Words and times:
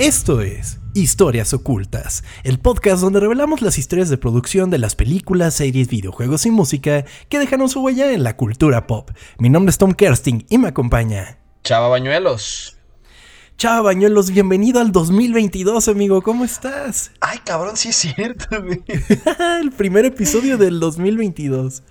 Esto 0.00 0.40
es 0.40 0.78
Historias 0.94 1.52
Ocultas, 1.52 2.24
el 2.42 2.58
podcast 2.58 3.02
donde 3.02 3.20
revelamos 3.20 3.60
las 3.60 3.76
historias 3.76 4.08
de 4.08 4.16
producción 4.16 4.70
de 4.70 4.78
las 4.78 4.94
películas, 4.94 5.52
series, 5.52 5.88
videojuegos 5.88 6.46
y 6.46 6.50
música 6.50 7.04
que 7.28 7.38
dejaron 7.38 7.68
su 7.68 7.82
huella 7.82 8.10
en 8.10 8.22
la 8.22 8.34
cultura 8.34 8.86
pop. 8.86 9.10
Mi 9.38 9.50
nombre 9.50 9.68
es 9.68 9.76
Tom 9.76 9.92
Kersting 9.92 10.46
y 10.48 10.56
me 10.56 10.68
acompaña 10.68 11.36
Chava 11.64 11.88
Bañuelos. 11.88 12.78
Chava 13.58 13.82
Bañuelos, 13.82 14.30
bienvenido 14.30 14.80
al 14.80 14.90
2022, 14.90 15.88
amigo. 15.88 16.22
¿Cómo 16.22 16.46
estás? 16.46 17.12
Ay, 17.20 17.40
cabrón, 17.44 17.76
sí 17.76 17.90
es 17.90 17.96
cierto, 17.96 18.56
el 19.60 19.70
primer 19.70 20.06
episodio 20.06 20.56
del 20.56 20.80
2022. 20.80 21.82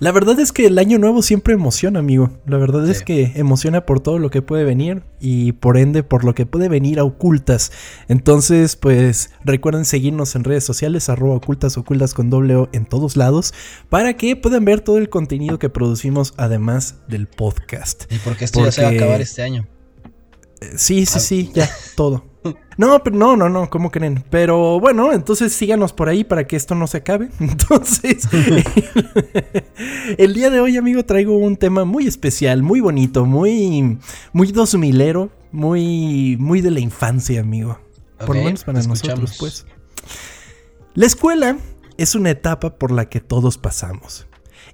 La 0.00 0.12
verdad 0.12 0.38
es 0.40 0.52
que 0.52 0.66
el 0.66 0.78
año 0.78 0.98
nuevo 0.98 1.22
siempre 1.22 1.54
emociona, 1.54 1.98
amigo. 1.98 2.30
La 2.46 2.56
verdad 2.56 2.88
es 2.88 3.02
que 3.02 3.32
emociona 3.34 3.86
por 3.86 4.00
todo 4.00 4.18
lo 4.18 4.30
que 4.30 4.42
puede 4.42 4.64
venir 4.64 5.02
y 5.20 5.52
por 5.52 5.76
ende 5.76 6.02
por 6.02 6.24
lo 6.24 6.34
que 6.34 6.46
puede 6.46 6.68
venir 6.68 6.98
a 6.98 7.04
ocultas. 7.04 7.72
Entonces, 8.08 8.76
pues 8.76 9.30
recuerden 9.44 9.84
seguirnos 9.84 10.34
en 10.34 10.44
redes 10.44 10.64
sociales, 10.64 11.08
arroba 11.08 11.36
ocultas, 11.36 11.76
ocultas 11.76 12.14
con 12.14 12.30
doble 12.30 12.56
O 12.56 12.68
en 12.72 12.86
todos 12.86 13.16
lados, 13.16 13.54
para 13.88 14.16
que 14.16 14.36
puedan 14.36 14.64
ver 14.64 14.80
todo 14.80 14.98
el 14.98 15.08
contenido 15.08 15.58
que 15.58 15.68
producimos 15.68 16.34
además 16.36 16.96
del 17.08 17.26
podcast. 17.26 18.10
Y 18.12 18.18
porque 18.18 18.44
esto 18.44 18.64
ya 18.64 18.72
se 18.72 18.82
va 18.82 18.88
a 18.88 18.92
acabar 18.92 19.20
este 19.20 19.42
año. 19.42 19.66
Sí, 20.76 21.06
sí, 21.06 21.20
sí, 21.20 21.50
ya, 21.52 21.68
todo. 21.96 22.31
No, 22.78 23.02
pero 23.02 23.16
no, 23.16 23.36
no, 23.36 23.48
no, 23.48 23.68
¿cómo 23.68 23.90
creen? 23.90 24.24
Pero 24.30 24.80
bueno, 24.80 25.12
entonces 25.12 25.52
síganos 25.52 25.92
por 25.92 26.08
ahí 26.08 26.24
para 26.24 26.46
que 26.46 26.56
esto 26.56 26.74
no 26.74 26.86
se 26.86 26.98
acabe. 26.98 27.28
Entonces, 27.40 28.26
el 30.16 30.34
día 30.34 30.50
de 30.50 30.60
hoy, 30.60 30.76
amigo, 30.76 31.04
traigo 31.04 31.36
un 31.36 31.56
tema 31.56 31.84
muy 31.84 32.06
especial, 32.06 32.62
muy 32.62 32.80
bonito, 32.80 33.26
muy, 33.26 33.98
muy 34.32 34.52
dos 34.52 34.74
milero, 34.74 35.30
muy, 35.52 36.36
muy 36.40 36.62
de 36.62 36.70
la 36.70 36.80
infancia, 36.80 37.40
amigo. 37.40 37.78
por 38.26 38.36
lo 38.36 38.44
menos 38.44 38.64
para 38.64 38.82
nosotros, 38.82 39.36
pues. 39.38 39.66
La 40.94 41.06
escuela 41.06 41.58
es 41.98 42.14
una 42.14 42.30
etapa 42.30 42.78
por 42.78 42.90
la 42.90 43.08
que 43.08 43.20
todos 43.20 43.58
pasamos. 43.58 44.26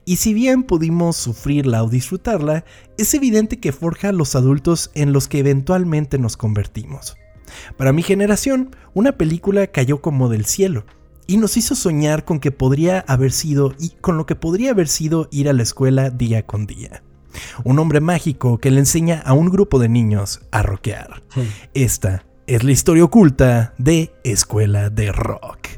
Y 0.05 0.17
si 0.17 0.33
bien 0.33 0.63
pudimos 0.63 1.17
sufrirla 1.17 1.83
o 1.83 1.91
disfrutarla, 1.91 2.65
es 2.97 3.13
evidente 3.13 3.61
que 3.61 3.73
forja 3.73 4.09
a 4.09 4.13
los 4.13 4.35
adultos 4.37 4.91
en 4.95 5.13
los 5.13 5.29
que 5.29 5.41
eventualmente 5.41 6.19
nos 6.19 6.37
convertimos. 6.37 7.17
Para 7.77 7.93
mi 7.93 8.03
generación, 8.03 8.75
una 8.95 9.13
película 9.13 9.67
cayó 9.67 10.01
como 10.01 10.29
del 10.29 10.45
cielo 10.45 10.85
y 11.27 11.37
nos 11.37 11.57
hizo 11.57 11.75
soñar 11.75 12.25
con 12.25 12.41
que 12.41 12.51
podría 12.51 13.05
haber 13.07 13.33
sido 13.33 13.75
y 13.79 13.91
con 14.01 14.17
lo 14.17 14.27
que 14.27 14.35
podría 14.35 14.71
haber 14.71 14.89
sido 14.89 15.29
ir 15.31 15.49
a 15.49 15.53
la 15.53 15.63
escuela 15.63 16.11
día 16.11 16.45
con 16.45 16.67
día. 16.67 17.03
Un 17.65 17.79
hombre 17.79 18.01
mágico 18.01 18.59
que 18.59 18.71
le 18.71 18.81
enseña 18.81 19.21
a 19.25 19.35
un 19.35 19.51
grupo 19.51 19.79
de 19.79 19.89
niños 19.89 20.41
a 20.51 20.63
rockear. 20.63 21.23
Esta 21.75 22.25
es 22.47 22.65
la 22.65 22.73
historia 22.73 23.05
oculta 23.05 23.75
de 23.77 24.11
Escuela 24.25 24.89
de 24.89 25.13
Rock. 25.13 25.69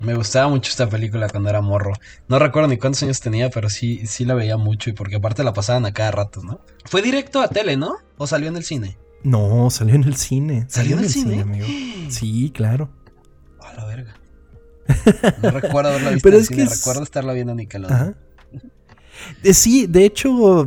Me 0.00 0.14
gustaba 0.14 0.48
mucho 0.48 0.70
esta 0.70 0.88
película 0.88 1.28
cuando 1.28 1.50
era 1.50 1.60
morro. 1.60 1.92
No 2.26 2.38
recuerdo 2.38 2.68
ni 2.68 2.78
cuántos 2.78 3.02
años 3.02 3.20
tenía, 3.20 3.50
pero 3.50 3.68
sí, 3.68 4.06
sí 4.06 4.24
la 4.24 4.34
veía 4.34 4.56
mucho 4.56 4.90
y 4.90 4.94
porque 4.94 5.16
aparte 5.16 5.44
la 5.44 5.52
pasaban 5.52 5.84
a 5.86 5.92
cada 5.92 6.10
rato, 6.10 6.42
¿no? 6.42 6.60
Fue 6.86 7.02
directo 7.02 7.40
a 7.40 7.48
tele, 7.48 7.76
¿no? 7.76 7.96
¿O 8.16 8.26
salió 8.26 8.48
en 8.48 8.56
el 8.56 8.64
cine? 8.64 8.96
No, 9.22 9.70
salió 9.70 9.94
en 9.94 10.04
el 10.04 10.16
cine. 10.16 10.64
¿Salió, 10.68 10.96
en 10.98 11.04
el 11.04 11.10
cine? 11.10 11.40
amigo. 11.42 11.66
Sí, 12.10 12.50
claro. 12.54 12.90
A 13.60 13.72
la 13.74 13.84
verga. 13.84 14.14
No 15.42 15.50
recuerdo 15.50 15.90
haberla 15.90 16.10
visto 16.12 16.26
Pero 16.26 16.36
en 16.36 16.42
es 16.42 16.48
cine, 16.48 16.64
que 16.64 16.70
recuerdo 16.74 17.02
estarla 17.04 17.32
viendo 17.32 17.52
en 17.52 17.58
Nickelodeon. 17.58 18.08
Eh, 18.10 18.14
sí, 19.44 19.86
de 19.86 20.04
hecho, 20.04 20.66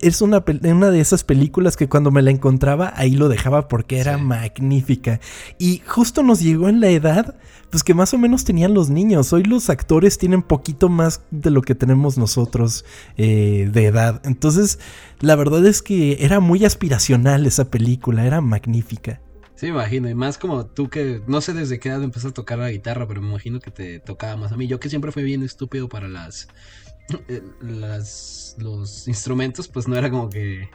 es 0.00 0.22
una, 0.22 0.44
una, 0.62 0.90
de 0.90 1.00
esas 1.00 1.24
películas 1.24 1.76
que 1.76 1.88
cuando 1.88 2.10
me 2.10 2.22
la 2.22 2.30
encontraba, 2.30 2.92
ahí 2.96 3.12
lo 3.12 3.28
dejaba 3.28 3.68
porque 3.68 3.98
era 3.98 4.18
magnífica. 4.18 5.20
Y 5.58 5.82
justo 5.86 6.22
nos 6.22 6.40
llegó 6.40 6.68
en 6.68 6.80
la 6.80 6.88
edad, 6.88 7.36
pues 7.70 7.82
que 7.82 7.94
más 7.94 8.14
o 8.14 8.18
menos 8.18 8.44
tenían 8.44 8.74
los 8.74 8.90
niños. 8.90 9.32
Hoy 9.32 9.42
los 9.44 9.70
actores 9.70 10.18
tienen 10.18 10.42
poquito 10.42 10.88
más 10.88 11.22
de 11.30 11.50
lo 11.50 11.62
que 11.62 11.74
tenemos 11.74 12.18
nosotros 12.18 12.84
eh, 13.16 13.68
de 13.72 13.86
edad. 13.86 14.20
Entonces, 14.24 14.78
la 15.20 15.36
verdad 15.36 15.64
es 15.66 15.82
que 15.82 16.18
era 16.20 16.40
muy 16.40 16.64
aspiracional 16.64 17.46
esa 17.46 17.70
película, 17.70 18.26
era 18.26 18.40
magnífica. 18.40 19.20
Sí, 19.56 19.66
me 19.66 19.72
imagino. 19.72 20.08
Y 20.08 20.14
más 20.14 20.36
como 20.36 20.66
tú 20.66 20.90
que 20.90 21.22
no 21.26 21.40
sé 21.40 21.54
desde 21.54 21.80
qué 21.80 21.88
edad 21.88 22.02
empezaste 22.02 22.28
a 22.28 22.34
tocar 22.34 22.58
la 22.58 22.70
guitarra, 22.70 23.08
pero 23.08 23.22
me 23.22 23.28
imagino 23.28 23.58
que 23.58 23.70
te 23.70 24.00
tocaba 24.00 24.36
más 24.36 24.52
a 24.52 24.56
mí. 24.56 24.66
Yo 24.66 24.78
que 24.78 24.90
siempre 24.90 25.12
fui 25.12 25.22
bien 25.22 25.42
estúpido 25.42 25.88
para 25.88 26.08
las 26.08 26.44
eh, 26.44 26.85
las, 27.60 28.56
los 28.58 29.08
instrumentos, 29.08 29.68
pues 29.68 29.88
no 29.88 29.96
era 29.96 30.10
como 30.10 30.28
que 30.28 30.68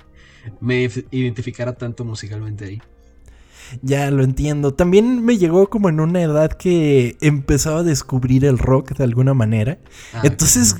me 0.59 0.89
identificara 1.11 1.73
tanto 1.73 2.05
musicalmente 2.05 2.65
ahí. 2.65 2.81
Ya 3.81 4.11
lo 4.11 4.23
entiendo. 4.23 4.73
También 4.73 5.23
me 5.23 5.37
llegó 5.37 5.69
como 5.69 5.89
en 5.89 5.99
una 5.99 6.21
edad 6.21 6.51
que 6.51 7.15
empezaba 7.21 7.79
a 7.79 7.83
descubrir 7.83 8.45
el 8.45 8.57
rock 8.57 8.97
de 8.97 9.03
alguna 9.03 9.33
manera. 9.33 9.79
Ah, 10.13 10.21
Entonces, 10.23 10.75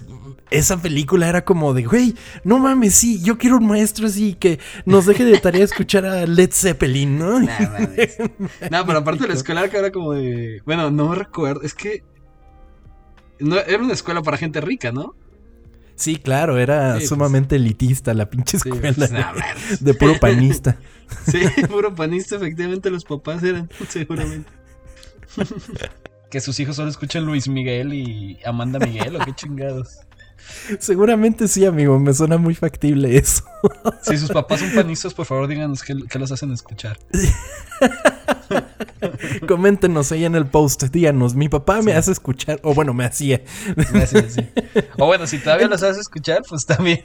esa 0.50 0.82
película 0.82 1.30
era 1.30 1.46
como 1.46 1.74
de, 1.74 1.86
güey, 1.86 2.16
no 2.44 2.60
mames, 2.60 2.94
sí, 2.96 3.22
yo 3.24 3.38
quiero 3.38 3.58
un 3.58 3.68
maestro 3.68 4.08
así 4.08 4.34
que 4.34 4.60
nos 4.86 5.06
deje 5.06 5.24
de 5.24 5.40
tarea 5.40 5.64
escuchar 5.64 6.06
a 6.06 6.26
Led 6.28 6.52
Zeppelin, 6.52 7.18
¿no? 7.18 7.40
no, 7.40 8.86
pero 8.86 9.00
aparte 9.00 9.24
de 9.24 9.30
la 9.30 9.34
escuela 9.34 9.70
que 9.70 9.78
era 9.78 9.92
como 9.92 10.12
de, 10.12 10.62
bueno, 10.66 10.92
no 10.92 11.16
recuerdo, 11.16 11.62
es 11.62 11.74
que 11.74 12.04
no, 13.40 13.58
era 13.58 13.82
una 13.82 13.94
escuela 13.94 14.22
para 14.22 14.38
gente 14.38 14.60
rica, 14.60 14.92
¿no? 14.92 15.16
Sí, 15.96 16.16
claro, 16.16 16.58
era 16.58 16.94
pues. 16.94 17.10
sumamente 17.10 17.58
elitista 17.58 18.14
la 18.14 18.30
pinche 18.30 18.58
escuela 18.58 18.94
pues, 18.94 19.80
de, 19.80 19.94
puro 20.00 20.20
panista. 20.20 20.78
Sí, 21.26 21.42
puro 21.68 21.94
panista, 21.94 22.38
efectivamente 22.38 22.90
los 22.90 23.04
papás 23.04 23.44
eran, 23.44 23.70
seguramente. 23.90 24.50
que 26.30 26.40
sus 26.40 26.58
hijos 26.62 26.78
solo 26.78 26.90
escuchan 26.90 27.26
Luis 27.26 27.50
Miguel 27.50 27.94
y 27.94 28.40
Amanda 28.46 28.80
Miguel, 28.80 29.18
o 29.18 29.20
qué 29.20 29.34
chingados. 29.36 30.00
Seguramente 30.80 31.48
sí, 31.48 31.66
amigo, 31.66 32.00
me 32.00 32.14
suena 32.14 32.38
muy 32.38 32.56
factible 32.56 33.18
eso. 33.18 33.44
Si 34.02 34.18
sus 34.18 34.32
papás 34.32 34.60
son 34.60 34.72
panistas, 34.72 35.14
por 35.14 35.28
favor 35.28 35.48
díganos 35.48 35.84
qué, 35.84 35.94
qué 36.10 36.18
los 36.18 36.32
hacen 36.32 36.52
escuchar. 36.52 36.98
Coméntenos 39.48 40.12
ahí 40.12 40.26
en 40.26 40.36
el 40.36 40.48
post, 40.48 40.84
díganos, 40.86 41.36
mi 41.36 41.48
papá 41.48 41.84
me 41.84 41.94
hace 41.94 42.12
escuchar, 42.12 42.60
o 42.64 42.74
bueno, 42.74 42.94
me 42.94 43.06
hacía. 43.06 43.42
O 44.98 45.06
bueno, 45.06 45.28
si 45.28 45.38
todavía 45.38 45.68
los 45.68 45.84
hace 45.84 46.02
escuchar, 46.02 46.42
pues 46.48 46.66
también. 46.66 47.02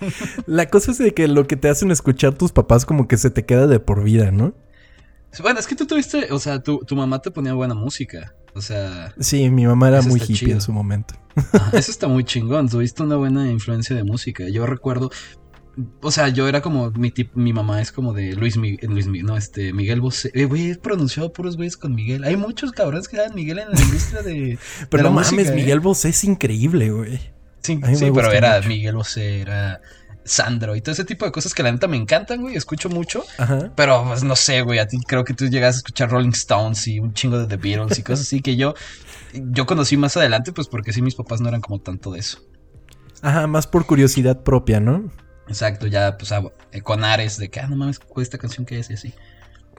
La 0.46 0.70
cosa 0.70 0.92
es 0.92 0.98
de 0.98 1.12
que 1.12 1.28
lo 1.28 1.46
que 1.46 1.56
te 1.56 1.68
hacen 1.68 1.90
escuchar 1.90 2.34
tus 2.34 2.52
papás 2.52 2.86
como 2.86 3.06
que 3.06 3.18
se 3.18 3.30
te 3.30 3.44
queda 3.44 3.66
de 3.66 3.78
por 3.78 4.02
vida, 4.02 4.30
¿no? 4.30 4.54
Bueno, 5.42 5.60
es 5.60 5.66
que 5.66 5.74
tú 5.74 5.86
tuviste, 5.86 6.32
o 6.32 6.38
sea, 6.38 6.62
tu, 6.62 6.78
tu 6.78 6.96
mamá 6.96 7.20
te 7.20 7.30
ponía 7.30 7.54
buena 7.54 7.74
música. 7.74 8.34
O 8.56 8.62
sea. 8.62 9.14
Sí, 9.20 9.50
mi 9.50 9.66
mamá 9.66 9.88
era 9.88 10.02
muy 10.02 10.20
hippie 10.26 10.52
en 10.52 10.62
su 10.62 10.72
momento. 10.72 11.14
eso 11.74 11.90
está 11.90 12.08
muy 12.08 12.24
chingón. 12.24 12.70
Tuviste 12.70 13.02
una 13.02 13.16
buena 13.16 13.50
influencia 13.50 13.94
de 13.94 14.02
música. 14.02 14.48
Yo 14.48 14.64
recuerdo. 14.64 15.10
O 16.00 16.10
sea, 16.10 16.28
yo 16.28 16.48
era 16.48 16.62
como. 16.62 16.90
Mi, 16.92 17.12
mi 17.34 17.52
mamá 17.52 17.82
es 17.82 17.92
como 17.92 18.14
de 18.14 18.34
Luis 18.34 18.56
Miguel. 18.56 18.90
Luis 18.90 19.06
no, 19.06 19.36
este. 19.36 19.74
Miguel 19.74 20.00
Bosé. 20.00 20.30
Eh, 20.32 20.46
güey, 20.46 20.70
he 20.70 20.76
pronunciado 20.76 21.34
puros 21.34 21.56
güeyes 21.56 21.76
con 21.76 21.94
Miguel. 21.94 22.24
Hay 22.24 22.36
muchos 22.36 22.72
cabrones 22.72 23.08
que 23.08 23.18
dan 23.18 23.34
Miguel 23.34 23.58
en 23.58 23.72
la 23.72 23.80
industria 23.80 24.22
de. 24.22 24.58
pero 24.90 25.02
no 25.02 25.10
mames, 25.10 25.50
¿eh? 25.50 25.54
Miguel 25.54 25.80
Bosé 25.80 26.08
es 26.08 26.24
increíble, 26.24 26.90
güey. 26.90 27.18
Sí, 27.60 27.78
sí 27.94 28.10
pero 28.14 28.32
era 28.32 28.58
Miguel 28.62 28.94
Bosé, 28.94 29.42
era. 29.42 29.82
Sandro 30.26 30.76
y 30.76 30.80
todo 30.80 30.92
ese 30.92 31.04
tipo 31.04 31.24
de 31.24 31.32
cosas 31.32 31.54
que 31.54 31.62
la 31.62 31.72
neta 31.72 31.88
me 31.88 31.96
encantan, 31.96 32.42
güey. 32.42 32.56
Escucho 32.56 32.88
mucho. 32.88 33.24
Pero 33.74 34.04
pues 34.04 34.24
no 34.24 34.36
sé, 34.36 34.62
güey. 34.62 34.78
A 34.78 34.86
ti 34.86 34.98
creo 35.06 35.24
que 35.24 35.34
tú 35.34 35.46
llegas 35.46 35.76
a 35.76 35.78
escuchar 35.78 36.10
Rolling 36.10 36.30
Stones 36.30 36.86
y 36.88 36.98
un 36.98 37.14
chingo 37.14 37.38
de 37.38 37.46
The 37.46 37.56
Beatles 37.56 37.98
y 37.98 38.02
cosas 38.02 38.26
así 38.26 38.40
que 38.40 38.56
yo, 38.56 38.74
yo 39.32 39.66
conocí 39.66 39.96
más 39.96 40.16
adelante, 40.16 40.52
pues 40.52 40.68
porque 40.68 40.92
sí, 40.92 41.02
mis 41.02 41.14
papás 41.14 41.40
no 41.40 41.48
eran 41.48 41.60
como 41.60 41.80
tanto 41.80 42.12
de 42.12 42.20
eso. 42.20 42.40
Ajá, 43.22 43.46
más 43.46 43.66
por 43.66 43.86
curiosidad 43.86 44.42
propia, 44.42 44.80
¿no? 44.80 45.10
Exacto, 45.48 45.86
ya 45.86 46.16
pues 46.18 46.32
con 46.82 47.04
Ares 47.04 47.38
de 47.38 47.48
que, 47.48 47.60
ah, 47.60 47.66
no 47.68 47.76
mames, 47.76 48.00
esta 48.16 48.38
canción 48.38 48.66
que 48.66 48.78
es 48.78 48.90
y 48.90 48.94
así. 48.94 49.14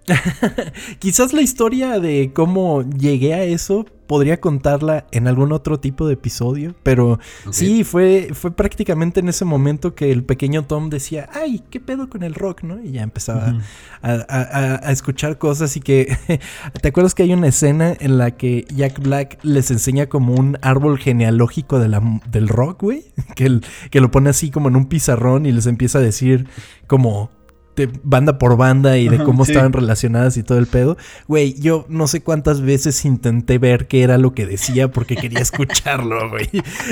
Quizás 0.99 1.33
la 1.33 1.41
historia 1.41 1.99
de 1.99 2.31
cómo 2.33 2.83
llegué 2.83 3.33
a 3.33 3.43
eso 3.43 3.85
podría 4.07 4.39
contarla 4.39 5.05
en 5.11 5.27
algún 5.27 5.51
otro 5.51 5.79
tipo 5.79 6.07
de 6.07 6.13
episodio, 6.13 6.73
pero 6.81 7.19
sí, 7.51 7.83
fue, 7.83 8.29
fue 8.33 8.51
prácticamente 8.51 9.19
en 9.19 9.27
ese 9.27 9.43
momento 9.45 9.95
que 9.95 10.11
el 10.11 10.23
pequeño 10.23 10.65
Tom 10.65 10.89
decía, 10.89 11.29
ay, 11.33 11.61
¿qué 11.69 11.79
pedo 11.79 12.09
con 12.09 12.23
el 12.23 12.33
rock? 12.33 12.63
¿no? 12.63 12.81
Y 12.81 12.93
ya 12.93 13.03
empezaba 13.03 13.59
a, 14.01 14.91
escuchar 14.91 15.37
cosas 15.37 15.75
y 15.75 15.81
que, 15.81 16.17
¿te 16.81 16.87
acuerdas 16.87 17.13
que 17.13 17.23
hay 17.23 17.33
una 17.33 17.47
escena 17.47 17.93
en 17.99 18.17
la 18.17 18.31
que 18.31 18.65
Jack 18.73 18.99
Black 19.01 19.39
les 19.43 19.69
enseña 19.71 20.07
como 20.07 20.33
un 20.33 20.57
árbol 20.61 20.97
genealógico 20.97 21.79
de 21.79 21.89
la, 21.89 22.21
del 22.31 22.47
rock, 22.47 22.81
güey? 22.81 23.05
Que, 23.35 23.59
que 23.91 24.01
lo 24.01 24.09
pone 24.09 24.29
así 24.31 24.49
como 24.49 24.69
en 24.69 24.75
un 24.75 24.85
pizarrón 24.87 25.45
y 25.45 25.51
les 25.51 25.67
empieza 25.67 25.99
a 25.99 26.01
decir 26.01 26.47
como 26.87 27.29
de 27.77 27.89
banda 28.03 28.39
por 28.39 28.57
banda 28.57 28.97
y 28.97 29.07
de 29.07 29.23
cómo 29.23 29.43
estaban 29.43 29.71
relacionadas 29.71 30.35
y 30.35 30.43
todo 30.43 30.57
el 30.57 30.65
pedo. 30.65 30.97
Güey, 31.27 31.53
yo 31.59 31.85
no 31.87 32.07
sé 32.07 32.21
cuántas 32.21 32.59
veces 32.61 33.05
intenté 33.05 33.59
ver 33.59 33.87
qué 33.87 34.01
era 34.01 34.17
lo 34.17 34.33
que 34.33 34.45
decía 34.47 34.91
porque 34.91 35.15
quería 35.15 35.39
escucharlo, 35.41 36.29
güey. 36.29 36.49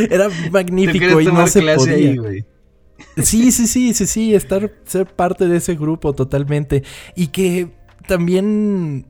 Era 0.10 0.30
magnífico 0.52 1.20
y 1.20 1.26
no 1.26 1.48
se 1.48 1.62
podía. 1.76 2.16
sí, 3.18 3.52
sí, 3.52 3.68
sí, 3.68 3.94
sí, 3.94 4.06
sí, 4.06 4.36
estar 4.36 4.72
ser 4.86 5.08
parte 5.08 5.48
de 5.48 5.58
ese 5.58 5.76
grupo 5.76 6.14
totalmente 6.14 6.84
y 7.16 7.28
que 7.28 7.72
también 8.08 9.08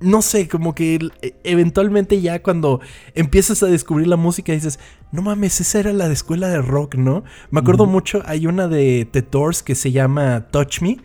no 0.00 0.22
sé, 0.22 0.48
como 0.48 0.74
que 0.74 0.98
e, 1.22 1.34
eventualmente 1.44 2.20
ya 2.20 2.42
cuando 2.42 2.80
empiezas 3.14 3.62
a 3.62 3.66
descubrir 3.66 4.06
la 4.06 4.16
música 4.16 4.52
dices, 4.52 4.78
no 5.12 5.22
mames, 5.22 5.60
esa 5.60 5.80
era 5.80 5.92
la 5.92 6.08
de 6.08 6.14
escuela 6.14 6.48
de 6.48 6.60
rock, 6.60 6.96
¿no? 6.96 7.24
Me 7.50 7.60
acuerdo 7.60 7.86
mucho, 7.86 8.22
hay 8.26 8.46
una 8.46 8.68
de 8.68 9.08
The 9.10 9.22
Doors 9.22 9.62
que 9.62 9.74
se 9.74 9.92
llama 9.92 10.48
Touch 10.50 10.80
Me, 10.80 10.98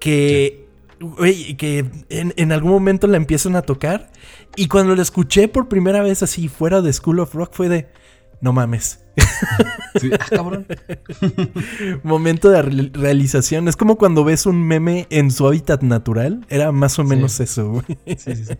que, 0.00 0.66
que 1.58 1.84
en, 2.10 2.52
algún 2.52 2.70
momento 2.70 3.06
la 3.06 3.16
empiezan 3.16 3.56
a 3.56 3.62
tocar 3.62 4.10
y 4.56 4.68
cuando 4.68 4.94
la 4.94 5.02
escuché 5.02 5.48
por 5.48 5.68
primera 5.68 6.02
vez 6.02 6.22
así 6.22 6.48
fuera 6.48 6.82
de 6.82 6.92
School 6.92 7.20
of 7.20 7.34
Rock 7.34 7.54
fue 7.54 7.68
de, 7.68 7.88
no 8.40 8.52
mames. 8.52 9.03
Sí, 10.00 10.10
ah, 10.12 10.26
cabrón. 10.28 10.66
Momento 12.02 12.50
de 12.50 12.62
realización. 12.62 13.68
Es 13.68 13.76
como 13.76 13.96
cuando 13.96 14.24
ves 14.24 14.46
un 14.46 14.66
meme 14.66 15.06
en 15.10 15.30
su 15.30 15.46
hábitat 15.46 15.82
natural. 15.82 16.44
Era 16.48 16.72
más 16.72 16.98
o 16.98 17.04
menos 17.04 17.38
eso, 17.40 17.70
güey. 17.70 17.84
Sí, 18.16 18.36
sí, 18.36 18.54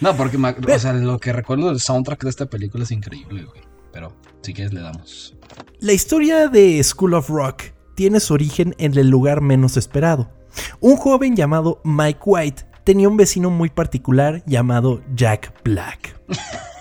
no, 0.00 0.16
porque 0.16 0.36
o 0.38 0.78
sea, 0.78 0.92
lo 0.94 1.18
que 1.18 1.32
recuerdo 1.32 1.68
del 1.68 1.80
soundtrack 1.80 2.24
de 2.24 2.30
esta 2.30 2.46
película 2.46 2.84
es 2.84 2.90
increíble, 2.90 3.44
güey. 3.44 3.60
Pero 3.92 4.16
si 4.40 4.54
quieres 4.54 4.72
le 4.72 4.80
damos. 4.80 5.36
La 5.80 5.92
historia 5.92 6.48
de 6.48 6.82
School 6.82 7.14
of 7.14 7.28
Rock 7.28 7.64
tiene 7.94 8.20
su 8.20 8.34
origen 8.34 8.74
en 8.78 8.96
el 8.96 9.08
lugar 9.08 9.42
menos 9.42 9.76
esperado. 9.76 10.32
Un 10.80 10.96
joven 10.96 11.36
llamado 11.36 11.80
Mike 11.84 12.20
White 12.24 12.64
tenía 12.84 13.08
un 13.08 13.16
vecino 13.16 13.50
muy 13.50 13.70
particular 13.70 14.42
llamado 14.46 15.02
Jack 15.14 15.54
Black. 15.64 16.18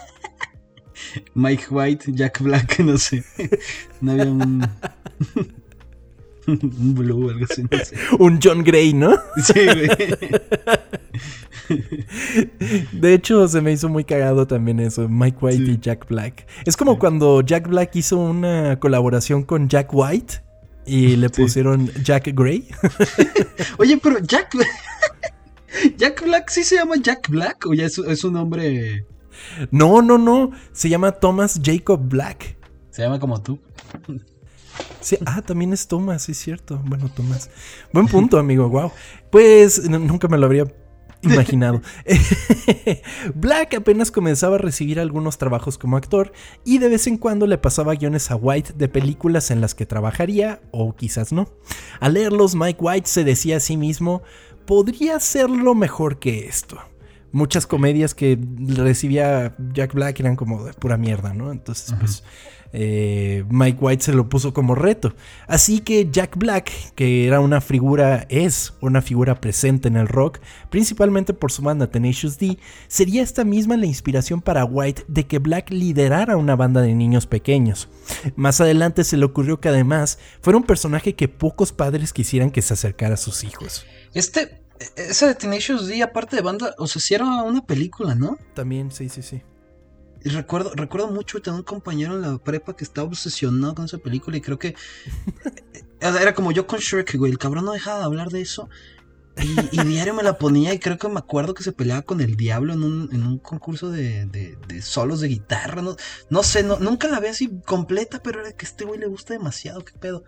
Mike 1.33 1.65
White, 1.69 2.11
Jack 2.13 2.41
Black, 2.41 2.79
no 2.83 2.97
sé. 2.97 3.23
No 3.99 4.11
había 4.13 4.25
un. 4.25 4.67
un 6.47 6.95
Blue, 6.95 7.29
algo 7.29 7.45
así, 7.49 7.63
no 7.63 7.77
sé. 7.77 7.95
Un 8.19 8.39
John 8.41 8.63
Gray, 8.63 8.93
¿no? 8.93 9.15
Sí, 9.43 9.53
güey. 9.53 9.89
De 12.91 13.13
hecho, 13.13 13.47
se 13.47 13.61
me 13.61 13.71
hizo 13.71 13.89
muy 13.89 14.03
cagado 14.03 14.47
también 14.47 14.79
eso, 14.79 15.07
Mike 15.07 15.37
White 15.39 15.63
y 15.63 15.79
Jack 15.79 16.07
Black. 16.07 16.47
Es 16.65 16.75
como 16.75 16.99
cuando 16.99 17.41
Jack 17.41 17.67
Black 17.67 17.95
hizo 17.95 18.17
una 18.17 18.79
colaboración 18.79 19.43
con 19.43 19.69
Jack 19.69 19.89
White 19.93 20.41
y 20.85 21.15
le 21.15 21.29
pusieron 21.29 21.91
Jack 22.03 22.29
Gray. 22.33 22.67
Oye, 23.77 23.97
pero 23.97 24.19
Jack 24.19 24.55
Jack 25.97 26.23
Black 26.23 26.49
sí 26.49 26.63
se 26.63 26.75
llama 26.75 26.95
Jack 27.01 27.29
Black 27.29 27.65
o 27.65 27.73
ya 27.73 27.85
es, 27.85 27.97
es 27.97 28.23
un 28.23 28.33
nombre 28.33 29.05
no, 29.71 30.01
no, 30.01 30.17
no. 30.17 30.51
Se 30.71 30.89
llama 30.89 31.11
Thomas 31.13 31.59
Jacob 31.63 31.99
Black. 32.03 32.57
Se 32.89 33.01
llama 33.01 33.19
como 33.19 33.41
tú. 33.41 33.59
Sí, 34.99 35.17
ah, 35.25 35.41
también 35.41 35.73
es 35.73 35.87
Thomas, 35.87 36.29
es 36.29 36.37
cierto. 36.37 36.81
Bueno, 36.85 37.09
Thomas. 37.09 37.49
Buen 37.91 38.07
punto, 38.07 38.37
amigo. 38.37 38.69
Wow. 38.69 38.91
Pues 39.29 39.89
nunca 39.89 40.27
me 40.27 40.37
lo 40.37 40.45
habría 40.45 40.65
imaginado. 41.23 41.81
Black 43.35 43.75
apenas 43.75 44.11
comenzaba 44.11 44.55
a 44.55 44.59
recibir 44.59 44.99
algunos 44.99 45.37
trabajos 45.37 45.77
como 45.77 45.97
actor 45.97 46.31
y 46.65 46.77
de 46.77 46.89
vez 46.89 47.07
en 47.07 47.17
cuando 47.17 47.47
le 47.47 47.57
pasaba 47.57 47.95
guiones 47.95 48.31
a 48.31 48.35
White 48.35 48.73
de 48.75 48.87
películas 48.87 49.51
en 49.51 49.61
las 49.61 49.75
que 49.75 49.85
trabajaría 49.85 50.61
o 50.71 50.95
quizás 50.95 51.31
no. 51.31 51.49
Al 51.99 52.13
leerlos, 52.13 52.55
Mike 52.55 52.79
White 52.81 53.07
se 53.07 53.23
decía 53.23 53.57
a 53.57 53.59
sí 53.59 53.77
mismo, 53.77 54.21
podría 54.65 55.15
hacerlo 55.15 55.75
mejor 55.75 56.19
que 56.19 56.47
esto 56.47 56.79
muchas 57.31 57.67
comedias 57.67 58.13
que 58.13 58.39
recibía 58.59 59.55
Jack 59.73 59.93
Black 59.93 60.19
eran 60.19 60.35
como 60.35 60.63
de 60.63 60.73
pura 60.73 60.97
mierda, 60.97 61.33
¿no? 61.33 61.51
Entonces, 61.51 61.93
pues 61.99 62.23
eh, 62.73 63.43
Mike 63.49 63.77
White 63.81 64.03
se 64.03 64.13
lo 64.13 64.29
puso 64.29 64.53
como 64.53 64.75
reto. 64.75 65.13
Así 65.47 65.79
que 65.79 66.09
Jack 66.09 66.37
Black, 66.37 66.71
que 66.95 67.27
era 67.27 67.39
una 67.39 67.61
figura, 67.61 68.25
es 68.29 68.73
una 68.81 69.01
figura 69.01 69.41
presente 69.41 69.87
en 69.87 69.97
el 69.97 70.07
rock, 70.07 70.39
principalmente 70.69 71.33
por 71.33 71.51
su 71.51 71.61
banda 71.61 71.87
Tenacious 71.87 72.37
D, 72.37 72.57
sería 72.87 73.23
esta 73.23 73.43
misma 73.43 73.77
la 73.77 73.85
inspiración 73.85 74.41
para 74.41 74.65
White 74.65 75.05
de 75.07 75.27
que 75.27 75.39
Black 75.39 75.71
liderara 75.71 76.37
una 76.37 76.55
banda 76.55 76.81
de 76.81 76.93
niños 76.95 77.27
pequeños. 77.27 77.89
Más 78.35 78.61
adelante 78.61 79.03
se 79.03 79.17
le 79.17 79.25
ocurrió 79.25 79.59
que 79.59 79.69
además 79.69 80.19
fuera 80.41 80.57
un 80.57 80.63
personaje 80.63 81.15
que 81.15 81.27
pocos 81.27 81.71
padres 81.71 82.13
quisieran 82.13 82.51
que 82.51 82.61
se 82.61 82.73
acercara 82.73 83.15
a 83.15 83.17
sus 83.17 83.43
hijos. 83.43 83.85
Este, 84.13 84.60
esa 84.95 85.27
de 85.27 85.35
Tenacious 85.35 85.87
D, 85.87 86.01
aparte 86.03 86.35
de 86.35 86.41
banda, 86.41 86.73
o 86.77 86.87
sea, 86.87 87.01
si 87.01 87.13
era 87.13 87.25
una 87.43 87.65
película, 87.65 88.15
¿no? 88.15 88.37
También, 88.53 88.91
sí, 88.91 89.09
sí, 89.09 89.21
sí. 89.21 89.43
Y 90.23 90.29
recuerdo, 90.29 90.71
recuerdo 90.75 91.07
mucho 91.07 91.41
tener 91.41 91.59
un 91.59 91.65
compañero 91.65 92.15
en 92.15 92.21
la 92.21 92.37
prepa 92.37 92.75
que 92.75 92.83
estaba 92.83 93.07
obsesionado 93.07 93.73
con 93.73 93.85
esa 93.85 93.97
película 93.97 94.37
y 94.37 94.41
creo 94.41 94.59
que 94.59 94.75
era 95.99 96.33
como 96.35 96.51
yo 96.51 96.67
con 96.67 96.79
Shrek, 96.79 97.15
güey. 97.15 97.31
El 97.31 97.39
cabrón 97.39 97.65
no 97.65 97.71
dejaba 97.71 97.99
de 97.99 98.05
hablar 98.05 98.29
de 98.29 98.41
eso. 98.41 98.69
Y, 99.43 99.83
diario 99.83 100.13
me 100.13 100.23
la 100.23 100.37
ponía 100.37 100.73
y 100.73 100.79
creo 100.79 100.97
que 100.97 101.07
me 101.07 101.19
acuerdo 101.19 101.53
que 101.53 101.63
se 101.63 101.71
peleaba 101.71 102.01
con 102.01 102.21
el 102.21 102.35
diablo 102.35 102.73
en 102.73 102.83
un, 102.83 103.09
en 103.11 103.23
un 103.23 103.37
concurso 103.39 103.89
de, 103.89 104.25
de, 104.25 104.81
solos 104.81 105.19
de 105.21 105.27
guitarra. 105.27 105.81
No, 105.81 105.95
no 106.29 106.43
sé, 106.43 106.63
no, 106.63 106.79
nunca 106.79 107.07
la 107.07 107.19
vi 107.19 107.27
así 107.27 107.49
completa, 107.65 108.21
pero 108.21 108.41
era 108.41 108.51
que 108.53 108.65
este 108.65 108.85
güey 108.85 108.99
le 108.99 109.07
gusta 109.07 109.33
demasiado, 109.33 109.83
qué 109.83 109.93
pedo. 109.93 110.23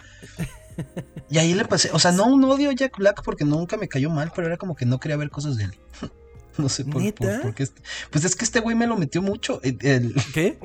Y 1.30 1.38
ahí 1.38 1.54
le 1.54 1.66
pasé, 1.66 1.90
o 1.94 2.00
sea, 2.00 2.12
no 2.12 2.26
un 2.26 2.44
odio 2.44 2.70
a 2.70 2.74
Jack 2.74 2.98
Black 2.98 3.22
porque 3.24 3.46
nunca 3.46 3.78
me 3.78 3.88
cayó 3.88 4.10
mal, 4.10 4.32
pero 4.36 4.48
era 4.48 4.58
como 4.58 4.76
que 4.76 4.86
no 4.86 5.00
quería 5.00 5.18
ver 5.18 5.30
cosas 5.30 5.58
de 5.58 5.66
él. 5.66 5.80
No 6.56 6.70
sé 6.70 6.86
por, 6.86 7.02
qué. 7.02 7.68
Pues 8.12 8.26
es 8.26 8.36
que 8.36 8.46
este 8.46 8.60
güey 8.60 8.76
me 8.76 8.86
lo 8.86 8.96
metió 8.96 9.24
mucho. 9.24 9.60
¿Qué? 9.60 10.60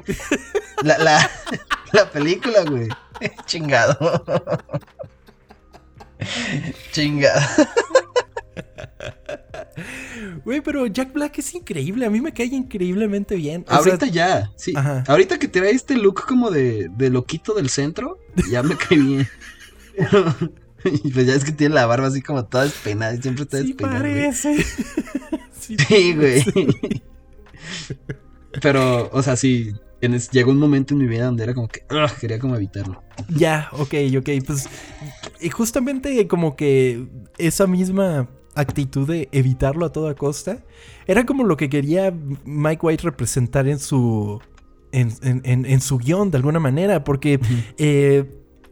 La, 0.83 0.99
la, 0.99 1.31
la 1.93 2.11
película, 2.11 2.63
güey. 2.65 2.89
Chingado. 3.47 3.97
Chingado. 6.93 7.41
Güey, 10.45 10.61
pero 10.61 10.87
Jack 10.87 11.13
Black 11.13 11.39
es 11.39 11.55
increíble. 11.55 12.07
A 12.07 12.11
mí 12.11 12.21
me 12.21 12.33
cae 12.33 12.47
increíblemente 12.47 13.37
bien. 13.37 13.65
Ahorita 13.69 14.07
ya, 14.07 14.51
sí. 14.57 14.75
Ahorita 15.07 15.39
que 15.39 15.49
trae 15.49 15.71
este 15.71 15.97
look 15.97 16.25
como 16.27 16.51
de, 16.51 16.89
de 16.97 17.11
loquito 17.11 17.55
del 17.55 17.69
centro, 17.69 18.19
ya 18.51 18.63
me 18.63 18.77
cae 18.77 18.99
bien. 18.99 19.29
y 20.85 21.11
pues 21.11 21.27
ya 21.27 21.35
es 21.35 21.45
que 21.45 21.53
tiene 21.53 21.75
la 21.75 21.87
barba 21.87 22.09
así 22.09 22.23
como 22.23 22.45
toda 22.45 22.65
despeinada. 22.65 23.15
Y 23.15 23.23
siempre 23.23 23.45
está 23.45 23.63
sí 23.63 23.75
Parece. 23.75 24.65
sí, 25.61 26.15
güey. 26.15 26.45
Pero, 28.61 29.11
o 29.13 29.23
sea, 29.23 29.37
sí. 29.37 29.73
llegó 30.33 30.51
un 30.51 30.59
momento 30.59 30.95
en 30.95 31.01
mi 31.01 31.07
vida 31.07 31.27
donde 31.27 31.45
era 31.45 31.55
como 31.55 31.69
que 31.69 31.85
quería 32.21 32.39
como 32.39 32.57
evitarlo. 32.57 33.03
Ya, 33.29 33.69
ok, 33.73 33.95
ok. 34.19 34.31
Pues 34.47 34.69
y 35.41 35.51
justamente 35.51 36.27
como 36.27 36.57
que 36.57 37.07
esa 37.39 37.67
misma 37.67 38.29
actitud 38.55 39.07
de 39.07 39.29
evitarlo 39.33 39.87
a 39.87 39.93
toda 39.93 40.15
costa 40.15 40.65
era 41.07 41.25
como 41.25 41.45
lo 41.45 41.57
que 41.57 41.69
quería 41.69 42.13
Mike 42.45 42.85
White 42.85 43.05
representar 43.05 43.69
en 43.69 43.79
su 43.79 44.41
en, 44.91 45.13
en, 45.23 45.81
su 45.81 45.99
guion 45.99 46.31
de 46.31 46.39
alguna 46.39 46.59
manera, 46.59 47.05
porque 47.05 47.39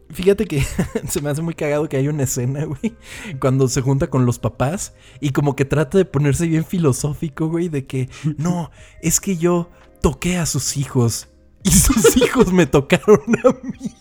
Fíjate 0.09 0.45
que 0.45 0.63
se 1.07 1.21
me 1.21 1.29
hace 1.29 1.41
muy 1.41 1.53
cagado 1.53 1.89
que 1.89 1.97
hay 1.97 2.07
una 2.07 2.23
escena, 2.23 2.65
güey, 2.65 2.95
cuando 3.39 3.67
se 3.67 3.81
junta 3.81 4.09
con 4.09 4.25
los 4.25 4.39
papás 4.39 4.93
y 5.19 5.31
como 5.31 5.55
que 5.55 5.65
trata 5.65 5.97
de 5.97 6.05
ponerse 6.05 6.47
bien 6.47 6.65
filosófico, 6.65 7.47
güey, 7.47 7.69
de 7.69 7.85
que 7.85 8.09
no, 8.37 8.71
es 9.01 9.19
que 9.19 9.37
yo 9.37 9.69
toqué 10.01 10.37
a 10.37 10.45
sus 10.45 10.77
hijos 10.77 11.29
y 11.63 11.71
sus 11.71 12.15
hijos 12.23 12.53
me 12.53 12.65
tocaron 12.65 13.21
a 13.43 13.49
mí. 13.63 13.93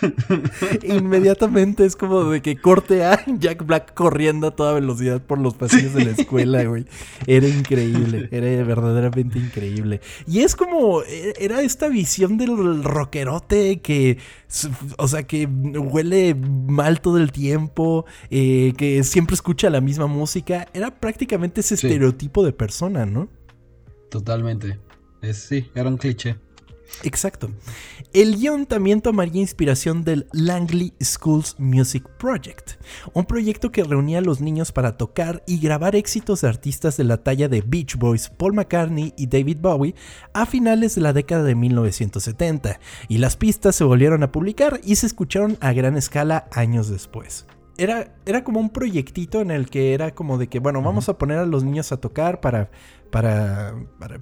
Inmediatamente 0.82 1.84
es 1.84 1.96
como 1.96 2.24
de 2.24 2.42
que 2.42 2.56
corte 2.56 3.04
a 3.04 3.24
Jack 3.38 3.64
Black 3.64 3.94
corriendo 3.94 4.48
a 4.48 4.50
toda 4.56 4.74
velocidad 4.74 5.20
por 5.22 5.38
los 5.38 5.54
pasillos 5.54 5.94
de 5.94 6.04
la 6.04 6.10
escuela, 6.12 6.64
güey. 6.64 6.86
Era 7.26 7.48
increíble, 7.48 8.28
era 8.30 8.64
verdaderamente 8.64 9.38
increíble. 9.38 10.00
Y 10.26 10.40
es 10.40 10.56
como, 10.56 11.02
e, 11.02 11.34
era 11.38 11.62
esta 11.62 11.88
visión 11.88 12.38
del 12.38 12.82
rockerote 12.84 13.80
que, 13.80 14.18
o 14.98 15.08
sea, 15.08 15.24
que 15.24 15.46
huele 15.46 16.34
mal 16.34 17.00
todo 17.00 17.18
el 17.18 17.32
tiempo, 17.32 18.06
eh, 18.30 18.72
que 18.76 19.04
siempre 19.04 19.34
escucha 19.34 19.70
la 19.70 19.80
misma 19.80 20.06
música. 20.06 20.68
Era 20.72 20.98
prácticamente 20.98 21.60
ese 21.60 21.74
estereotipo 21.74 22.44
de 22.44 22.52
persona, 22.52 23.06
¿no? 23.06 23.28
Totalmente. 24.10 24.78
sí, 25.32 25.70
era 25.74 25.88
un 25.88 25.96
cliché. 25.96 26.36
Exacto. 27.02 27.50
El 28.12 28.36
guion 28.36 28.66
también 28.66 29.00
tomaría 29.00 29.40
inspiración 29.40 30.02
del 30.02 30.26
Langley 30.32 30.92
Schools 31.00 31.54
Music 31.58 32.08
Project, 32.18 32.72
un 33.12 33.24
proyecto 33.24 33.70
que 33.70 33.84
reunía 33.84 34.18
a 34.18 34.22
los 34.22 34.40
niños 34.40 34.72
para 34.72 34.96
tocar 34.96 35.42
y 35.46 35.60
grabar 35.60 35.96
éxitos 35.96 36.40
de 36.40 36.48
artistas 36.48 36.96
de 36.96 37.04
la 37.04 37.18
talla 37.18 37.48
de 37.48 37.62
Beach 37.62 37.96
Boys, 37.96 38.28
Paul 38.28 38.54
McCartney 38.54 39.14
y 39.16 39.28
David 39.28 39.58
Bowie 39.60 39.94
a 40.32 40.44
finales 40.46 40.94
de 40.96 41.02
la 41.02 41.12
década 41.12 41.44
de 41.44 41.54
1970, 41.54 42.80
y 43.08 43.18
las 43.18 43.36
pistas 43.36 43.76
se 43.76 43.84
volvieron 43.84 44.22
a 44.22 44.32
publicar 44.32 44.80
y 44.84 44.96
se 44.96 45.06
escucharon 45.06 45.56
a 45.60 45.72
gran 45.72 45.96
escala 45.96 46.48
años 46.52 46.88
después 46.88 47.46
era, 47.80 48.14
era 48.26 48.44
como 48.44 48.60
un 48.60 48.68
proyectito 48.70 49.40
en 49.40 49.50
el 49.50 49.70
que 49.70 49.94
era 49.94 50.14
como 50.14 50.36
de 50.36 50.48
que, 50.48 50.58
bueno, 50.58 50.82
vamos 50.82 51.08
a 51.08 51.16
poner 51.16 51.38
a 51.38 51.46
los 51.46 51.64
niños 51.64 51.92
a 51.92 51.96
tocar 51.96 52.40
para, 52.40 52.70
para, 53.10 53.74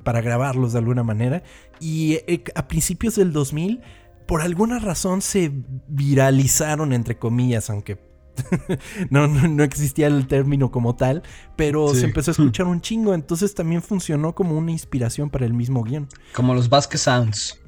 para, 0.04 0.20
grabarlos 0.20 0.72
de 0.72 0.78
alguna 0.78 1.02
manera. 1.02 1.42
Y 1.80 2.14
eh, 2.28 2.44
a 2.54 2.68
principios 2.68 3.16
del 3.16 3.32
2000, 3.32 3.80
por 4.26 4.42
alguna 4.42 4.78
razón 4.78 5.22
se 5.22 5.50
viralizaron, 5.88 6.92
entre 6.92 7.18
comillas, 7.18 7.68
aunque 7.68 7.98
no, 9.10 9.26
no, 9.26 9.64
existía 9.64 10.06
el 10.06 10.28
término 10.28 10.70
como 10.70 10.94
tal, 10.94 11.24
pero 11.56 11.92
se 11.94 12.04
empezó 12.04 12.30
a 12.30 12.32
escuchar 12.32 12.66
un 12.66 12.80
chingo, 12.80 13.12
entonces 13.12 13.54
también 13.54 13.82
funcionó 13.82 14.36
como 14.36 14.56
una 14.56 14.70
inspiración 14.70 15.30
para 15.30 15.44
el 15.44 15.52
mismo 15.52 15.82
guion. 15.82 16.06
Como 16.32 16.54
los 16.54 16.68
Vasquez 16.68 17.00
Sounds. 17.00 17.60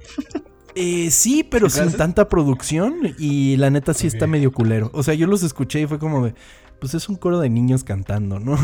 Eh, 0.74 1.10
sí, 1.10 1.44
pero 1.44 1.68
sin 1.68 1.92
tanta 1.92 2.28
producción 2.28 3.14
y 3.18 3.56
la 3.56 3.70
neta 3.70 3.94
sí 3.94 4.06
está 4.06 4.26
medio 4.26 4.52
culero. 4.52 4.90
O 4.94 5.02
sea, 5.02 5.14
yo 5.14 5.26
los 5.26 5.42
escuché 5.42 5.80
y 5.80 5.86
fue 5.86 5.98
como 5.98 6.24
de, 6.24 6.34
pues 6.80 6.94
es 6.94 7.08
un 7.08 7.16
coro 7.16 7.38
de 7.40 7.50
niños 7.50 7.84
cantando, 7.84 8.38
¿no? 8.38 8.56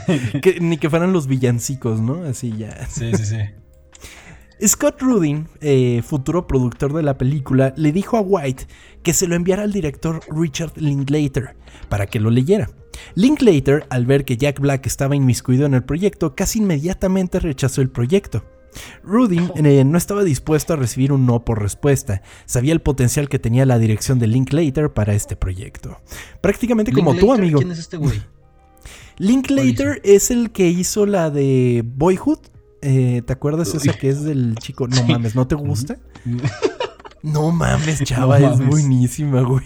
ni 0.60 0.76
que 0.76 0.90
fueran 0.90 1.12
los 1.12 1.26
villancicos, 1.26 2.00
¿no? 2.00 2.24
Así 2.24 2.56
ya. 2.56 2.86
Sí, 2.88 3.10
sí, 3.14 3.24
sí. 3.24 3.38
Scott 4.64 5.02
Rudin, 5.02 5.48
eh, 5.60 6.02
futuro 6.04 6.46
productor 6.46 6.92
de 6.92 7.02
la 7.02 7.18
película, 7.18 7.74
le 7.76 7.90
dijo 7.90 8.16
a 8.16 8.20
White 8.20 8.66
que 9.02 9.12
se 9.12 9.26
lo 9.26 9.34
enviara 9.34 9.64
al 9.64 9.72
director 9.72 10.20
Richard 10.28 10.72
Linklater 10.76 11.56
para 11.88 12.06
que 12.06 12.20
lo 12.20 12.30
leyera. 12.30 12.70
Linklater, 13.16 13.84
al 13.90 14.06
ver 14.06 14.24
que 14.24 14.36
Jack 14.36 14.60
Black 14.60 14.86
estaba 14.86 15.16
inmiscuido 15.16 15.66
en 15.66 15.74
el 15.74 15.82
proyecto, 15.82 16.36
casi 16.36 16.60
inmediatamente 16.60 17.40
rechazó 17.40 17.80
el 17.80 17.90
proyecto. 17.90 18.44
Rudin 19.02 19.50
eh, 19.56 19.84
no 19.84 19.98
estaba 19.98 20.24
dispuesto 20.24 20.72
a 20.72 20.76
recibir 20.76 21.12
un 21.12 21.26
no 21.26 21.44
por 21.44 21.60
respuesta. 21.60 22.22
Sabía 22.46 22.72
el 22.72 22.80
potencial 22.80 23.28
que 23.28 23.38
tenía 23.38 23.66
la 23.66 23.78
dirección 23.78 24.18
de 24.18 24.26
Linklater 24.26 24.92
para 24.92 25.14
este 25.14 25.36
proyecto. 25.36 26.00
Prácticamente 26.40 26.92
como 26.92 27.14
tú, 27.14 27.32
amigo. 27.32 27.58
¿Quién 27.58 27.72
es 27.72 27.78
este 27.78 27.96
güey? 27.96 28.22
Linklater 29.18 30.00
es 30.04 30.30
el 30.30 30.50
que 30.50 30.68
hizo 30.68 31.06
la 31.06 31.30
de 31.30 31.84
Boyhood. 31.84 32.40
Eh, 32.80 33.22
¿Te 33.24 33.32
acuerdas 33.32 33.74
esa 33.74 33.92
que 33.92 34.08
es 34.08 34.24
del 34.24 34.56
chico? 34.56 34.88
No 34.88 35.04
mames, 35.04 35.36
¿no 35.36 35.46
te 35.46 35.54
gusta? 35.54 35.98
No 37.22 37.52
mames, 37.52 38.02
chava, 38.04 38.38
es 38.38 38.58
buenísima, 38.66 39.42
güey. 39.42 39.64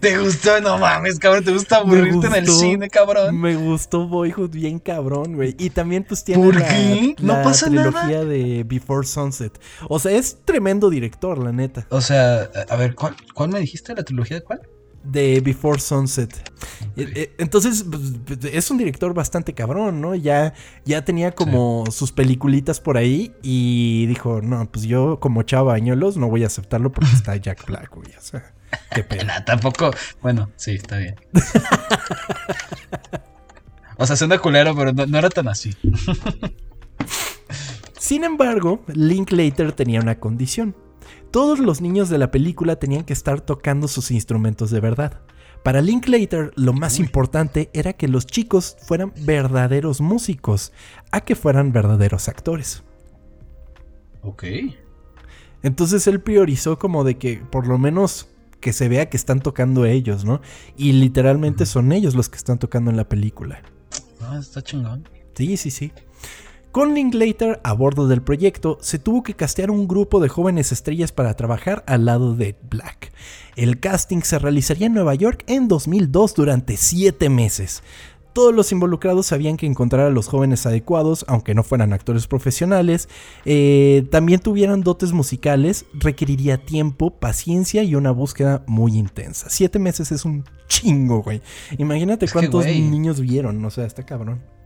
¿Te 0.00 0.18
gustó? 0.18 0.60
No 0.60 0.78
mames, 0.78 1.18
cabrón, 1.18 1.44
¿te 1.44 1.52
gusta 1.52 1.78
aburrirte 1.78 2.28
en 2.28 2.34
el 2.34 2.48
cine, 2.48 2.88
cabrón? 2.88 3.38
Me 3.38 3.56
gustó 3.56 4.06
Boyhood 4.06 4.50
bien 4.50 4.78
cabrón, 4.78 5.34
güey. 5.34 5.56
Y 5.58 5.70
también 5.70 6.04
pues 6.04 6.22
tiene 6.24 6.46
la, 6.52 7.42
la 7.42 7.52
trilogía 7.52 8.24
de 8.24 8.64
Before 8.64 9.06
Sunset. 9.06 9.60
O 9.88 9.98
sea, 9.98 10.12
es 10.12 10.38
tremendo 10.44 10.90
director, 10.90 11.38
la 11.38 11.52
neta. 11.52 11.86
O 11.90 12.00
sea, 12.00 12.48
a 12.68 12.76
ver, 12.76 12.94
¿cuál, 12.94 13.16
cuál 13.34 13.50
me 13.50 13.58
dijiste? 13.58 13.94
¿La 13.94 14.04
trilogía 14.04 14.36
de 14.38 14.44
cuál? 14.44 14.60
De 15.02 15.40
Before 15.40 15.80
Sunset. 15.80 16.36
Eh, 16.96 17.12
eh, 17.14 17.34
entonces, 17.38 17.84
pues, 17.88 18.44
es 18.44 18.70
un 18.70 18.78
director 18.78 19.14
bastante 19.14 19.54
cabrón, 19.54 20.00
¿no? 20.00 20.14
Ya, 20.14 20.54
ya 20.84 21.04
tenía 21.04 21.32
como 21.32 21.84
sus 21.90 22.12
peliculitas 22.12 22.80
por 22.80 22.96
ahí 22.96 23.32
y 23.42 24.06
dijo, 24.06 24.40
no, 24.42 24.70
pues 24.70 24.84
yo 24.84 25.20
como 25.20 25.42
chava 25.42 25.74
añolos 25.74 26.16
no 26.16 26.28
voy 26.28 26.44
a 26.44 26.46
aceptarlo 26.48 26.92
porque 26.92 27.12
está 27.14 27.36
Jack 27.40 27.66
Black, 27.66 27.94
güey. 27.94 28.12
O 28.16 28.20
sea, 28.20 28.52
qué 28.94 29.02
pena. 29.02 29.44
tampoco, 29.44 29.90
bueno, 30.22 30.50
sí, 30.56 30.72
está 30.72 30.98
bien. 30.98 31.16
o 33.96 34.06
sea, 34.06 34.16
suena 34.16 34.38
culero, 34.38 34.74
pero 34.74 34.92
no, 34.92 35.06
no 35.06 35.18
era 35.18 35.30
tan 35.30 35.48
así. 35.48 35.74
Sin 37.98 38.24
embargo, 38.24 38.82
Linklater 38.88 39.72
tenía 39.72 40.00
una 40.00 40.18
condición. 40.18 40.74
Todos 41.30 41.60
los 41.60 41.80
niños 41.80 42.08
de 42.08 42.18
la 42.18 42.30
película 42.30 42.76
tenían 42.76 43.04
que 43.04 43.12
estar 43.12 43.40
tocando 43.40 43.86
sus 43.86 44.10
instrumentos 44.10 44.70
de 44.70 44.80
verdad. 44.80 45.20
Para 45.62 45.82
Linklater 45.82 46.52
lo 46.56 46.72
más 46.72 46.98
importante 46.98 47.70
era 47.72 47.92
que 47.92 48.08
los 48.08 48.26
chicos 48.26 48.76
fueran 48.82 49.12
verdaderos 49.24 50.00
músicos, 50.00 50.72
a 51.12 51.20
que 51.20 51.36
fueran 51.36 51.72
verdaderos 51.72 52.28
actores. 52.28 52.82
Ok. 54.22 54.44
Entonces 55.62 56.06
él 56.06 56.20
priorizó 56.20 56.78
como 56.78 57.04
de 57.04 57.18
que 57.18 57.42
por 57.50 57.66
lo 57.66 57.78
menos 57.78 58.28
que 58.60 58.72
se 58.72 58.88
vea 58.88 59.08
que 59.08 59.16
están 59.16 59.40
tocando 59.40 59.84
ellos, 59.84 60.24
¿no? 60.24 60.40
Y 60.76 60.92
literalmente 60.92 61.66
son 61.66 61.92
ellos 61.92 62.14
los 62.14 62.28
que 62.28 62.36
están 62.36 62.58
tocando 62.58 62.90
en 62.90 62.96
la 62.96 63.08
película. 63.08 63.62
Ah, 64.20 64.38
está 64.40 64.62
chingón. 64.62 65.08
Sí, 65.34 65.56
sí, 65.56 65.70
sí. 65.70 65.92
Con 66.72 66.94
Linklater 66.94 67.58
a 67.64 67.72
bordo 67.72 68.06
del 68.06 68.22
proyecto, 68.22 68.78
se 68.80 69.00
tuvo 69.00 69.24
que 69.24 69.34
castear 69.34 69.72
un 69.72 69.88
grupo 69.88 70.20
de 70.20 70.28
jóvenes 70.28 70.70
estrellas 70.70 71.10
para 71.10 71.34
trabajar 71.34 71.82
al 71.88 72.04
lado 72.04 72.36
de 72.36 72.54
Black. 72.70 73.12
El 73.56 73.80
casting 73.80 74.20
se 74.22 74.38
realizaría 74.38 74.86
en 74.86 74.94
Nueva 74.94 75.16
York 75.16 75.42
en 75.48 75.66
2002 75.66 76.34
durante 76.36 76.76
7 76.76 77.28
meses. 77.28 77.82
Todos 78.32 78.54
los 78.54 78.70
involucrados 78.70 79.26
sabían 79.26 79.56
que 79.56 79.66
encontrar 79.66 80.06
a 80.06 80.10
los 80.10 80.28
jóvenes 80.28 80.64
adecuados, 80.64 81.24
aunque 81.26 81.56
no 81.56 81.64
fueran 81.64 81.92
actores 81.92 82.28
profesionales, 82.28 83.08
eh, 83.44 84.06
también 84.12 84.38
tuvieran 84.38 84.82
dotes 84.82 85.12
musicales, 85.12 85.86
requeriría 85.92 86.64
tiempo, 86.64 87.10
paciencia 87.18 87.82
y 87.82 87.96
una 87.96 88.12
búsqueda 88.12 88.62
muy 88.68 88.96
intensa. 88.96 89.50
Siete 89.50 89.80
meses 89.80 90.12
es 90.12 90.24
un 90.24 90.44
chingo, 90.68 91.24
güey. 91.24 91.42
Imagínate 91.78 92.28
cuántos 92.28 92.64
niños 92.66 93.20
vieron, 93.20 93.64
o 93.64 93.70
sea, 93.70 93.86
está 93.86 94.06
cabrón. 94.06 94.59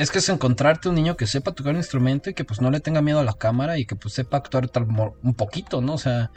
Es 0.00 0.10
que 0.10 0.20
es 0.20 0.30
encontrarte 0.30 0.88
un 0.88 0.94
niño 0.94 1.14
que 1.14 1.26
sepa 1.26 1.52
tocar 1.52 1.72
un 1.74 1.76
instrumento 1.76 2.30
y 2.30 2.34
que 2.34 2.42
pues 2.42 2.62
no 2.62 2.70
le 2.70 2.80
tenga 2.80 3.02
miedo 3.02 3.20
a 3.20 3.24
la 3.24 3.34
cámara 3.34 3.78
y 3.78 3.84
que 3.84 3.96
pues 3.96 4.14
sepa 4.14 4.38
actuar 4.38 4.66
tal, 4.70 4.86
un 5.22 5.34
poquito, 5.34 5.82
¿no? 5.82 5.92
O 5.92 5.98
sea, 5.98 6.30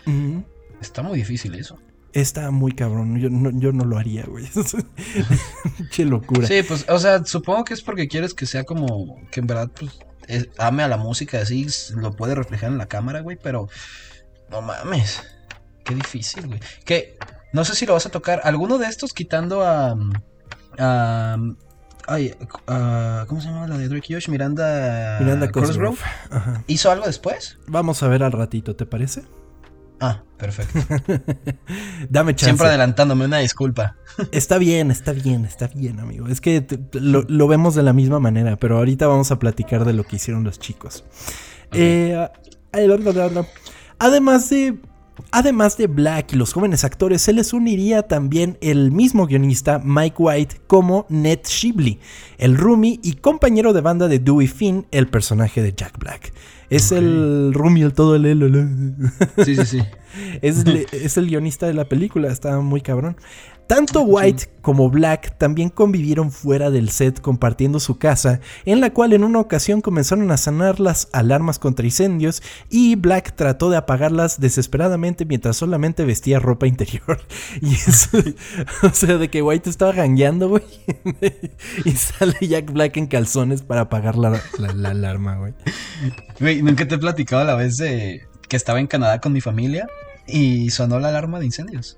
está 0.81 1.01
muy 1.01 1.17
difícil 1.17 1.55
eso. 1.55 1.79
Está 2.11 2.51
muy 2.51 2.73
cabrón, 2.73 3.17
yo 3.21 3.29
no, 3.29 3.57
yo 3.57 3.71
no 3.71 3.85
lo 3.85 3.97
haría, 3.97 4.25
güey. 4.25 4.49
Qué 5.95 6.03
locura. 6.03 6.45
Sí, 6.45 6.61
pues, 6.67 6.85
o 6.89 6.99
sea, 6.99 7.23
supongo 7.23 7.63
que 7.63 7.73
es 7.73 7.81
porque 7.81 8.09
quieres 8.09 8.33
que 8.33 8.45
sea 8.45 8.65
como, 8.65 9.21
que 9.31 9.39
en 9.39 9.47
verdad, 9.47 9.71
pues, 9.79 10.49
ame 10.57 10.83
a 10.83 10.89
la 10.89 10.97
música, 10.97 11.39
así 11.39 11.65
lo 11.95 12.17
puede 12.17 12.35
reflejar 12.35 12.69
en 12.69 12.77
la 12.77 12.87
cámara, 12.87 13.21
güey, 13.21 13.37
pero 13.41 13.69
no 14.51 14.61
mames, 14.61 15.23
qué 15.85 15.95
difícil, 15.95 16.47
güey. 16.47 16.59
Que, 16.83 17.17
no 17.53 17.63
sé 17.63 17.75
si 17.75 17.85
lo 17.85 17.93
vas 17.93 18.07
a 18.07 18.11
tocar, 18.11 18.41
alguno 18.43 18.77
de 18.77 18.87
estos 18.87 19.13
quitando 19.13 19.63
a... 19.63 19.95
a 20.77 21.37
Ay, 22.07 22.33
uh, 22.41 23.25
¿cómo 23.27 23.39
se 23.39 23.47
llama 23.47 23.67
la 23.67 23.77
de 23.77 23.87
Drake 23.87 24.07
Yosh? 24.09 24.29
Miranda, 24.29 25.17
Miranda 25.19 25.51
Cosgrove. 25.51 25.99
¿Hizo 26.67 26.91
algo 26.91 27.05
después? 27.05 27.57
Vamos 27.67 28.03
a 28.03 28.07
ver 28.07 28.23
al 28.23 28.31
ratito, 28.31 28.75
¿te 28.75 28.85
parece? 28.85 29.23
Ah, 29.99 30.21
perfecto. 30.37 30.79
Dame 32.09 32.35
chance. 32.35 32.45
Siempre 32.45 32.67
adelantándome, 32.67 33.25
una 33.25 33.37
disculpa. 33.37 33.95
está 34.31 34.57
bien, 34.57 34.91
está 34.91 35.13
bien, 35.13 35.45
está 35.45 35.67
bien, 35.67 35.99
amigo. 35.99 36.27
Es 36.27 36.41
que 36.41 36.65
lo, 36.91 37.47
vemos 37.47 37.73
de 37.73 37.83
la 37.83 37.93
misma 37.93 38.19
manera, 38.19 38.57
pero 38.57 38.77
ahorita 38.77 39.07
vamos 39.07 39.31
a 39.31 39.39
platicar 39.39 39.85
de 39.85 39.93
lo 39.93 40.03
que 40.03 40.17
hicieron 40.17 40.43
los 40.43 40.59
chicos. 40.59 41.05
Eh, 41.71 42.27
además 43.99 44.49
de 44.49 44.77
Además 45.31 45.77
de 45.77 45.87
Black 45.87 46.33
y 46.33 46.35
los 46.35 46.53
jóvenes 46.53 46.83
actores, 46.83 47.21
se 47.21 47.33
les 47.33 47.53
uniría 47.53 48.03
también 48.03 48.57
el 48.61 48.91
mismo 48.91 49.27
guionista 49.27 49.79
Mike 49.83 50.15
White 50.17 50.61
como 50.67 51.05
Ned 51.09 51.39
Shibley, 51.45 51.99
el 52.37 52.57
roomie 52.57 52.99
y 53.03 53.13
compañero 53.13 53.73
de 53.73 53.81
banda 53.81 54.07
de 54.07 54.19
Dewey 54.19 54.47
Finn, 54.47 54.87
el 54.91 55.07
personaje 55.07 55.61
de 55.61 55.73
Jack 55.73 55.97
Black. 55.99 56.33
Es 56.69 56.91
el 56.91 57.53
roomie, 57.53 57.83
el 57.83 57.93
todo 57.93 58.15
el... 58.15 59.25
Sí, 59.45 59.55
sí, 59.55 59.65
sí. 59.65 59.79
es, 60.41 60.65
es 60.91 61.17
el 61.17 61.27
guionista 61.27 61.67
de 61.67 61.73
la 61.73 61.85
película, 61.85 62.29
está 62.29 62.59
muy 62.61 62.81
cabrón. 62.81 63.17
Tanto 63.67 64.01
White 64.01 64.49
como 64.61 64.89
Black 64.89 65.37
también 65.37 65.69
convivieron 65.69 66.31
fuera 66.31 66.69
del 66.69 66.89
set 66.89 67.21
compartiendo 67.21 67.79
su 67.79 67.97
casa, 67.97 68.39
en 68.65 68.81
la 68.81 68.91
cual 68.91 69.13
en 69.13 69.23
una 69.23 69.39
ocasión 69.39 69.81
comenzaron 69.81 70.31
a 70.31 70.37
sanar 70.37 70.79
las 70.79 71.07
alarmas 71.11 71.59
contra 71.59 71.85
incendios 71.85 72.43
y 72.69 72.95
Black 72.95 73.35
trató 73.35 73.69
de 73.69 73.77
apagarlas 73.77 74.39
desesperadamente 74.39 75.25
mientras 75.25 75.57
solamente 75.57 76.05
vestía 76.05 76.39
ropa 76.39 76.67
interior. 76.67 77.21
Y 77.61 77.73
eso, 77.75 78.17
o 78.83 78.89
sea, 78.89 79.17
de 79.17 79.29
que 79.29 79.41
White 79.41 79.69
estaba 79.69 79.93
gangueando, 79.93 80.49
güey. 80.49 80.63
y 81.85 81.91
sale 81.91 82.35
Jack 82.41 82.71
Black 82.71 82.97
en 82.97 83.07
calzones 83.07 83.61
para 83.61 83.81
apagar 83.81 84.17
la, 84.17 84.41
alarma, 84.59 85.37
güey. 85.37 85.53
Güey, 86.39 86.61
nunca 86.61 86.87
te 86.87 86.95
he 86.95 86.97
platicado 86.97 87.43
la 87.43 87.55
vez 87.55 87.77
de 87.77 88.27
que 88.47 88.57
estaba 88.57 88.79
en 88.79 88.87
Canadá 88.87 89.19
con 89.19 89.33
mi 89.33 89.41
familia 89.41 89.87
y 90.27 90.69
sonó 90.71 90.99
la 90.99 91.09
alarma 91.09 91.39
de 91.39 91.45
incendios. 91.45 91.97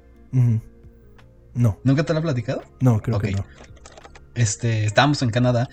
No. 1.55 1.79
¿Nunca 1.83 2.03
te 2.03 2.13
lo 2.13 2.19
he 2.19 2.21
platicado? 2.21 2.63
No, 2.81 3.01
creo 3.01 3.19
que 3.19 3.31
no. 3.31 3.45
Este, 4.35 4.85
estábamos 4.85 5.21
en 5.21 5.31
Canadá 5.31 5.69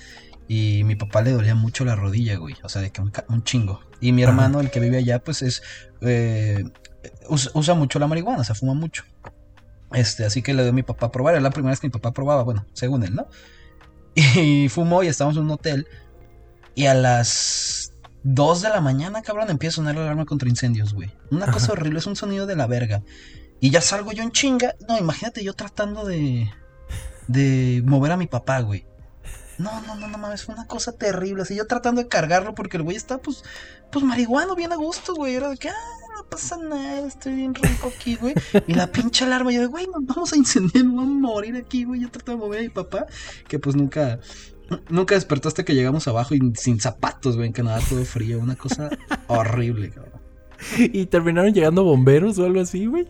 y 0.48 0.84
mi 0.84 0.94
papá 0.94 1.22
le 1.22 1.32
dolía 1.32 1.54
mucho 1.54 1.84
la 1.84 1.96
rodilla, 1.96 2.36
güey. 2.36 2.54
O 2.62 2.68
sea, 2.68 2.80
de 2.80 2.90
que 2.90 3.00
un, 3.00 3.42
chingo. 3.42 3.80
Y 4.00 4.12
mi 4.12 4.22
hermano, 4.22 4.60
el 4.60 4.70
que 4.70 4.80
vive 4.80 4.98
allá, 4.98 5.18
pues 5.18 5.42
es. 5.42 5.62
Eh, 6.00 6.64
usa, 7.28 7.74
mucho 7.74 7.98
la 7.98 8.06
marihuana, 8.06 8.40
o 8.40 8.44
sea, 8.44 8.54
fuma 8.54 8.74
mucho. 8.74 9.04
Este, 9.92 10.24
así 10.24 10.40
que 10.40 10.54
le 10.54 10.62
dio 10.62 10.70
a 10.70 10.74
mi 10.74 10.84
papá 10.84 11.06
a 11.06 11.12
probar. 11.12 11.34
Era 11.34 11.42
la 11.42 11.50
primera 11.50 11.72
vez 11.72 11.80
que 11.80 11.88
mi 11.88 11.92
papá 11.92 12.12
probaba, 12.12 12.42
bueno, 12.44 12.64
según 12.72 13.02
él, 13.02 13.14
¿no? 13.14 13.26
Y 14.14 14.68
fumó 14.68 15.02
y 15.02 15.08
estábamos 15.08 15.36
en 15.36 15.44
un 15.44 15.50
hotel. 15.50 15.86
Y 16.74 16.86
a 16.86 16.94
las 16.94 17.92
2 18.24 18.62
de 18.62 18.68
la 18.68 18.80
mañana, 18.80 19.22
cabrón, 19.22 19.50
empieza 19.50 19.74
a 19.74 19.76
sonar 19.76 19.96
la 19.96 20.02
alarma 20.02 20.26
contra 20.26 20.48
incendios, 20.48 20.94
güey. 20.94 21.10
Una 21.30 21.50
cosa 21.50 21.72
horrible, 21.72 21.98
es 21.98 22.06
un 22.06 22.16
sonido 22.16 22.46
de 22.46 22.56
la 22.56 22.66
verga. 22.66 23.02
Y 23.62 23.71
ya 23.71 23.81
salgo 23.81 24.11
yo 24.11 24.25
en 24.25 24.33
chinga. 24.33 24.75
No, 24.88 24.99
imagínate 24.99 25.45
yo 25.45 25.54
tratando 25.54 26.04
de. 26.04 26.52
de 27.28 27.81
mover 27.87 28.11
a 28.11 28.16
mi 28.16 28.26
papá, 28.26 28.61
güey. 28.61 28.85
No, 29.57 29.81
no, 29.83 29.95
no, 29.95 30.09
no 30.09 30.19
mames, 30.19 30.42
fue 30.42 30.57
una 30.57 30.66
cosa 30.66 30.90
terrible. 30.90 31.42
Así 31.42 31.54
yo 31.54 31.69
tratando 31.69 32.02
de 32.02 32.09
cargarlo 32.09 32.57
porque 32.57 32.76
el 32.76 32.83
güey 32.83 32.97
está, 32.97 33.19
pues, 33.19 33.45
pues 33.92 34.04
marihuano, 34.04 34.57
bien 34.57 34.73
a 34.73 34.76
gusto, 34.76 35.14
güey. 35.14 35.37
Era 35.37 35.49
de 35.49 35.59
que, 35.59 35.69
ah, 35.69 35.75
no 36.16 36.28
pasa 36.28 36.57
nada, 36.57 37.07
estoy 37.07 37.35
bien 37.35 37.54
rico 37.54 37.92
aquí, 37.95 38.16
güey. 38.16 38.35
Y 38.66 38.75
la 38.75 38.90
pinche 38.90 39.26
alarma, 39.26 39.52
yo 39.52 39.61
de, 39.61 39.66
güey, 39.66 39.87
nos 39.87 40.04
vamos 40.07 40.33
a 40.33 40.37
incendiar, 40.37 40.85
vamos 40.85 41.04
a 41.04 41.28
morir 41.28 41.54
aquí, 41.54 41.85
güey. 41.85 42.00
Yo 42.00 42.11
trato 42.11 42.33
de 42.33 42.38
mover 42.38 42.59
a 42.59 42.62
mi 42.62 42.69
papá, 42.69 43.07
que 43.47 43.61
pues 43.61 43.76
nunca, 43.76 44.19
nunca 44.88 45.14
despertó 45.14 45.47
hasta 45.47 45.64
que 45.64 45.76
llegamos 45.76 46.09
abajo 46.09 46.35
y 46.35 46.40
sin 46.57 46.81
zapatos, 46.81 47.37
güey, 47.37 47.47
en 47.47 47.52
Canadá 47.52 47.81
todo 47.88 48.04
frío, 48.04 48.40
una 48.40 48.57
cosa 48.57 48.90
horrible, 49.28 49.90
cabrón. 49.90 50.21
¿Y 50.78 51.07
terminaron 51.07 51.54
llegando 51.54 51.85
bomberos 51.85 52.40
o 52.40 52.45
algo 52.45 52.61
así, 52.61 52.87
güey? 52.87 53.07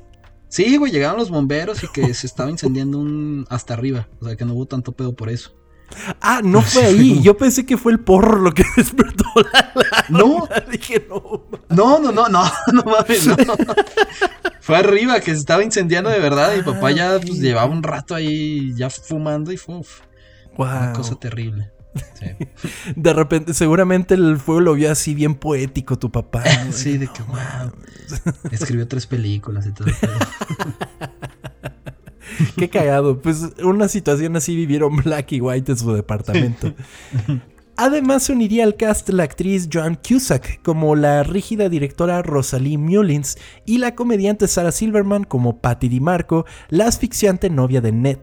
Sí, 0.53 0.77
güey, 0.77 0.93
llegaron 0.93 1.17
los 1.17 1.31
bomberos 1.31 1.83
y 1.83 1.89
que 1.89 2.13
se 2.13 2.27
estaba 2.27 2.51
incendiando 2.51 2.99
un 2.99 3.47
hasta 3.49 3.73
arriba. 3.73 4.11
O 4.21 4.27
sea, 4.27 4.37
que 4.37 4.45
no 4.45 4.53
hubo 4.53 4.67
tanto 4.67 4.93
pedo 4.93 5.17
por 5.17 5.31
eso. 5.31 5.55
Ah, 6.21 6.43
no 6.45 6.61
fue 6.63 6.85
ahí. 6.85 7.23
Yo 7.23 7.39
pensé 7.39 7.65
que 7.65 7.79
fue 7.79 7.91
el 7.91 8.01
porro 8.01 8.39
lo 8.39 8.53
que 8.53 8.63
despertó 8.77 9.25
la 9.51 10.05
No. 10.11 10.47
Dije, 10.71 11.07
no. 11.09 11.47
No, 11.71 11.99
no, 12.01 12.13
no, 12.13 12.29
no, 12.29 12.45
no 12.71 12.83
mames, 12.83 13.27
no. 13.29 13.37
Fue 14.61 14.77
arriba 14.77 15.21
que 15.21 15.31
se 15.31 15.39
estaba 15.39 15.65
incendiando 15.65 16.11
de 16.11 16.19
verdad. 16.19 16.55
Y 16.55 16.63
papá 16.63 16.91
ya 16.91 17.19
pues, 17.19 17.41
llevaba 17.41 17.73
un 17.73 17.83
rato 17.83 18.15
ahí 18.15 18.75
ya 18.77 18.91
fumando 18.91 19.53
y 19.53 19.57
fue 19.57 19.81
una 20.59 20.93
cosa 20.93 21.15
terrible. 21.15 21.73
De 22.97 23.13
repente, 23.13 23.55
seguramente 23.55 24.15
el 24.15 24.39
fuego 24.39 24.61
lo 24.61 24.75
vio 24.75 24.91
así 24.91 25.15
bien 25.15 25.35
poético 25.35 25.99
tu 25.99 26.11
papá. 26.11 26.43
sí, 26.73 26.99
de 26.99 27.09
que 27.09 27.23
wow. 27.23 27.73
Escribió 28.51 28.89
tres 28.89 29.07
películas 29.07 29.67
y 29.67 29.73
todo. 29.73 29.89
Qué 32.57 32.71
cagado. 32.71 33.21
Pues 33.21 33.51
una 33.63 33.89
situación 33.89 34.37
así 34.37 34.57
vivieron 34.57 34.97
Black 34.97 35.33
y 35.33 35.41
White 35.41 35.73
en 35.73 35.79
su 35.79 35.93
departamento. 35.93 36.73
Además 37.76 38.25
se 38.25 38.33
uniría 38.33 38.64
al 38.64 38.76
cast 38.76 39.09
la 39.09 39.23
actriz 39.23 39.69
Joan 39.73 39.97
Cusack 39.97 40.62
como 40.62 40.95
la 40.95 41.23
rígida 41.23 41.69
directora 41.71 42.21
Rosalie 42.21 42.76
Mullins 42.76 43.38
y 43.64 43.79
la 43.79 43.95
comediante 43.95 44.47
Sarah 44.47 44.73
Silverman 44.73 45.25
como 45.25 45.61
Patty 45.61 45.88
DiMarco, 45.88 46.45
la 46.69 46.87
asfixiante 46.87 47.49
novia 47.49 47.81
de 47.81 47.93
Ned. 47.93 48.19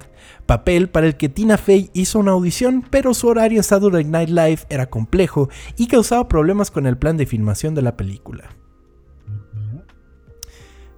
Papel 0.45 0.89
para 0.89 1.07
el 1.07 1.17
que 1.17 1.29
Tina 1.29 1.57
Fey 1.57 1.89
hizo 1.93 2.19
una 2.19 2.31
audición, 2.31 2.85
pero 2.89 3.13
su 3.13 3.27
horario 3.27 3.57
en 3.57 3.63
Saturday 3.63 4.03
Night 4.03 4.29
Live 4.29 4.59
era 4.69 4.87
complejo 4.87 5.49
y 5.77 5.87
causaba 5.87 6.27
problemas 6.27 6.69
con 6.69 6.85
el 6.85 6.97
plan 6.97 7.17
de 7.17 7.25
filmación 7.25 7.73
de 7.73 7.81
la 7.81 7.97
película. 7.97 8.55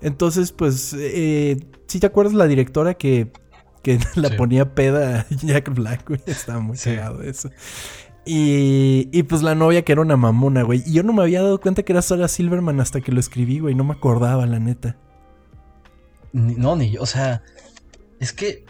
Entonces, 0.01 0.51
pues, 0.51 0.95
eh, 0.97 1.57
si 1.87 1.99
te 1.99 2.07
acuerdas 2.07 2.33
la 2.33 2.47
directora 2.47 2.95
que, 2.95 3.31
que 3.81 3.99
la 4.15 4.35
ponía 4.35 4.73
peda 4.73 5.21
a 5.21 5.35
Jack 5.35 5.73
Black, 5.73 6.07
güey, 6.07 6.21
estaba 6.25 6.59
muy 6.59 6.77
cagado 6.77 7.21
eso. 7.21 7.49
Y, 8.25 9.09
y 9.11 9.23
pues 9.23 9.41
la 9.41 9.55
novia 9.55 9.83
que 9.83 9.93
era 9.93 10.01
una 10.01 10.15
mamona, 10.15 10.63
güey. 10.63 10.83
Y 10.85 10.93
yo 10.93 11.03
no 11.03 11.13
me 11.13 11.23
había 11.23 11.41
dado 11.41 11.59
cuenta 11.59 11.83
que 11.83 11.91
era 11.91 12.01
Sarah 12.01 12.27
Silverman 12.27 12.79
hasta 12.79 13.01
que 13.01 13.11
lo 13.11 13.19
escribí, 13.19 13.59
güey. 13.59 13.73
No 13.73 13.83
me 13.83 13.93
acordaba, 13.93 14.45
la 14.45 14.59
neta. 14.59 14.97
no, 16.31 16.75
ni 16.75 16.91
yo. 16.91 17.01
O 17.01 17.07
sea, 17.07 17.41
es 18.19 18.33
que 18.33 18.65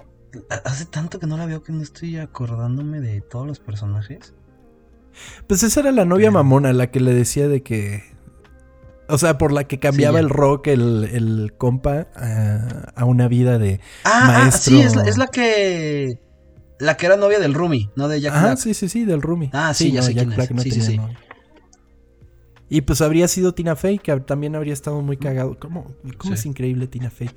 hace 0.64 0.86
tanto 0.86 1.20
que 1.20 1.28
no 1.28 1.38
la 1.38 1.46
veo 1.46 1.64
que 1.64 1.74
no 1.74 1.82
estoy 1.82 2.18
acordándome 2.18 3.02
de 3.02 3.22
todos 3.22 3.46
los 3.46 3.60
personajes. 3.60 4.34
Pues 5.48 5.64
esa 5.64 5.82
era 5.82 5.92
la 5.92 6.06
novia 6.06 6.32
mamona, 6.32 6.72
la 6.72 6.90
que 6.90 7.02
le 7.02 7.14
decía 7.14 7.50
de 7.50 7.62
que. 7.62 8.04
O 9.10 9.18
sea, 9.18 9.38
por 9.38 9.52
la 9.52 9.66
que 9.66 9.78
cambiaba 9.78 10.20
el 10.22 10.30
rock 10.30 10.68
el, 10.68 11.04
el 11.12 11.54
compa 11.58 12.08
a, 12.96 13.04
una 13.04 13.28
vida 13.28 13.60
de 13.60 13.82
ah, 14.06 14.22
ah 14.24 14.28
maestro. 14.44 14.78
sí, 14.78 14.82
es 14.82 14.96
la, 14.96 15.04
es 15.04 15.18
la 15.18 15.28
que 15.28 16.18
la 16.82 16.98
que 16.98 17.06
era 17.06 17.16
novia 17.16 17.40
del 17.40 17.54
Rumi, 17.54 17.90
no 17.96 18.08
de 18.08 18.20
Jack 18.20 18.34
ah, 18.36 18.56
sí, 18.58 18.74
sí, 18.74 18.90
sí, 18.90 19.06
del 19.06 19.22
Rumi. 19.22 19.52
Ah, 19.54 19.74
sí, 19.74 19.92
ya 19.92 20.02
sé 20.02 20.14
quién 20.14 20.32
es. 20.32 20.48
sí, 20.64 20.72
sí, 20.72 20.82
sí. 20.82 21.00
Y 22.70 22.82
pues 22.82 23.02
habría 23.02 23.28
sido 23.28 23.54
Tina 23.54 23.76
Fey, 23.76 24.00
que 24.00 24.18
también 24.22 24.56
habría 24.56 24.72
estado 24.72 25.02
muy 25.02 25.18
cagado. 25.18 25.60
¿Cómo, 25.60 25.92
cómo 26.18 26.34
es 26.34 26.46
increíble 26.46 26.88
Tina 26.88 27.12
Fey? 27.12 27.30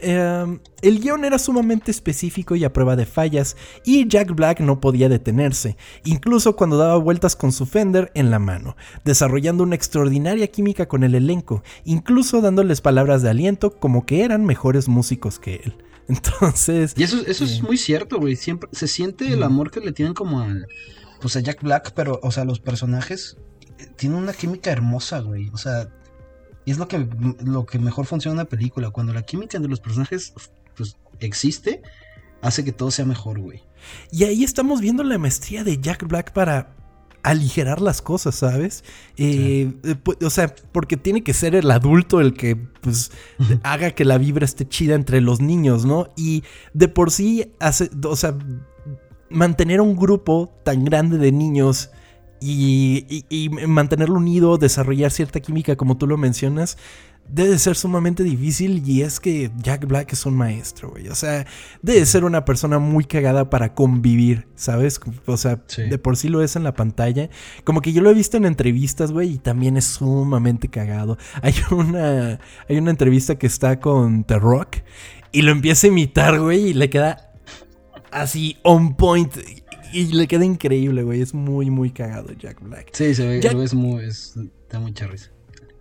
Em, 0.00 0.58
el 0.82 1.00
guion 1.00 1.24
era 1.24 1.38
sumamente 1.38 1.92
específico 1.92 2.56
y 2.56 2.64
a 2.64 2.72
prueba 2.72 2.96
de 2.96 3.06
fallas, 3.06 3.56
y 3.84 4.06
Jack 4.06 4.34
Black 4.34 4.60
no 4.60 4.80
podía 4.80 5.08
detenerse, 5.08 5.76
incluso 6.04 6.56
cuando 6.56 6.76
daba 6.76 6.96
vueltas 6.96 7.36
con 7.36 7.52
su 7.52 7.66
Fender 7.66 8.10
en 8.14 8.30
la 8.30 8.40
mano, 8.40 8.76
desarrollando 9.04 9.62
una 9.62 9.76
extraordinaria 9.76 10.48
química 10.48 10.88
con 10.88 11.04
el 11.04 11.14
elenco, 11.14 11.62
incluso 11.84 12.40
dándoles 12.40 12.80
palabras 12.80 13.22
de 13.22 13.30
aliento 13.30 13.78
como 13.78 14.04
que 14.04 14.24
eran 14.24 14.44
mejores 14.44 14.88
músicos 14.88 15.38
que 15.38 15.62
él. 15.64 15.74
Entonces. 16.10 16.94
Y 16.96 17.04
eso, 17.04 17.18
eso 17.26 17.44
es 17.44 17.58
eh, 17.58 17.62
muy 17.62 17.76
cierto, 17.76 18.18
güey. 18.18 18.36
Siempre 18.36 18.68
se 18.72 18.88
siente 18.88 19.32
el 19.32 19.42
amor 19.42 19.70
que 19.70 19.80
le 19.80 19.92
tienen 19.92 20.14
como 20.14 20.40
al. 20.40 20.66
Pues 21.20 21.36
a 21.36 21.40
Jack 21.40 21.62
Black, 21.62 21.92
pero, 21.94 22.18
o 22.22 22.30
sea, 22.30 22.44
los 22.44 22.60
personajes 22.60 23.36
eh, 23.78 23.86
tienen 23.96 24.18
una 24.18 24.32
química 24.32 24.70
hermosa, 24.70 25.20
güey. 25.20 25.50
O 25.52 25.58
sea, 25.58 25.88
y 26.64 26.72
es 26.72 26.78
lo 26.78 26.88
que, 26.88 27.06
lo 27.44 27.66
que 27.66 27.78
mejor 27.78 28.06
funciona 28.06 28.32
en 28.32 28.40
una 28.40 28.48
película. 28.48 28.90
Cuando 28.90 29.12
la 29.12 29.22
química 29.22 29.56
entre 29.56 29.70
los 29.70 29.80
personajes 29.80 30.32
pues, 30.76 30.96
existe, 31.20 31.82
hace 32.42 32.64
que 32.64 32.72
todo 32.72 32.90
sea 32.90 33.04
mejor, 33.04 33.38
güey. 33.38 33.62
Y 34.10 34.24
ahí 34.24 34.44
estamos 34.44 34.80
viendo 34.80 35.04
la 35.04 35.18
maestría 35.18 35.62
de 35.62 35.78
Jack 35.78 36.06
Black 36.06 36.32
para 36.32 36.74
aligerar 37.22 37.80
las 37.80 38.02
cosas, 38.02 38.34
¿sabes? 38.34 38.84
Eh, 39.16 39.72
eh, 39.84 40.24
o 40.24 40.30
sea, 40.30 40.54
porque 40.72 40.96
tiene 40.96 41.22
que 41.22 41.34
ser 41.34 41.54
el 41.54 41.70
adulto 41.70 42.20
el 42.20 42.34
que 42.34 42.56
pues 42.56 43.10
haga 43.62 43.90
que 43.92 44.04
la 44.04 44.18
vibra 44.18 44.44
esté 44.44 44.68
chida 44.68 44.94
entre 44.94 45.20
los 45.20 45.40
niños, 45.40 45.84
¿no? 45.84 46.08
Y 46.16 46.44
de 46.72 46.88
por 46.88 47.10
sí 47.10 47.52
hace, 47.60 47.90
o 48.04 48.16
sea, 48.16 48.36
mantener 49.28 49.80
un 49.80 49.96
grupo 49.96 50.52
tan 50.64 50.84
grande 50.84 51.18
de 51.18 51.32
niños 51.32 51.90
y, 52.40 53.24
y 53.28 53.50
mantenerlo 53.50 54.16
unido, 54.16 54.56
desarrollar 54.56 55.10
cierta 55.10 55.40
química 55.40 55.76
como 55.76 55.98
tú 55.98 56.06
lo 56.06 56.16
mencionas, 56.16 56.78
debe 57.32 57.58
ser 57.58 57.76
sumamente 57.76 58.22
difícil 58.22 58.82
y 58.86 59.02
es 59.02 59.20
que 59.20 59.50
Jack 59.62 59.86
Black 59.86 60.12
es 60.12 60.26
un 60.26 60.36
maestro, 60.36 60.90
güey. 60.90 61.08
O 61.08 61.14
sea, 61.14 61.46
debe 61.82 62.04
ser 62.06 62.24
una 62.24 62.44
persona 62.44 62.78
muy 62.78 63.04
cagada 63.04 63.50
para 63.50 63.74
convivir, 63.74 64.46
¿sabes? 64.54 65.00
O 65.26 65.36
sea, 65.36 65.62
de 65.76 65.98
por 65.98 66.16
sí 66.16 66.28
lo 66.28 66.42
es 66.42 66.56
en 66.56 66.64
la 66.64 66.74
pantalla. 66.74 67.30
Como 67.64 67.80
que 67.80 67.92
yo 67.92 68.02
lo 68.02 68.10
he 68.10 68.14
visto 68.14 68.36
en 68.36 68.46
entrevistas, 68.46 69.12
güey, 69.12 69.34
y 69.34 69.38
también 69.38 69.76
es 69.76 69.84
sumamente 69.84 70.68
cagado. 70.68 71.18
Hay 71.42 71.54
una, 71.70 72.40
hay 72.68 72.78
una 72.78 72.90
entrevista 72.90 73.36
que 73.36 73.46
está 73.46 73.80
con 73.80 74.24
The 74.24 74.38
Rock 74.38 74.78
y 75.32 75.42
lo 75.42 75.52
empieza 75.52 75.86
a 75.86 75.90
imitar, 75.90 76.40
güey, 76.40 76.68
y 76.68 76.74
le 76.74 76.90
queda 76.90 77.32
así 78.10 78.56
on 78.62 78.96
point. 78.96 79.32
Y 79.92 80.12
le 80.12 80.28
queda 80.28 80.44
increíble, 80.44 81.02
güey. 81.02 81.20
Es 81.20 81.34
muy, 81.34 81.68
muy 81.68 81.90
cagado 81.90 82.32
Jack 82.32 82.60
Black. 82.62 82.90
Sí, 82.92 83.14
se 83.14 83.26
ve, 83.26 83.38
es 83.38 83.74
muy, 83.74 84.04
es, 84.04 84.34
da 84.68 84.78
mucha 84.78 85.06
risa. 85.06 85.30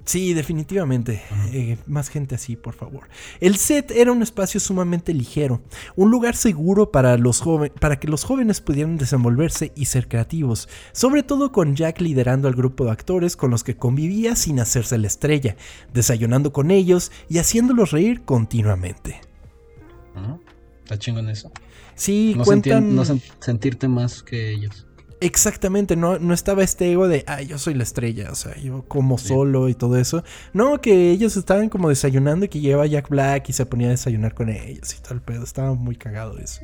Sí, 0.10 0.34
definitivamente. 0.34 1.22
Eh, 1.54 1.78
más 1.86 2.10
gente 2.10 2.34
así, 2.34 2.56
por 2.56 2.74
favor. 2.74 3.08
El 3.40 3.58
set 3.58 3.92
era 3.92 4.12
un 4.12 4.24
espacio 4.24 4.60
sumamente 4.60 5.14
ligero, 5.14 5.62
un 5.96 6.10
lugar 6.10 6.36
seguro 6.36 6.92
para, 6.92 7.16
los 7.16 7.44
para 7.80 8.00
que 8.00 8.08
los 8.08 8.24
jóvenes 8.24 8.60
pudieran 8.60 8.98
desenvolverse 8.98 9.72
y 9.76 9.86
ser 9.86 10.08
creativos, 10.08 10.68
sobre 10.94 11.22
todo 11.22 11.52
con 11.52 11.76
Jack 11.76 12.02
liderando 12.02 12.48
al 12.48 12.56
grupo 12.56 12.86
de 12.86 12.92
actores 12.92 13.36
con 13.36 13.52
los 13.52 13.64
que 13.64 13.78
convivía 13.78 14.36
sin 14.36 14.60
hacerse 14.60 14.98
la 14.98 15.06
estrella, 15.06 15.56
desayunando 15.94 16.52
con 16.52 16.72
ellos 16.72 17.12
y 17.30 17.38
haciéndolos 17.38 17.92
reír 17.92 18.24
continuamente. 18.24 19.22
Está 20.86 20.98
chingón 20.98 21.30
eso. 21.30 21.52
Sí, 21.94 22.36
cuentan... 22.44 22.96
no 22.96 23.04
sentirte 23.06 23.88
más 23.88 24.24
que 24.24 24.54
ellos. 24.54 24.88
Exactamente, 25.22 25.98
no, 25.98 26.18
no 26.18 26.34
estaba 26.34 26.64
este 26.64 26.92
ego 26.92 27.10
de, 27.10 27.26
ah, 27.28 27.42
yo 27.42 27.58
soy 27.58 27.74
la 27.74 27.84
estrella, 27.84 28.30
o 28.32 28.36
sea, 28.36 28.56
yo 28.58 28.86
como 28.88 29.18
solo 29.18 29.68
y 29.68 29.74
todo 29.74 29.98
eso. 29.98 30.24
No, 30.54 30.80
que 30.80 31.12
ellos 31.12 31.36
estaban 31.36 31.68
como 31.68 31.90
desayunando 31.90 32.46
y 32.46 32.50
que 32.50 32.62
lleva 32.62 32.86
Jack 32.86 33.10
Black 33.10 33.50
y 33.50 33.54
se 33.54 33.66
ponía 33.66 33.88
a 33.88 33.92
desayunar 33.92 34.34
con 34.34 34.50
ellos 34.50 34.96
y 34.98 35.02
todo 35.02 35.16
el 35.16 35.22
pedo. 35.22 35.44
Estaba 35.44 35.74
muy 35.74 35.98
cagado 35.98 36.38
eso. 36.38 36.62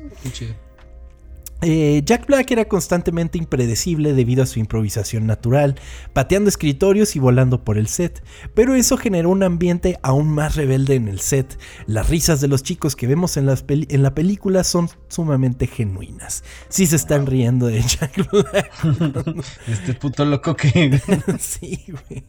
Eh, 1.62 2.02
Jack 2.04 2.26
Black 2.26 2.50
era 2.50 2.66
constantemente 2.66 3.38
impredecible 3.38 4.12
debido 4.12 4.42
a 4.42 4.46
su 4.46 4.58
improvisación 4.58 5.26
natural, 5.26 5.76
pateando 6.12 6.50
escritorios 6.50 7.16
y 7.16 7.18
volando 7.18 7.64
por 7.64 7.78
el 7.78 7.86
set, 7.88 8.22
pero 8.54 8.74
eso 8.74 8.98
generó 8.98 9.30
un 9.30 9.42
ambiente 9.42 9.98
aún 10.02 10.28
más 10.28 10.54
rebelde 10.54 10.96
en 10.96 11.08
el 11.08 11.18
set. 11.20 11.58
Las 11.86 12.10
risas 12.10 12.42
de 12.42 12.48
los 12.48 12.62
chicos 12.62 12.94
que 12.94 13.06
vemos 13.06 13.38
en, 13.38 13.48
en 13.68 14.02
la 14.02 14.14
película 14.14 14.64
son 14.64 14.90
sumamente 15.08 15.66
genuinas. 15.66 16.44
Si 16.68 16.86
se 16.86 16.96
están 16.96 17.26
riendo 17.26 17.66
de 17.66 17.82
Jack 17.82 18.28
Black. 18.30 18.72
este 19.68 19.94
puto 19.94 20.24
loco 20.24 20.56
que... 20.56 21.00
sí, 21.38 21.84
güey. 21.88 22.24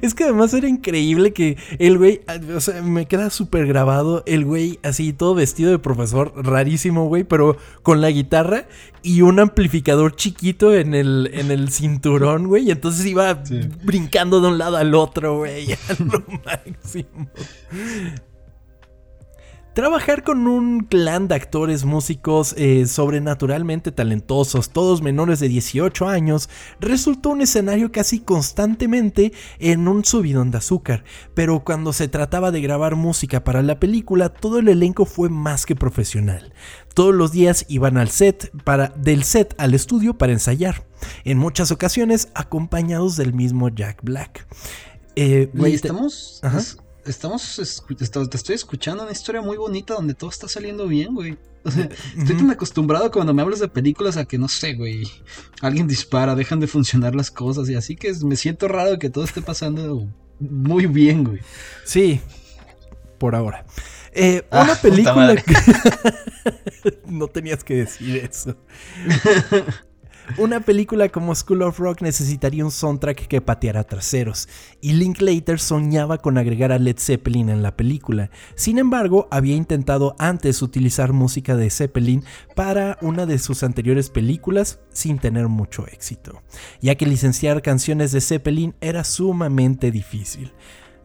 Es 0.00 0.14
que 0.14 0.24
además 0.24 0.54
era 0.54 0.68
increíble 0.68 1.32
que 1.32 1.56
el 1.78 1.98
güey, 1.98 2.20
o 2.54 2.60
sea, 2.60 2.82
me 2.82 3.06
queda 3.06 3.30
súper 3.30 3.66
grabado 3.66 4.22
el 4.26 4.44
güey 4.44 4.78
así 4.82 5.12
todo 5.12 5.34
vestido 5.34 5.70
de 5.70 5.78
profesor, 5.78 6.32
rarísimo, 6.36 7.06
güey, 7.06 7.24
pero 7.24 7.56
con 7.82 8.00
la 8.00 8.10
guitarra 8.10 8.66
y 9.02 9.22
un 9.22 9.38
amplificador 9.38 10.16
chiquito 10.16 10.74
en 10.74 10.94
el, 10.94 11.30
en 11.32 11.50
el 11.50 11.70
cinturón, 11.70 12.48
güey. 12.48 12.68
Y 12.68 12.70
entonces 12.72 13.06
iba 13.06 13.42
brincando 13.84 14.40
de 14.40 14.48
un 14.48 14.58
lado 14.58 14.76
al 14.76 14.94
otro, 14.94 15.38
güey, 15.38 15.72
a 15.72 15.78
lo 15.98 16.24
máximo. 16.44 17.28
Trabajar 19.76 20.24
con 20.24 20.46
un 20.46 20.84
clan 20.84 21.28
de 21.28 21.34
actores 21.34 21.84
músicos 21.84 22.54
eh, 22.56 22.86
sobrenaturalmente 22.86 23.92
talentosos, 23.92 24.70
todos 24.70 25.02
menores 25.02 25.38
de 25.38 25.50
18 25.50 26.08
años, 26.08 26.48
resultó 26.80 27.28
un 27.28 27.42
escenario 27.42 27.92
casi 27.92 28.20
constantemente 28.20 29.34
en 29.58 29.86
un 29.86 30.02
subidón 30.02 30.50
de 30.50 30.56
azúcar, 30.56 31.04
pero 31.34 31.62
cuando 31.62 31.92
se 31.92 32.08
trataba 32.08 32.52
de 32.52 32.62
grabar 32.62 32.96
música 32.96 33.44
para 33.44 33.60
la 33.60 33.78
película, 33.78 34.30
todo 34.30 34.60
el 34.60 34.68
elenco 34.68 35.04
fue 35.04 35.28
más 35.28 35.66
que 35.66 35.76
profesional. 35.76 36.54
Todos 36.94 37.14
los 37.14 37.30
días 37.32 37.66
iban 37.68 37.98
al 37.98 38.08
set 38.08 38.50
para, 38.64 38.94
del 38.96 39.24
set 39.24 39.54
al 39.58 39.74
estudio 39.74 40.16
para 40.16 40.32
ensayar, 40.32 40.86
en 41.24 41.36
muchas 41.36 41.70
ocasiones 41.70 42.30
acompañados 42.32 43.18
del 43.18 43.34
mismo 43.34 43.68
Jack 43.68 44.02
Black. 44.02 44.46
Eh, 45.16 45.50
estamos 45.66 46.40
estamos, 47.10 47.84
te 47.98 48.36
estoy 48.36 48.54
escuchando 48.54 49.02
una 49.02 49.12
historia 49.12 49.40
muy 49.42 49.56
bonita 49.56 49.94
donde 49.94 50.14
todo 50.14 50.30
está 50.30 50.48
saliendo 50.48 50.86
bien, 50.86 51.14
güey. 51.14 51.36
estoy 52.16 52.36
tan 52.36 52.50
acostumbrado 52.50 53.10
cuando 53.10 53.34
me 53.34 53.42
hablas 53.42 53.58
de 53.58 53.68
películas 53.68 54.16
a 54.16 54.24
que 54.24 54.38
no 54.38 54.48
sé, 54.48 54.74
güey. 54.74 55.04
Alguien 55.60 55.86
dispara, 55.86 56.34
dejan 56.34 56.60
de 56.60 56.66
funcionar 56.66 57.14
las 57.14 57.30
cosas 57.30 57.68
y 57.68 57.74
así 57.74 57.96
que 57.96 58.12
me 58.24 58.36
siento 58.36 58.68
raro 58.68 58.98
que 58.98 59.10
todo 59.10 59.24
esté 59.24 59.42
pasando 59.42 60.08
muy 60.38 60.86
bien, 60.86 61.24
güey. 61.24 61.40
Sí, 61.84 62.20
por 63.18 63.34
ahora. 63.34 63.64
Eh, 64.12 64.46
una 64.50 64.72
ah, 64.72 64.78
película 64.80 65.34
no 67.06 67.28
tenías 67.28 67.62
que 67.62 67.74
decir 67.76 68.16
eso. 68.16 68.56
Una 70.38 70.60
película 70.60 71.08
como 71.08 71.34
School 71.34 71.62
of 71.62 71.78
Rock 71.78 72.02
necesitaría 72.02 72.64
un 72.64 72.70
soundtrack 72.70 73.26
que 73.26 73.40
pateara 73.40 73.84
traseros, 73.84 74.48
y 74.80 74.92
Linklater 74.92 75.58
soñaba 75.58 76.18
con 76.18 76.36
agregar 76.36 76.72
a 76.72 76.78
Led 76.78 76.98
Zeppelin 76.98 77.48
en 77.48 77.62
la 77.62 77.76
película. 77.76 78.30
Sin 78.54 78.78
embargo, 78.78 79.28
había 79.30 79.56
intentado 79.56 80.14
antes 80.18 80.62
utilizar 80.62 81.12
música 81.12 81.56
de 81.56 81.70
Zeppelin 81.70 82.24
para 82.54 82.98
una 83.00 83.24
de 83.24 83.38
sus 83.38 83.62
anteriores 83.62 84.10
películas 84.10 84.80
sin 84.92 85.18
tener 85.18 85.48
mucho 85.48 85.86
éxito, 85.86 86.42
ya 86.80 86.96
que 86.96 87.06
licenciar 87.06 87.62
canciones 87.62 88.12
de 88.12 88.20
Zeppelin 88.20 88.74
era 88.80 89.04
sumamente 89.04 89.90
difícil. 89.90 90.52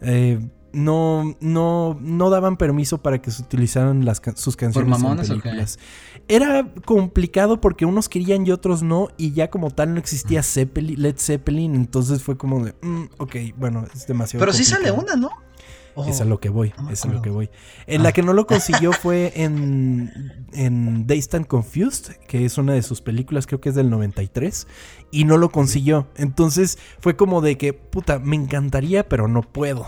Eh, 0.02 0.40
no, 0.74 1.36
no, 1.40 1.98
no 2.02 2.30
daban 2.30 2.58
permiso 2.58 3.02
para 3.02 3.22
que 3.22 3.32
se 3.32 3.42
utilizaran 3.42 4.06
las, 4.06 4.22
sus 4.36 4.56
canciones 4.56 5.02
en 5.02 5.18
películas. 5.18 5.80
Era 6.28 6.72
complicado 6.86 7.60
porque 7.60 7.86
unos 7.86 8.10
querían 8.10 8.46
y 8.46 8.52
otros 8.52 8.84
no, 8.84 9.10
y 9.18 9.32
ya 9.32 9.50
como 9.50 9.72
tal 9.72 9.94
no 9.94 10.00
existía 10.00 10.44
Zeppelin, 10.44 11.02
Led 11.02 11.16
Zeppelin, 11.18 11.76
entonces 11.76 12.24
fue 12.24 12.38
como 12.38 12.66
de, 12.66 12.74
mm, 12.82 13.04
ok, 13.18 13.36
bueno, 13.58 13.86
es 13.94 14.08
demasiado. 14.08 14.42
Pero 14.42 14.54
sí 14.54 14.64
sale 14.64 14.92
una, 14.92 15.16
¿no? 15.16 15.30
es 16.08 16.22
a 16.22 16.26
lo 16.26 16.40
que 16.40 16.50
voy, 16.50 16.74
es 16.90 17.06
a 17.06 17.10
lo 17.10 17.22
que 17.22 17.30
voy. 17.30 17.50
En 17.88 18.04
la 18.04 18.10
ah. 18.10 18.12
que 18.12 18.24
no 18.24 18.34
lo 18.34 18.48
consiguió 18.48 18.92
fue 19.02 19.34
en, 19.36 20.48
en 20.54 21.06
They 21.06 21.20
Stand 21.20 21.48
Confused, 21.48 22.16
que 22.28 22.46
es 22.46 22.58
una 22.58 22.74
de 22.74 22.82
sus 22.82 23.02
películas, 23.02 23.48
creo 23.48 23.60
que 23.60 23.70
es 23.70 23.76
del 23.76 23.90
93, 23.90 24.68
y 25.12 25.26
no 25.26 25.38
lo 25.38 25.50
consiguió. 25.50 26.08
Entonces 26.16 26.78
fue 27.00 27.16
como 27.16 27.42
de 27.42 27.58
que, 27.58 27.74
puta, 27.74 28.20
me 28.20 28.36
encantaría, 28.36 29.08
pero 29.08 29.28
no 29.28 29.42
puedo. 29.42 29.88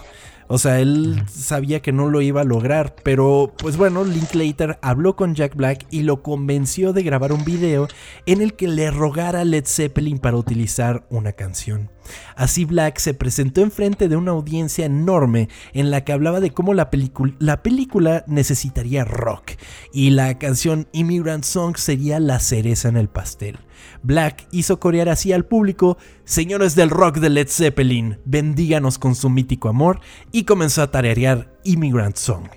O 0.54 0.60
sea, 0.60 0.80
él 0.80 1.24
sabía 1.28 1.82
que 1.82 1.92
no 1.92 2.12
lo 2.12 2.22
iba 2.22 2.42
a 2.42 2.44
lograr, 2.44 2.96
pero 3.02 3.52
pues 3.58 3.76
bueno, 3.76 4.04
Linklater 4.04 4.78
habló 4.84 5.16
con 5.16 5.34
Jack 5.34 5.56
Black 5.56 5.88
y 5.90 6.04
lo 6.04 6.22
convenció 6.22 6.94
de 6.94 7.02
grabar 7.02 7.34
un 7.34 7.44
video 7.44 7.88
en 8.28 8.40
el 8.40 8.54
que 8.54 8.68
le 8.68 8.92
rogara 8.92 9.40
a 9.40 9.46
Led 9.46 9.66
Zeppelin 9.66 10.20
para 10.20 10.38
utilizar 10.38 11.08
una 11.10 11.32
canción. 11.32 11.90
Así 12.36 12.66
Black 12.66 13.00
se 13.00 13.16
presentó 13.16 13.62
enfrente 13.62 14.08
de 14.08 14.16
una 14.16 14.30
audiencia 14.30 14.86
enorme 14.86 15.50
en 15.74 15.90
la 15.90 16.04
que 16.04 16.14
hablaba 16.14 16.40
de 16.40 16.52
cómo 16.52 16.76
la, 16.76 16.92
la 17.40 17.64
película 17.64 18.24
necesitaría 18.28 19.06
rock 19.06 19.54
y 19.92 20.12
la 20.12 20.38
canción 20.38 20.88
Immigrant 20.92 21.46
Song 21.46 21.78
sería 21.78 22.20
la 22.20 22.40
cereza 22.40 22.90
en 22.90 22.98
el 22.98 23.08
pastel. 23.08 23.58
Black 24.02 24.48
hizo 24.52 24.80
corear 24.80 25.10
así 25.10 25.34
al 25.34 25.46
público, 25.46 25.98
señores 26.26 26.76
del 26.76 26.90
rock 26.90 27.18
de 27.18 27.30
Led 27.30 27.48
Zeppelin, 27.50 28.20
bendíganos 28.26 28.98
con 28.98 29.16
su 29.16 29.30
mítico 29.30 29.70
amor, 29.70 30.00
y 30.32 30.44
comenzó 30.44 30.82
a 30.82 30.92
tarear 30.92 31.52
Immigrant 31.64 32.16
Song. 32.16 32.48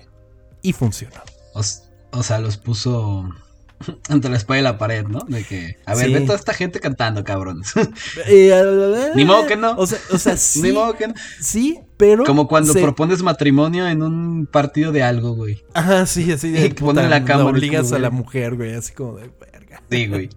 Y 0.61 0.73
funcionó. 0.73 1.21
O, 2.11 2.23
sea, 2.23 2.39
los 2.39 2.57
puso 2.57 3.29
entre 4.09 4.29
la 4.29 4.37
espalda 4.37 4.59
y 4.59 4.63
la 4.63 4.77
pared, 4.77 5.05
¿no? 5.05 5.19
De 5.27 5.43
que, 5.43 5.77
a 5.85 5.95
ver, 5.95 6.11
ve 6.11 6.21
toda 6.21 6.37
esta 6.37 6.53
gente 6.53 6.79
cantando, 6.79 7.23
cabrón. 7.23 7.63
Eh, 8.27 9.11
Ni 9.15 9.25
modo 9.25 9.45
que 9.47 9.55
no. 9.55 9.75
O 9.77 9.87
sea, 9.87 10.37
sí. 10.37 10.61
Ni 10.61 10.71
modo 10.71 10.95
que 10.95 11.07
no. 11.07 11.13
Sí, 11.39 11.79
pero. 11.97 12.23
Como 12.25 12.47
cuando 12.47 12.73
propones 12.73 13.21
matrimonio 13.23 13.87
en 13.87 14.01
un 14.01 14.45
partido 14.45 14.91
de 14.91 15.03
algo, 15.03 15.35
güey. 15.35 15.63
Ajá, 15.73 16.05
sí, 16.05 16.31
así 16.31 16.51
de. 16.51 16.65
Y 16.65 16.69
ponen 16.73 17.09
la 17.09 17.23
cámara. 17.23 17.49
obligas 17.49 17.91
a 17.91 17.99
la 17.99 18.09
mujer, 18.09 18.55
güey, 18.55 18.73
así 18.73 18.93
como 18.93 19.17
de. 19.17 19.29
Sí, 19.89 20.07
güey. 20.07 20.29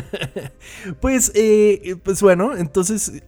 pues, 1.00 1.32
eh, 1.34 1.96
pues 2.02 2.22
bueno, 2.22 2.56
entonces. 2.56 3.22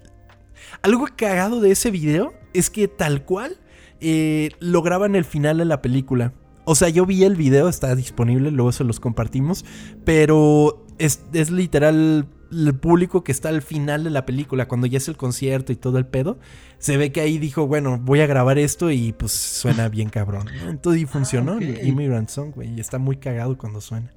Algo 0.83 1.07
cagado 1.15 1.61
de 1.61 1.73
ese 1.73 1.91
video 1.91 2.33
es 2.55 2.71
que 2.71 2.89
tal 2.89 3.25
cual 3.25 3.59
eh, 4.01 4.51
lograban 4.61 5.15
el 5.15 5.25
final 5.25 5.59
de 5.59 5.67
la 5.67 5.83
película. 5.83 6.33
O 6.65 6.75
sea, 6.75 6.89
yo 6.89 7.05
vi 7.05 7.25
el 7.25 7.37
video, 7.37 7.69
está 7.69 7.95
disponible, 7.95 8.51
luego 8.51 8.73
se 8.73 8.85
los 8.85 8.99
compartimos. 8.99 9.65
Pero 10.05 10.87
es, 10.99 11.23
es 11.33 11.51
literal 11.51 12.29
el 12.53 12.75
público 12.75 13.23
que 13.25 13.33
está 13.33 13.49
al 13.49 13.63
final 13.63 14.05
de 14.05 14.11
la 14.11 14.27
película, 14.27 14.69
cuando 14.69 14.87
ya 14.87 14.99
es 14.99 15.09
el 15.09 15.17
concierto 15.17 15.73
y 15.73 15.77
todo 15.77 15.99
el 15.99 16.07
pedo, 16.07 16.39
se 16.79 16.97
ve 16.97 17.13
que 17.13 17.21
ahí 17.21 17.39
dijo, 17.39 17.67
bueno, 17.67 17.99
voy 17.99 18.21
a 18.21 18.27
grabar 18.27 18.59
esto 18.59 18.91
y 18.91 19.13
pues 19.13 19.33
suena 19.33 19.89
bien 19.89 20.11
cabrón. 20.11 20.49
Entonces 20.67 21.03
y 21.03 21.07
funcionó 21.07 21.53
ah, 21.53 21.59
el 21.61 21.87
Immigrant 21.87 22.29
Song, 22.29 22.53
güey, 22.55 22.75
y 22.75 22.81
está 22.81 22.99
muy 22.99 23.17
cagado 23.17 23.57
cuando 23.57 23.81
suena. 23.81 24.13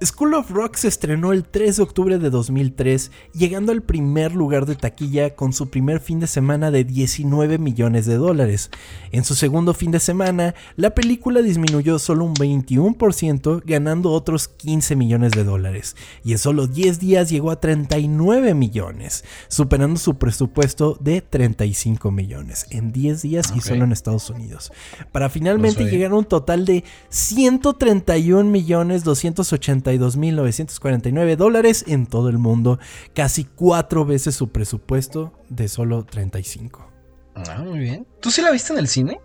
School 0.00 0.34
of 0.34 0.50
Rock 0.50 0.76
se 0.76 0.86
estrenó 0.86 1.32
el 1.32 1.42
3 1.42 1.78
de 1.78 1.82
octubre 1.82 2.18
de 2.18 2.30
2003, 2.30 3.10
llegando 3.34 3.72
al 3.72 3.82
primer 3.82 4.32
lugar 4.32 4.64
de 4.64 4.76
taquilla 4.76 5.34
con 5.34 5.52
su 5.52 5.70
primer 5.70 5.98
fin 5.98 6.20
de 6.20 6.28
semana 6.28 6.70
de 6.70 6.84
19 6.84 7.58
millones 7.58 8.06
de 8.06 8.14
dólares. 8.14 8.70
En 9.10 9.24
su 9.24 9.34
segundo 9.34 9.74
fin 9.74 9.90
de 9.90 9.98
semana, 9.98 10.54
la 10.76 10.90
película 10.90 11.42
disminuyó 11.42 11.98
solo 11.98 12.26
un 12.26 12.34
21%, 12.34 13.60
ganando 13.64 14.12
otros 14.12 14.46
15 14.46 14.94
millones 14.94 15.32
de 15.32 15.42
dólares, 15.42 15.96
y 16.22 16.30
en 16.30 16.38
solo 16.38 16.68
10 16.68 17.00
días 17.00 17.28
llegó 17.28 17.50
a 17.50 17.58
39 17.58 18.54
millones, 18.54 19.24
superando 19.48 19.98
su 19.98 20.16
presupuesto 20.16 20.96
de 21.00 21.22
35 21.22 22.12
millones 22.12 22.66
en 22.70 22.92
10 22.92 23.22
días 23.22 23.52
y 23.56 23.60
solo 23.62 23.82
en 23.82 23.90
Estados 23.90 24.30
Unidos, 24.30 24.70
para 25.10 25.28
finalmente 25.28 25.90
llegar 25.90 26.12
a 26.12 26.16
un 26.16 26.24
total 26.24 26.64
de 26.66 26.84
131 27.08 28.44
millones 28.48 29.02
280 29.02 29.87
32.949 29.88 31.36
dólares 31.36 31.84
en 31.86 32.06
todo 32.06 32.28
el 32.28 32.38
mundo, 32.38 32.78
casi 33.14 33.44
cuatro 33.44 34.04
veces 34.04 34.34
su 34.34 34.50
presupuesto 34.50 35.32
de 35.48 35.68
solo 35.68 36.04
35. 36.04 36.90
Ah, 37.34 37.62
muy 37.64 37.78
bien. 37.78 38.06
¿Tú 38.20 38.30
sí 38.30 38.42
la 38.42 38.50
viste 38.50 38.72
en 38.72 38.78
el 38.78 38.88
cine? 38.88 39.20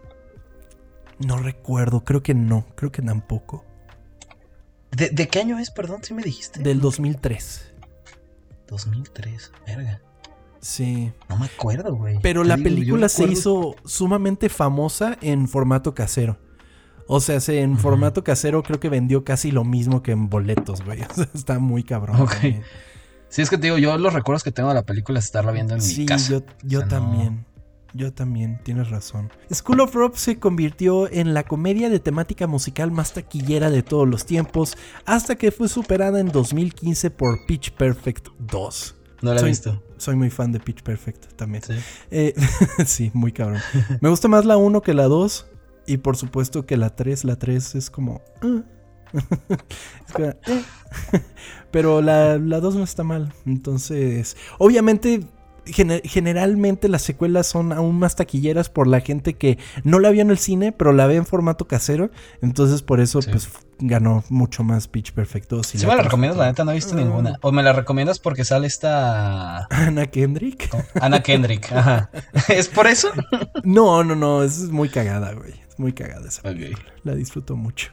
No 1.19 1.37
recuerdo, 1.37 2.03
creo 2.03 2.23
que 2.23 2.33
no, 2.33 2.65
creo 2.75 2.91
que 2.91 3.01
tampoco. 3.01 3.65
¿De, 4.91 5.27
qué 5.27 5.39
año 5.39 5.57
es, 5.57 5.71
perdón, 5.71 6.03
si 6.03 6.13
me 6.13 6.21
dijiste? 6.21 6.61
Del 6.61 6.79
2003. 6.79 7.73
2003, 8.67 9.51
verga. 9.65 10.01
Sí. 10.61 11.11
No 11.29 11.37
me 11.37 11.47
acuerdo, 11.47 11.95
güey. 11.95 12.19
Pero 12.21 12.43
la 12.43 12.57
película 12.57 13.09
se 13.09 13.25
hizo 13.25 13.75
sumamente 13.85 14.49
famosa 14.49 15.17
en 15.21 15.47
formato 15.47 15.93
casero. 15.93 16.37
O 17.07 17.19
sea, 17.19 17.39
en 17.47 17.77
formato 17.77 18.23
casero 18.23 18.63
creo 18.63 18.79
que 18.79 18.89
vendió 18.89 19.23
casi 19.23 19.51
lo 19.51 19.63
mismo 19.63 20.01
que 20.03 20.11
en 20.11 20.29
boletos, 20.29 20.83
güey. 20.83 21.01
O 21.09 21.13
sea, 21.13 21.27
está 21.33 21.59
muy 21.59 21.83
cabrón. 21.83 22.21
Ok. 22.21 22.35
Sí, 23.29 23.41
es 23.41 23.49
que 23.49 23.57
te 23.57 23.67
digo, 23.67 23.77
yo 23.77 23.97
los 23.97 24.13
recuerdos 24.13 24.43
que 24.43 24.51
tengo 24.51 24.69
de 24.69 24.75
la 24.75 24.83
película 24.83 25.19
es 25.19 25.25
estarla 25.25 25.51
viendo 25.51 25.75
en 25.75 25.81
mi 25.85 26.05
casa. 26.05 26.25
Sí, 26.25 26.33
yo, 26.33 26.41
yo 26.63 26.87
también. 26.87 27.45
Yo 27.95 28.11
también, 28.11 28.59
tienes 28.63 28.89
razón. 28.89 29.31
School 29.51 29.81
of 29.81 29.93
Rock 29.93 30.15
se 30.15 30.39
convirtió 30.39 31.11
en 31.11 31.35
la 31.35 31.43
comedia 31.43 31.89
de 31.89 31.99
temática 31.99 32.47
musical 32.47 32.91
más 32.91 33.13
taquillera 33.13 33.69
de 33.69 33.83
todos 33.83 34.07
los 34.07 34.25
tiempos, 34.25 34.75
hasta 35.05 35.35
que 35.35 35.51
fue 35.51 35.67
superada 35.67 36.19
en 36.19 36.29
2015 36.29 37.11
por 37.11 37.45
Pitch 37.45 37.71
Perfect 37.71 38.29
2. 38.39 38.95
No 39.21 39.33
la 39.33 39.41
he 39.41 39.45
visto. 39.45 39.81
Soy 39.97 40.15
muy 40.15 40.31
fan 40.31 40.51
de 40.51 40.59
Pitch 40.59 40.81
Perfect 40.81 41.33
también. 41.35 41.63
Sí, 41.63 41.73
eh, 42.09 42.33
sí 42.85 43.11
muy 43.13 43.31
cabrón. 43.31 43.61
Me 44.01 44.09
gusta 44.09 44.27
más 44.27 44.43
la 44.43 44.57
1 44.57 44.81
que 44.81 44.93
la 44.93 45.03
2. 45.03 45.45
Y 45.85 45.97
por 45.97 46.17
supuesto 46.17 46.65
que 46.65 46.77
la 46.77 46.95
3, 46.95 47.25
la 47.25 47.35
3 47.37 47.75
es 47.75 47.89
como... 47.89 48.21
Ah". 48.41 48.63
Eh". 50.19 50.33
Pero 51.71 52.01
la, 52.01 52.37
la 52.37 52.59
2 52.59 52.75
no 52.75 52.83
está 52.83 53.03
mal. 53.03 53.33
Entonces, 53.45 54.37
obviamente 54.57 55.21
generalmente 55.65 56.89
las 56.89 57.01
secuelas 57.01 57.47
son 57.47 57.71
aún 57.71 57.97
más 57.97 58.15
taquilleras 58.15 58.69
por 58.69 58.87
la 58.87 58.99
gente 58.99 59.35
que 59.35 59.57
no 59.83 59.99
la 59.99 60.09
vio 60.09 60.21
en 60.21 60.29
el 60.29 60.37
cine, 60.37 60.71
pero 60.71 60.91
la 60.91 61.07
ve 61.07 61.15
en 61.15 61.25
formato 61.25 61.67
casero. 61.67 62.11
Entonces, 62.41 62.81
por 62.81 62.99
eso, 62.99 63.19
pues 63.21 63.49
ganó 63.79 64.23
mucho 64.29 64.63
más 64.63 64.87
Pitch 64.87 65.13
Perfecto. 65.13 65.63
Si 65.63 65.77
me 65.85 65.95
la 65.95 66.03
recomiendas, 66.03 66.37
la 66.37 66.47
neta 66.47 66.63
no 66.63 66.71
he 66.71 66.75
visto 66.75 66.95
ninguna. 66.95 67.37
O 67.41 67.51
me 67.51 67.63
la 67.63 67.73
recomiendas 67.73 68.19
porque 68.19 68.43
sale 68.43 68.67
esta. 68.67 69.65
Ana 69.69 70.07
Kendrick. 70.07 70.69
Ana 70.99 71.23
Kendrick, 71.23 71.71
ajá. 71.71 72.09
¿Es 72.49 72.67
por 72.67 72.87
eso? 72.87 73.09
no, 73.63 74.03
no, 74.03 74.15
no, 74.15 74.43
es 74.43 74.69
muy 74.69 74.89
cagada, 74.89 75.33
güey. 75.33 75.62
Muy 75.79 75.93
cagada 75.93 76.27
esa 76.27 76.41
película. 76.41 76.93
La 77.03 77.15
disfruto 77.15 77.55
mucho. 77.55 77.91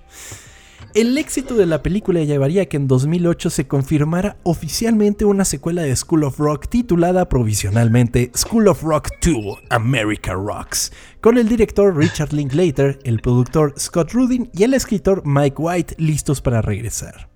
El 0.95 1.17
éxito 1.19 1.55
de 1.55 1.67
la 1.67 1.85
película 1.85 2.21
llevaría 2.25 2.63
a 2.63 2.67
que 2.67 2.77
en 2.77 2.89
2008 2.89 3.51
se 3.51 3.69
confirmara 3.69 4.39
oficialmente 4.43 5.25
una 5.25 5.45
secuela 5.45 5.83
de 5.83 5.95
School 5.95 6.25
of 6.25 6.41
Rock 6.41 6.69
titulada 6.69 7.29
provisionalmente 7.29 8.33
School 8.37 8.67
of 8.67 8.83
Rock 8.83 9.09
2 9.23 9.59
America 9.69 10.33
Rocks, 10.33 10.93
con 11.21 11.39
el 11.39 11.49
director 11.49 11.97
Richard 11.97 12.33
Linklater, 12.33 12.99
el 13.05 13.21
productor 13.21 13.75
Scott 13.79 14.11
Rudin 14.13 14.51
y 14.53 14.65
el 14.65 14.75
escritor 14.75 15.23
Mike 15.25 15.57
White 15.59 15.95
listos 15.99 16.41
para 16.41 16.61
regresar. 16.61 17.29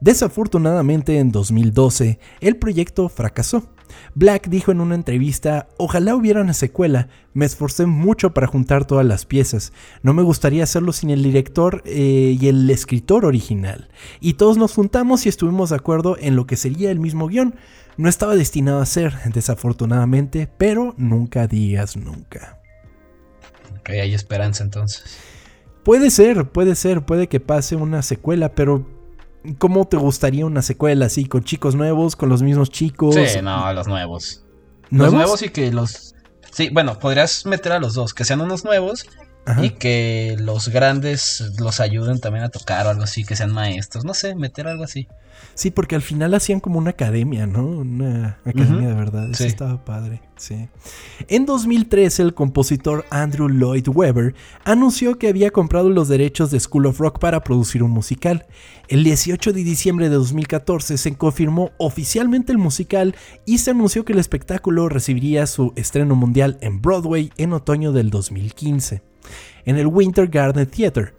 Desafortunadamente 0.00 1.18
en 1.18 1.30
2012 1.30 2.18
el 2.40 2.56
proyecto 2.56 3.10
fracasó 3.10 3.68
Black 4.14 4.48
dijo 4.48 4.72
en 4.72 4.80
una 4.80 4.94
entrevista, 4.94 5.68
ojalá 5.76 6.14
hubiera 6.14 6.40
una 6.40 6.54
secuela, 6.54 7.08
me 7.34 7.44
esforcé 7.44 7.86
mucho 7.86 8.34
para 8.34 8.46
juntar 8.46 8.84
todas 8.84 9.06
las 9.06 9.26
piezas, 9.26 9.72
no 10.02 10.14
me 10.14 10.22
gustaría 10.22 10.64
hacerlo 10.64 10.92
sin 10.92 11.10
el 11.10 11.22
director 11.22 11.82
eh, 11.86 12.36
y 12.40 12.48
el 12.48 12.68
escritor 12.70 13.24
original, 13.24 13.88
y 14.20 14.34
todos 14.34 14.56
nos 14.56 14.74
juntamos 14.74 15.26
y 15.26 15.28
estuvimos 15.28 15.70
de 15.70 15.76
acuerdo 15.76 16.16
en 16.18 16.36
lo 16.36 16.46
que 16.46 16.56
sería 16.56 16.90
el 16.90 17.00
mismo 17.00 17.28
guion, 17.28 17.54
no 17.96 18.08
estaba 18.08 18.36
destinado 18.36 18.80
a 18.80 18.86
ser, 18.86 19.14
desafortunadamente, 19.32 20.48
pero 20.58 20.94
nunca 20.96 21.46
digas 21.46 21.96
nunca. 21.96 22.60
Ok, 23.78 23.90
hay 23.90 24.14
esperanza 24.14 24.64
entonces. 24.64 25.18
Puede 25.82 26.10
ser, 26.10 26.48
puede 26.48 26.76
ser, 26.76 27.04
puede 27.04 27.28
que 27.28 27.40
pase 27.40 27.74
una 27.74 28.02
secuela, 28.02 28.54
pero 28.54 28.86
¿Cómo 29.58 29.86
te 29.86 29.96
gustaría 29.96 30.46
una 30.46 30.62
secuela 30.62 31.06
así, 31.06 31.24
con 31.24 31.42
chicos 31.42 31.74
nuevos, 31.74 32.16
con 32.16 32.28
los 32.28 32.42
mismos 32.42 32.70
chicos? 32.70 33.14
Sí, 33.14 33.42
no, 33.42 33.72
los 33.72 33.88
nuevos. 33.88 34.44
Los 34.90 35.12
nuevos 35.12 35.42
y 35.42 35.48
que 35.48 35.72
los... 35.72 36.14
Sí, 36.52 36.68
bueno, 36.70 36.98
podrías 36.98 37.46
meter 37.46 37.72
a 37.72 37.78
los 37.78 37.94
dos, 37.94 38.14
que 38.14 38.24
sean 38.24 38.40
unos 38.40 38.64
nuevos 38.64 39.06
y 39.60 39.70
que 39.70 40.36
los 40.38 40.68
grandes 40.68 41.52
los 41.58 41.80
ayuden 41.80 42.20
también 42.20 42.44
a 42.44 42.48
tocar 42.48 42.86
o 42.86 42.90
algo 42.90 43.02
así, 43.02 43.24
que 43.24 43.36
sean 43.36 43.52
maestros, 43.52 44.04
no 44.04 44.14
sé, 44.14 44.34
meter 44.34 44.68
algo 44.68 44.84
así. 44.84 45.08
Sí, 45.54 45.70
porque 45.70 45.96
al 45.96 46.02
final 46.02 46.34
hacían 46.34 46.60
como 46.60 46.78
una 46.78 46.90
academia, 46.90 47.46
¿no? 47.46 47.66
Una 47.66 48.38
academia 48.44 48.88
de 48.88 48.94
verdad. 48.94 49.30
Eso 49.30 49.44
estaba 49.44 49.84
padre. 49.84 50.22
Sí. 50.36 50.68
En 51.28 51.46
2003, 51.46 52.20
el 52.20 52.34
compositor 52.34 53.04
Andrew 53.10 53.48
Lloyd 53.48 53.88
Webber 53.88 54.34
anunció 54.64 55.18
que 55.18 55.28
había 55.28 55.50
comprado 55.50 55.90
los 55.90 56.08
derechos 56.08 56.50
de 56.50 56.60
School 56.60 56.86
of 56.86 56.98
Rock 56.98 57.18
para 57.18 57.42
producir 57.42 57.82
un 57.82 57.90
musical. 57.90 58.46
El 58.88 59.04
18 59.04 59.52
de 59.52 59.64
diciembre 59.64 60.08
de 60.08 60.16
2014 60.16 60.98
se 60.98 61.14
confirmó 61.16 61.70
oficialmente 61.78 62.52
el 62.52 62.58
musical 62.58 63.14
y 63.44 63.58
se 63.58 63.70
anunció 63.70 64.04
que 64.04 64.12
el 64.12 64.18
espectáculo 64.18 64.88
recibiría 64.88 65.46
su 65.46 65.72
estreno 65.76 66.14
mundial 66.14 66.58
en 66.60 66.80
Broadway 66.80 67.30
en 67.36 67.52
otoño 67.52 67.92
del 67.92 68.10
2015, 68.10 69.02
en 69.64 69.76
el 69.76 69.86
Winter 69.86 70.28
Garden 70.28 70.66
Theatre. 70.66 71.14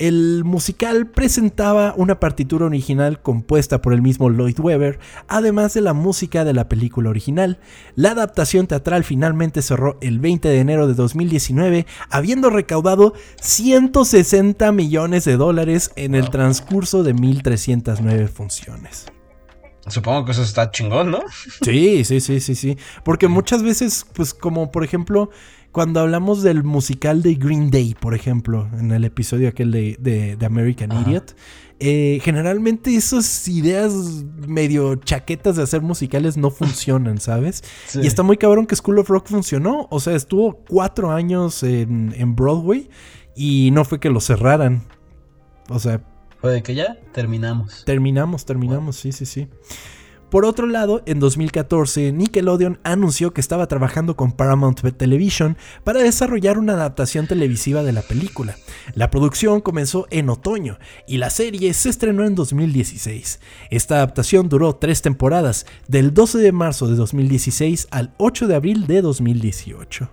El 0.00 0.44
musical 0.44 1.08
presentaba 1.08 1.92
una 1.94 2.18
partitura 2.18 2.64
original 2.64 3.20
compuesta 3.20 3.82
por 3.82 3.92
el 3.92 4.00
mismo 4.00 4.30
Lloyd 4.30 4.58
Webber, 4.58 4.98
además 5.28 5.74
de 5.74 5.82
la 5.82 5.92
música 5.92 6.42
de 6.46 6.54
la 6.54 6.70
película 6.70 7.10
original. 7.10 7.60
La 7.96 8.12
adaptación 8.12 8.66
teatral 8.66 9.04
finalmente 9.04 9.60
cerró 9.60 9.98
el 10.00 10.18
20 10.18 10.48
de 10.48 10.58
enero 10.58 10.86
de 10.86 10.94
2019, 10.94 11.86
habiendo 12.08 12.48
recaudado 12.48 13.12
160 13.42 14.72
millones 14.72 15.26
de 15.26 15.36
dólares 15.36 15.90
en 15.96 16.14
el 16.14 16.30
transcurso 16.30 17.02
de 17.02 17.12
1309 17.12 18.28
funciones. 18.28 19.12
Supongo 19.86 20.24
que 20.24 20.32
eso 20.32 20.42
está 20.42 20.70
chingón, 20.70 21.10
¿no? 21.10 21.24
Sí, 21.62 22.04
sí, 22.04 22.20
sí, 22.20 22.40
sí, 22.40 22.54
sí. 22.54 22.78
Porque 23.04 23.28
muchas 23.28 23.62
veces, 23.62 24.06
pues 24.14 24.32
como 24.32 24.70
por 24.70 24.84
ejemplo, 24.84 25.30
cuando 25.72 26.00
hablamos 26.00 26.42
del 26.42 26.64
musical 26.64 27.22
de 27.22 27.34
Green 27.34 27.70
Day, 27.70 27.94
por 27.94 28.14
ejemplo, 28.14 28.68
en 28.78 28.90
el 28.90 29.04
episodio 29.04 29.48
aquel 29.48 29.70
de, 29.70 30.36
American 30.44 30.90
Idiot, 30.92 31.36
eh, 31.78 32.20
generalmente 32.22 32.94
esas 32.94 33.46
ideas 33.48 33.92
medio 34.46 34.96
chaquetas 34.96 35.56
de 35.56 35.62
hacer 35.62 35.80
musicales 35.80 36.36
no 36.36 36.50
funcionan, 36.50 37.18
¿sabes? 37.20 37.62
Y 37.94 38.06
está 38.06 38.22
muy 38.22 38.36
cabrón 38.36 38.66
que 38.66 38.76
School 38.76 38.98
of 38.98 39.08
Rock 39.08 39.28
funcionó. 39.28 39.86
O 39.90 40.00
sea, 40.00 40.14
estuvo 40.14 40.64
cuatro 40.68 41.12
años 41.12 41.62
en, 41.62 42.14
en 42.16 42.34
Broadway 42.34 42.90
y 43.36 43.70
no 43.72 43.84
fue 43.84 44.00
que 44.00 44.10
lo 44.10 44.20
cerraran. 44.20 44.82
O 45.68 45.78
sea... 45.78 46.02
Puede 46.40 46.62
que 46.62 46.74
ya 46.74 46.98
terminamos. 47.12 47.84
Terminamos, 47.84 48.44
terminamos, 48.44 48.96
sí, 48.96 49.12
sí, 49.12 49.26
sí. 49.26 49.48
Por 50.30 50.44
otro 50.44 50.68
lado, 50.68 51.02
en 51.06 51.18
2014, 51.18 52.12
Nickelodeon 52.12 52.78
anunció 52.84 53.32
que 53.32 53.40
estaba 53.40 53.66
trabajando 53.66 54.14
con 54.14 54.30
Paramount 54.30 54.80
Television 54.96 55.56
para 55.82 56.02
desarrollar 56.02 56.56
una 56.56 56.74
adaptación 56.74 57.26
televisiva 57.26 57.82
de 57.82 57.92
la 57.92 58.02
película. 58.02 58.56
La 58.94 59.10
producción 59.10 59.60
comenzó 59.60 60.06
en 60.10 60.30
otoño 60.30 60.78
y 61.08 61.16
la 61.16 61.30
serie 61.30 61.74
se 61.74 61.88
estrenó 61.88 62.24
en 62.24 62.36
2016. 62.36 63.40
Esta 63.70 63.96
adaptación 63.96 64.48
duró 64.48 64.76
tres 64.76 65.02
temporadas, 65.02 65.66
del 65.88 66.14
12 66.14 66.38
de 66.38 66.52
marzo 66.52 66.86
de 66.86 66.94
2016 66.94 67.88
al 67.90 68.14
8 68.18 68.46
de 68.46 68.54
abril 68.54 68.86
de 68.86 69.02
2018. 69.02 70.12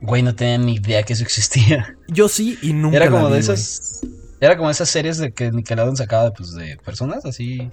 Güey, 0.00 0.22
no 0.22 0.34
tenía 0.34 0.56
ni 0.56 0.76
idea 0.76 1.02
que 1.02 1.12
eso 1.12 1.22
existía. 1.22 1.98
Yo 2.08 2.28
sí 2.28 2.58
y 2.62 2.72
nunca. 2.72 2.96
Era 2.96 3.10
como 3.10 3.28
de 3.28 3.40
esas. 3.40 4.00
Era 4.40 4.56
como 4.56 4.70
esas 4.70 4.88
series 4.88 5.18
de 5.18 5.32
que 5.32 5.50
Nickelodeon 5.50 5.96
sacaba 5.96 6.32
pues, 6.32 6.54
de 6.54 6.78
personas 6.78 7.26
así 7.26 7.68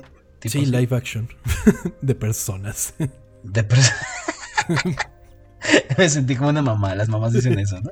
sí, 0.50 0.66
live 0.66 0.96
action. 0.96 1.30
de 2.02 2.16
personas. 2.16 2.94
De 3.44 3.64
personas. 3.64 4.06
Me 5.98 6.10
sentí 6.10 6.36
como 6.36 6.50
una 6.50 6.62
mamá, 6.62 6.96
las 6.96 7.10
mamás 7.10 7.34
dicen 7.34 7.58
eso, 7.58 7.80
¿no? 7.82 7.92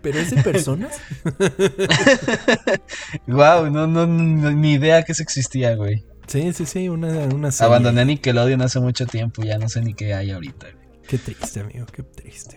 ¿Pero 0.00 0.18
es 0.18 0.30
de 0.30 0.42
personas? 0.42 0.98
wow, 3.26 3.70
no, 3.70 3.86
no, 3.86 4.06
ni 4.06 4.72
idea 4.72 5.02
que 5.02 5.12
eso 5.12 5.22
existía, 5.22 5.74
güey. 5.74 6.04
Sí, 6.26 6.52
sí, 6.52 6.64
sí, 6.64 6.88
una, 6.88 7.08
una 7.34 7.52
serie. 7.52 7.66
Abandoné 7.66 8.04
Nickelodeon 8.06 8.62
hace 8.62 8.80
mucho 8.80 9.06
tiempo, 9.06 9.42
ya 9.42 9.58
no 9.58 9.68
sé 9.68 9.82
ni 9.82 9.94
qué 9.94 10.14
hay 10.14 10.30
ahorita. 10.30 10.68
Qué 11.06 11.18
triste, 11.18 11.60
amigo, 11.60 11.84
qué 11.86 12.02
triste. 12.02 12.56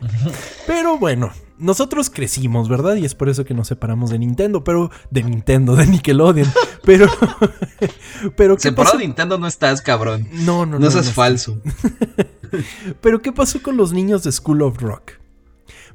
Pero 0.65 0.97
bueno, 0.97 1.31
nosotros 1.57 2.09
crecimos, 2.09 2.69
¿verdad? 2.69 2.95
Y 2.95 3.05
es 3.05 3.15
por 3.15 3.29
eso 3.29 3.45
que 3.45 3.53
nos 3.53 3.67
separamos 3.67 4.09
de 4.09 4.19
Nintendo, 4.19 4.63
pero 4.63 4.91
de 5.09 5.23
Nintendo, 5.23 5.75
de 5.75 5.87
Nickelodeon. 5.87 6.51
Pero, 6.83 7.09
pero 8.37 8.55
¿qué 8.57 8.61
Separado 8.61 8.99
de 8.99 9.05
Nintendo 9.05 9.39
no 9.39 9.47
estás, 9.47 9.81
cabrón. 9.81 10.27
No, 10.31 10.67
no, 10.67 10.73
no. 10.73 10.85
No 10.85 10.91
seas 10.91 11.11
falso. 11.11 11.59
pero 13.01 13.23
¿qué 13.23 13.31
pasó 13.31 13.63
con 13.63 13.75
los 13.75 13.91
niños 13.91 14.23
de 14.23 14.31
School 14.31 14.61
of 14.61 14.77
Rock? 14.77 15.13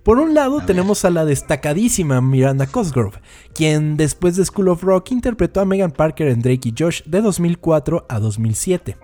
Por 0.02 0.18
un 0.18 0.32
lado, 0.32 0.62
tenemos 0.64 1.04
a 1.04 1.10
la 1.10 1.26
destacadísima 1.26 2.22
Miranda 2.22 2.66
Cosgrove, 2.66 3.20
quien 3.54 3.98
después 3.98 4.34
de 4.34 4.46
School 4.46 4.68
of 4.68 4.82
Rock 4.82 5.12
interpretó 5.12 5.60
a 5.60 5.66
Megan 5.66 5.90
Parker 5.90 6.28
en 6.28 6.40
Drake 6.40 6.70
y 6.70 6.74
Josh 6.76 7.02
de 7.04 7.20
2004 7.20 8.06
a 8.08 8.18
2007. 8.18 8.96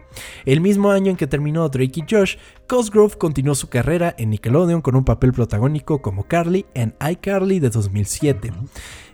El 0.47 0.63
mismo 0.63 0.91
año 0.91 1.11
en 1.11 1.17
que 1.19 1.27
terminó 1.27 1.69
Drake 1.69 2.01
y 2.01 2.05
Josh, 2.11 2.37
Cosgrove 2.67 3.19
continuó 3.19 3.55
su 3.55 3.69
carrera 3.69 4.15
en 4.17 4.31
Nickelodeon 4.31 4.81
con 4.81 4.97
un 4.97 5.05
papel 5.05 5.35
protagónico 5.35 6.01
como 6.01 6.25
Carly 6.25 6.65
en 6.73 6.95
iCarly 7.07 7.61
de 7.61 7.69
2007. 7.69 8.53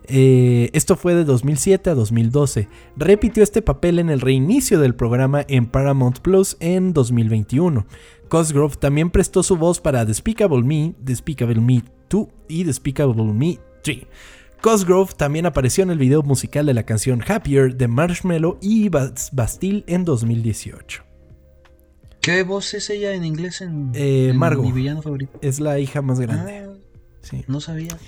Eh, 0.04 0.70
esto 0.72 0.96
fue 0.96 1.14
de 1.14 1.24
2007 1.24 1.90
a 1.90 1.94
2012. 1.94 2.68
Repitió 2.96 3.42
este 3.42 3.62
papel 3.62 3.98
en 3.98 4.10
el 4.10 4.20
reinicio 4.20 4.80
del 4.80 4.94
programa 4.94 5.44
en 5.48 5.66
Paramount 5.66 6.18
Plus 6.20 6.56
en 6.60 6.92
2021. 6.92 7.86
Cosgrove 8.32 8.76
también 8.76 9.10
prestó 9.10 9.42
su 9.42 9.58
voz 9.58 9.78
para 9.78 10.06
Despicable 10.06 10.62
Me, 10.62 10.94
Despicable 10.98 11.60
Me 11.60 11.84
2 12.08 12.28
y 12.48 12.64
Despicable 12.64 13.24
Me 13.24 13.58
3. 13.84 14.06
Cosgrove 14.62 15.12
también 15.14 15.44
apareció 15.44 15.84
en 15.84 15.90
el 15.90 15.98
video 15.98 16.22
musical 16.22 16.64
de 16.64 16.72
la 16.72 16.84
canción 16.84 17.22
Happier 17.28 17.76
de 17.76 17.88
Marshmello 17.88 18.56
y 18.62 18.88
Bastille 18.88 19.84
en 19.86 20.06
2018. 20.06 21.04
¿Qué 22.22 22.42
voz 22.42 22.72
es 22.72 22.88
ella 22.88 23.12
en 23.12 23.26
inglés 23.26 23.60
en, 23.60 23.92
eh, 23.94 24.32
Margot, 24.34 24.64
mi 24.64 24.72
villano 24.72 25.02
favorito? 25.02 25.38
Es 25.42 25.60
la 25.60 25.78
hija 25.78 26.00
más 26.00 26.18
grande. 26.18 26.60
Ah, 26.60 26.72
sí. 27.20 27.44
No 27.48 27.60
sabía. 27.60 27.98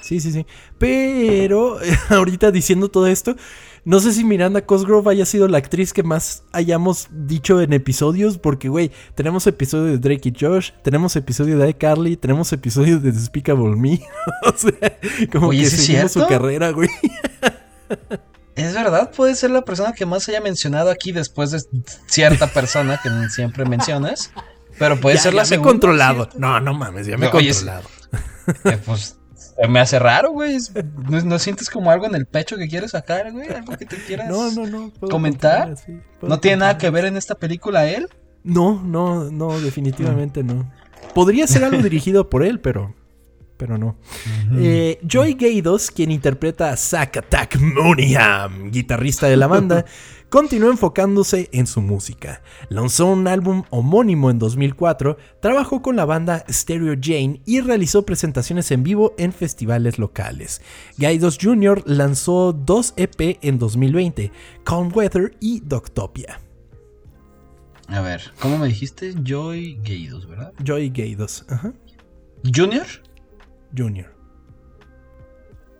Sí, 0.00 0.20
sí, 0.20 0.32
sí. 0.32 0.46
Pero 0.78 1.76
ahorita 2.08 2.50
diciendo 2.50 2.88
todo 2.90 3.06
esto, 3.08 3.36
no 3.84 4.00
sé 4.00 4.12
si 4.12 4.24
Miranda 4.24 4.66
Cosgrove 4.66 5.10
haya 5.10 5.24
sido 5.24 5.48
la 5.48 5.58
actriz 5.58 5.92
que 5.92 6.02
más 6.02 6.44
hayamos 6.52 7.08
dicho 7.10 7.60
en 7.60 7.72
episodios, 7.72 8.38
porque, 8.38 8.68
güey, 8.68 8.90
tenemos 9.14 9.46
episodio 9.46 9.84
de 9.84 9.98
Drake 9.98 10.28
y 10.28 10.34
Josh, 10.38 10.72
tenemos 10.82 11.16
episodio 11.16 11.58
de 11.58 11.70
iCarly, 11.70 12.16
tenemos 12.16 12.52
episodio 12.52 12.98
de 12.98 13.12
Despicable 13.12 13.76
Me. 13.76 14.00
o 14.42 14.56
sea, 14.56 14.98
como 15.32 15.50
que 15.50 15.66
seguimos 15.66 16.12
su 16.12 16.26
carrera, 16.26 16.70
güey. 16.70 16.90
Es 18.56 18.74
verdad, 18.74 19.10
puede 19.12 19.34
ser 19.34 19.50
la 19.50 19.62
persona 19.62 19.92
que 19.92 20.04
más 20.04 20.28
haya 20.28 20.40
mencionado 20.40 20.90
aquí 20.90 21.12
después 21.12 21.50
de 21.50 21.62
cierta 22.06 22.46
persona 22.48 23.00
que 23.02 23.08
siempre 23.30 23.64
mencionas. 23.64 24.32
Pero 24.78 25.00
puede 25.00 25.18
ser 25.18 25.34
la 25.34 25.44
ya 25.44 25.56
Me 25.56 25.62
he 25.62 25.64
controlado. 25.64 26.28
No, 26.36 26.60
no 26.60 26.74
mames, 26.74 27.06
ya 27.06 27.16
me 27.16 27.26
he 27.26 27.30
controlado. 27.30 27.88
Eh, 28.64 28.78
pues 28.84 29.19
me 29.68 29.80
hace 29.80 29.98
raro, 29.98 30.32
güey. 30.32 30.58
¿No, 31.08 31.38
sientes 31.38 31.68
como 31.68 31.90
algo 31.90 32.06
en 32.06 32.14
el 32.14 32.26
pecho 32.26 32.56
que 32.56 32.68
quieres 32.68 32.92
sacar, 32.92 33.30
güey? 33.32 33.48
Algo 33.48 33.76
que 33.76 33.86
te 33.86 33.96
quieras 33.96 34.28
no, 34.28 34.50
no, 34.50 34.66
no, 34.66 34.92
comentar. 35.08 35.74
¿No 36.22 36.40
tiene 36.40 36.58
nada 36.58 36.78
que 36.78 36.90
ver 36.90 37.04
en 37.04 37.16
esta 37.16 37.34
película 37.34 37.88
él? 37.88 38.08
No, 38.42 38.82
no, 38.82 39.30
no, 39.30 39.60
definitivamente 39.60 40.42
no. 40.42 40.70
Podría 41.14 41.46
ser 41.46 41.64
algo 41.64 41.82
dirigido 41.82 42.30
por 42.30 42.44
él, 42.44 42.60
pero 42.60 42.94
pero 43.60 43.76
no. 43.76 43.98
Eh, 44.56 44.98
Joy 45.06 45.34
Gaydos, 45.34 45.90
quien 45.90 46.10
interpreta 46.10 46.70
a 46.70 46.76
Zack 46.78 47.18
Attack 47.18 47.60
Mooneyham, 47.60 48.70
guitarrista 48.70 49.26
de 49.26 49.36
la 49.36 49.48
banda, 49.48 49.84
continuó 50.30 50.70
enfocándose 50.70 51.50
en 51.52 51.66
su 51.66 51.82
música. 51.82 52.40
Lanzó 52.68 53.06
un 53.06 53.26
álbum 53.28 53.64
homónimo 53.70 54.30
en 54.30 54.38
2004, 54.38 55.18
trabajó 55.40 55.82
con 55.82 55.96
la 55.96 56.04
banda 56.04 56.44
Stereo 56.48 56.94
Jane 57.00 57.42
y 57.44 57.60
realizó 57.60 58.06
presentaciones 58.06 58.70
en 58.70 58.84
vivo 58.84 59.14
en 59.18 59.32
festivales 59.32 59.98
locales. 59.98 60.62
Gaidos 60.96 61.36
Jr. 61.40 61.82
lanzó 61.84 62.52
dos 62.52 62.94
EP 62.96 63.38
en 63.42 63.58
2020, 63.58 64.32
Calm 64.64 64.90
Weather 64.94 65.36
y 65.40 65.60
Doctopia. 65.60 66.40
A 67.88 68.00
ver, 68.00 68.22
¿cómo 68.40 68.56
me 68.56 68.68
dijiste? 68.68 69.14
Joy 69.24 69.80
Gaidos, 69.82 70.28
¿verdad? 70.28 70.52
Joy 70.64 70.90
Gaidos, 70.90 71.44
ajá. 71.48 71.74
¿Junior? 72.54 72.86
Junior. 73.76 74.14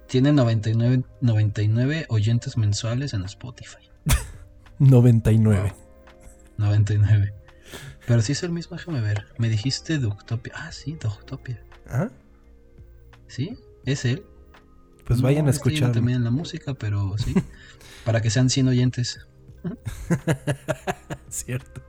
Tiene 0.08 0.32
99, 0.32 1.04
99 1.20 2.06
oyentes 2.08 2.56
mensuales 2.56 3.14
en 3.14 3.24
Spotify. 3.24 3.89
99. 4.80 5.74
99. 6.56 7.34
Pero 8.06 8.22
sí 8.22 8.32
es 8.32 8.42
el 8.42 8.50
mismo, 8.50 8.76
déjame 8.76 9.00
ver. 9.02 9.26
Me 9.38 9.48
dijiste 9.48 9.98
Doctopia. 9.98 10.54
Ah, 10.56 10.72
sí, 10.72 10.96
Doctopia. 11.00 11.62
¿Ah? 11.86 12.08
¿Sí? 13.28 13.58
¿Es 13.84 14.04
él? 14.04 14.24
Pues 15.06 15.20
vayan 15.20 15.46
a 15.48 15.50
escuchar. 15.50 15.92
también 15.92 16.18
en 16.18 16.24
la 16.24 16.30
música, 16.30 16.74
pero 16.74 17.16
sí. 17.18 17.34
para 18.04 18.22
que 18.22 18.30
sean 18.30 18.48
100 18.48 18.68
oyentes. 18.68 19.26
Cierto. 21.28 21.82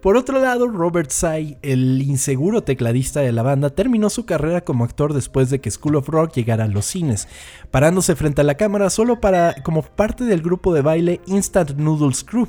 Por 0.00 0.16
otro 0.16 0.38
lado, 0.40 0.68
Robert 0.68 1.10
Sy, 1.10 1.56
el 1.60 2.00
inseguro 2.02 2.62
tecladista 2.62 3.20
de 3.20 3.32
la 3.32 3.42
banda, 3.42 3.70
terminó 3.70 4.10
su 4.10 4.26
carrera 4.26 4.60
como 4.60 4.84
actor 4.84 5.12
después 5.12 5.50
de 5.50 5.60
que 5.60 5.72
School 5.72 5.96
of 5.96 6.08
Rock 6.08 6.34
llegara 6.34 6.64
a 6.64 6.68
los 6.68 6.86
cines, 6.86 7.26
parándose 7.72 8.14
frente 8.14 8.42
a 8.42 8.44
la 8.44 8.56
cámara 8.56 8.90
solo 8.90 9.20
para 9.20 9.56
como 9.64 9.82
parte 9.82 10.22
del 10.22 10.40
grupo 10.40 10.72
de 10.72 10.82
baile 10.82 11.20
Instant 11.26 11.72
Noodles 11.72 12.22
Crew. 12.22 12.46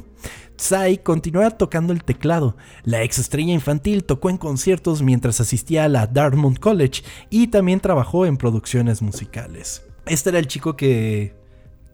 Tsai 0.58 1.02
continuaba 1.02 1.50
tocando 1.52 1.92
el 1.92 2.04
teclado. 2.04 2.56
La 2.84 3.02
ex 3.02 3.18
estrella 3.18 3.54
infantil 3.54 4.04
tocó 4.04 4.30
en 4.30 4.38
conciertos 4.38 5.02
mientras 5.02 5.42
asistía 5.42 5.86
a 5.86 5.90
la 5.90 6.06
Dartmouth 6.06 6.60
College 6.60 7.02
y 7.32 7.48
también 7.48 7.80
trabajó 7.80 8.28
en 8.28 8.38
producciones 8.38 9.02
musicales. 9.02 9.84
Este 10.06 10.30
era 10.30 10.38
el 10.38 10.48
chico 10.48 10.76
que, 10.76 11.34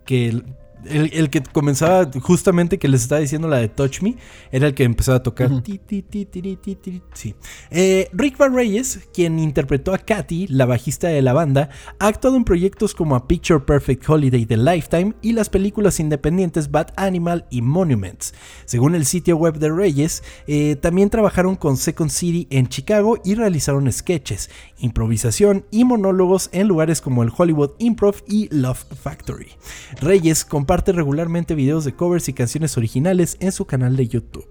que 0.05 0.43
el, 0.85 1.29
que 1.29 1.41
comenzaba 1.41 2.09
justamente 2.21 2.77
que 2.77 2.87
les 2.87 3.01
estaba 3.01 3.21
diciendo 3.21 3.47
la 3.47 3.57
de 3.57 3.69
Touch 3.69 4.01
Me, 4.01 4.15
era 4.51 4.67
el 4.67 4.73
que 4.73 4.83
empezaba 4.83 5.17
a 5.17 5.23
tocar. 5.23 5.49
sí. 7.13 7.35
Eh, 7.71 8.09
Rick 8.13 8.37
Van 8.37 8.53
Reyes, 8.53 9.07
quien 9.13 9.39
interpretó 9.39 9.93
a 9.93 9.97
Katy, 9.97 10.47
la 10.47 10.65
bajista 10.65 11.07
de 11.07 11.21
la 11.21 11.33
banda, 11.33 11.69
ha 11.99 12.07
actuado 12.07 12.37
en 12.37 12.43
proyectos 12.43 12.93
como 12.93 13.15
A 13.15 13.27
Picture 13.27 13.59
Perfect 13.59 14.07
Holiday 14.07 14.45
de 14.45 14.57
Lifetime 14.57 15.13
y 15.21 15.33
las 15.33 15.49
películas 15.49 15.99
independientes 15.99 16.71
Bad 16.71 16.93
Animal 16.95 17.45
y 17.49 17.61
Monuments. 17.61 18.33
Según 18.65 18.95
el 18.95 19.05
sitio 19.05 19.37
web 19.37 19.57
de 19.57 19.71
Reyes, 19.71 20.23
eh, 20.47 20.75
también 20.75 21.09
trabajaron 21.09 21.55
con 21.55 21.77
Second 21.77 22.09
City 22.09 22.47
en 22.49 22.67
Chicago 22.67 23.17
y 23.23 23.35
realizaron 23.35 23.91
sketches, 23.91 24.49
improvisación 24.79 25.65
y 25.71 25.85
monólogos 25.85 26.49
en 26.51 26.67
lugares 26.67 27.01
como 27.01 27.23
el 27.23 27.31
Hollywood 27.35 27.71
Improv 27.79 28.15
y 28.27 28.47
Love 28.55 28.85
Factory. 29.01 29.49
Reyes 29.99 30.45
comparte 30.65 30.93
regularmente 30.93 31.53
videos 31.53 31.85
de 31.85 31.93
covers 31.93 32.27
y 32.27 32.33
canciones 32.33 32.75
originales 32.75 33.37
en 33.39 33.51
su 33.51 33.65
canal 33.67 33.95
de 33.95 34.07
YouTube. 34.07 34.47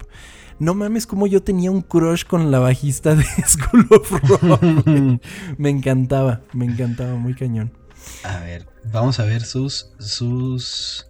No 0.61 0.73
mames 0.73 1.09
como 1.09 1.27
yo 1.27 1.43
tenía 1.43 1.73
un 1.73 1.83
crush 1.83 2.25
con 2.25 2.53
la 2.53 2.61
bajista 2.61 3.17
de 3.17 3.25
School 3.49 3.89
of 3.91 4.13
Rock. 4.23 4.63
me 5.59 5.71
encantaba, 5.71 6.43
me 6.53 6.67
encantaba, 6.67 7.17
muy 7.17 7.35
cañón. 7.35 7.73
A 8.23 8.39
ver, 8.39 8.65
vamos 8.93 9.19
a 9.19 9.25
ver 9.25 9.43
sus 9.43 9.91
sus 9.99 11.09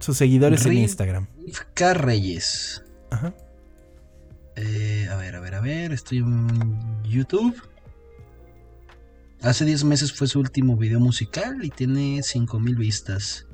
sus 0.00 0.16
seguidores 0.16 0.66
en 0.66 0.72
Instagram. 0.72 1.28
K 1.74 1.94
Reyes. 1.94 2.82
Ajá. 3.12 3.32
Eh, 4.56 5.06
a 5.08 5.14
ver, 5.18 5.36
a 5.36 5.40
ver, 5.40 5.54
a 5.54 5.60
ver, 5.60 5.92
estoy 5.92 6.18
en 6.18 6.48
YouTube. 7.04 7.62
Hace 9.40 9.64
10 9.64 9.84
meses 9.84 10.12
fue 10.12 10.26
su 10.26 10.40
último 10.40 10.76
video 10.76 10.98
musical 10.98 11.64
y 11.64 11.70
tiene 11.70 12.24
5000 12.24 12.74
vistas. 12.74 13.46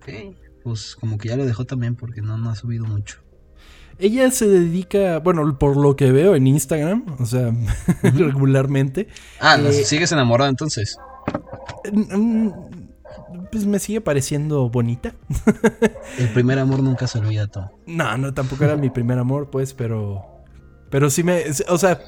Ok, 0.00 0.34
pues 0.62 0.96
como 0.96 1.18
que 1.18 1.28
ya 1.28 1.36
lo 1.36 1.44
dejó 1.44 1.64
también 1.64 1.94
porque 1.96 2.22
no, 2.22 2.36
no 2.38 2.50
ha 2.50 2.54
subido 2.54 2.84
mucho. 2.84 3.18
Ella 3.98 4.30
se 4.30 4.48
dedica, 4.48 5.18
bueno, 5.18 5.58
por 5.58 5.76
lo 5.76 5.94
que 5.94 6.10
veo 6.10 6.34
en 6.34 6.46
Instagram, 6.46 7.04
o 7.18 7.26
sea, 7.26 7.52
regularmente. 8.02 9.08
Ah, 9.40 9.58
eh, 9.58 9.72
¿sigues 9.84 10.10
enamorada 10.12 10.48
entonces? 10.48 10.96
Pues 13.52 13.66
me 13.66 13.78
sigue 13.78 14.00
pareciendo 14.00 14.70
bonita. 14.70 15.14
El 16.18 16.30
primer 16.30 16.58
amor 16.58 16.82
nunca 16.82 17.06
se 17.06 17.18
olvida, 17.18 17.46
Tom. 17.46 17.66
No, 17.86 18.16
no, 18.16 18.32
tampoco 18.32 18.64
era 18.64 18.76
mi 18.76 18.88
primer 18.88 19.18
amor, 19.18 19.50
pues, 19.50 19.74
pero. 19.74 20.24
Pero 20.88 21.10
sí 21.10 21.22
me. 21.22 21.44
O 21.68 21.76
sea, 21.76 22.00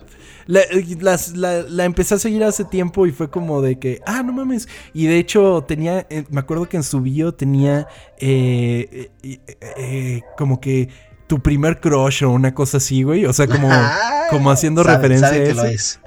la, 0.47 1.85
empecé 1.85 2.15
a 2.15 2.19
seguir 2.19 2.45
hace 2.45 2.65
tiempo 2.65 3.07
y 3.07 3.13
fue 3.13 3.31
como 3.31 3.63
de 3.63 3.79
que, 3.79 4.01
ah, 4.07 4.23
no 4.23 4.33
mames. 4.33 4.69
Y 4.93 5.07
de 5.07 5.19
hecho 5.19 5.65
tenía, 5.67 6.07
eh, 6.11 6.25
me 6.31 6.41
acuerdo 6.41 6.69
que 6.69 6.77
en 6.77 6.83
su 6.83 7.01
bio 7.01 7.33
tenía 7.33 7.87
eh, 8.19 9.11
eh, 9.23 10.23
como 10.37 10.61
que 10.61 10.89
tu 11.27 11.41
primer 11.41 11.81
crush 11.81 12.25
o 12.25 12.31
una 12.31 12.55
cosa 12.55 12.77
así, 12.77 13.03
güey. 13.03 13.25
O 13.25 13.33
sea, 13.33 13.47
como, 13.47 13.69
como 14.31 14.51
haciendo 14.51 14.83
referencia 14.83 15.29
a 15.29 15.71
eso. 15.71 16.01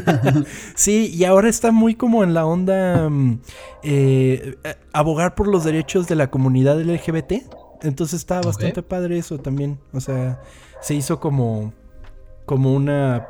sí, 0.74 1.10
y 1.14 1.24
ahora 1.24 1.48
está 1.48 1.72
muy 1.72 1.94
como 1.94 2.24
en 2.24 2.34
la 2.34 2.44
onda 2.44 3.08
mm, 3.08 3.40
abogar 4.92 5.34
por 5.34 5.48
los 5.48 5.64
derechos 5.64 6.08
de 6.08 6.16
la 6.16 6.30
comunidad 6.30 6.80
LGBT. 6.80 7.32
Entonces 7.82 8.20
está 8.20 8.42
bastante 8.42 8.82
padre 8.82 9.16
eso 9.16 9.38
también. 9.38 9.78
O 9.92 10.00
sea, 10.00 10.42
se 10.82 10.94
hizo 10.94 11.20
como, 11.20 11.72
como 12.44 12.74
una 12.74 13.26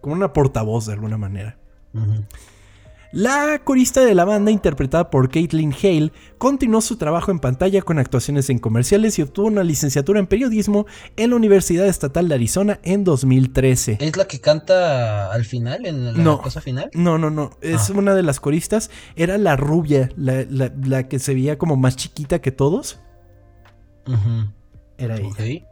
como 0.00 0.14
una 0.14 0.32
portavoz 0.32 0.86
de 0.86 0.92
alguna 0.94 1.18
manera. 1.18 1.58
La 3.12 3.60
corista 3.64 4.04
de 4.04 4.14
la 4.14 4.24
banda, 4.24 4.52
interpretada 4.52 5.10
por 5.10 5.30
Caitlin 5.30 5.74
Hale, 5.74 6.12
continuó 6.38 6.80
su 6.80 6.96
trabajo 6.96 7.32
en 7.32 7.40
pantalla 7.40 7.82
con 7.82 7.98
actuaciones 7.98 8.48
en 8.50 8.60
comerciales 8.60 9.18
y 9.18 9.22
obtuvo 9.22 9.48
una 9.48 9.64
licenciatura 9.64 10.20
en 10.20 10.28
periodismo 10.28 10.86
en 11.16 11.30
la 11.30 11.36
Universidad 11.36 11.88
Estatal 11.88 12.28
de 12.28 12.36
Arizona 12.36 12.78
en 12.84 13.02
2013. 13.02 13.98
¿Es 14.00 14.16
la 14.16 14.28
que 14.28 14.40
canta 14.40 15.32
al 15.32 15.44
final, 15.44 15.86
en 15.86 16.24
la 16.24 16.38
cosa 16.38 16.60
final? 16.60 16.88
No, 16.94 17.18
no, 17.18 17.30
no. 17.30 17.50
Es 17.60 17.90
ah. 17.90 17.94
una 17.96 18.14
de 18.14 18.22
las 18.22 18.38
coristas. 18.38 18.90
Era 19.16 19.38
la 19.38 19.56
rubia, 19.56 20.10
la, 20.16 21.08
que 21.08 21.18
se 21.18 21.34
veía 21.34 21.58
como 21.58 21.74
más 21.74 21.96
chiquita 21.96 22.40
que 22.40 22.52
todos. 22.52 23.00
Era 24.98 25.16
ella. 25.16 25.66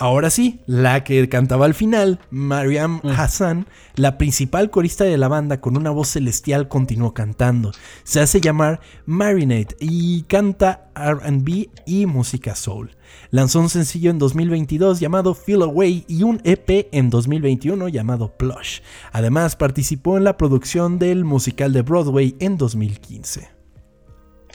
Ahora 0.00 0.30
sí, 0.30 0.60
la 0.64 1.04
que 1.04 1.28
cantaba 1.28 1.66
al 1.66 1.74
final, 1.74 2.20
Mariam 2.30 3.02
mm. 3.02 3.08
Hassan, 3.10 3.66
la 3.96 4.16
principal 4.16 4.70
corista 4.70 5.04
de 5.04 5.18
la 5.18 5.28
banda 5.28 5.60
con 5.60 5.76
una 5.76 5.90
voz 5.90 6.08
celestial, 6.08 6.68
continuó 6.68 7.12
cantando. 7.12 7.72
Se 8.02 8.18
hace 8.18 8.40
llamar 8.40 8.80
Marinate 9.04 9.76
y 9.78 10.22
canta 10.22 10.88
RB 10.94 11.68
y 11.84 12.06
música 12.06 12.54
soul. 12.54 12.96
Lanzó 13.28 13.60
un 13.60 13.68
sencillo 13.68 14.10
en 14.10 14.18
2022 14.18 15.00
llamado 15.00 15.34
Feel 15.34 15.60
Away 15.60 16.06
y 16.08 16.22
un 16.22 16.40
EP 16.44 16.88
en 16.92 17.10
2021 17.10 17.88
llamado 17.88 18.34
Plush. 18.38 18.80
Además, 19.12 19.54
participó 19.54 20.16
en 20.16 20.24
la 20.24 20.38
producción 20.38 20.98
del 20.98 21.26
musical 21.26 21.74
de 21.74 21.82
Broadway 21.82 22.36
en 22.40 22.56
2015. 22.56 23.50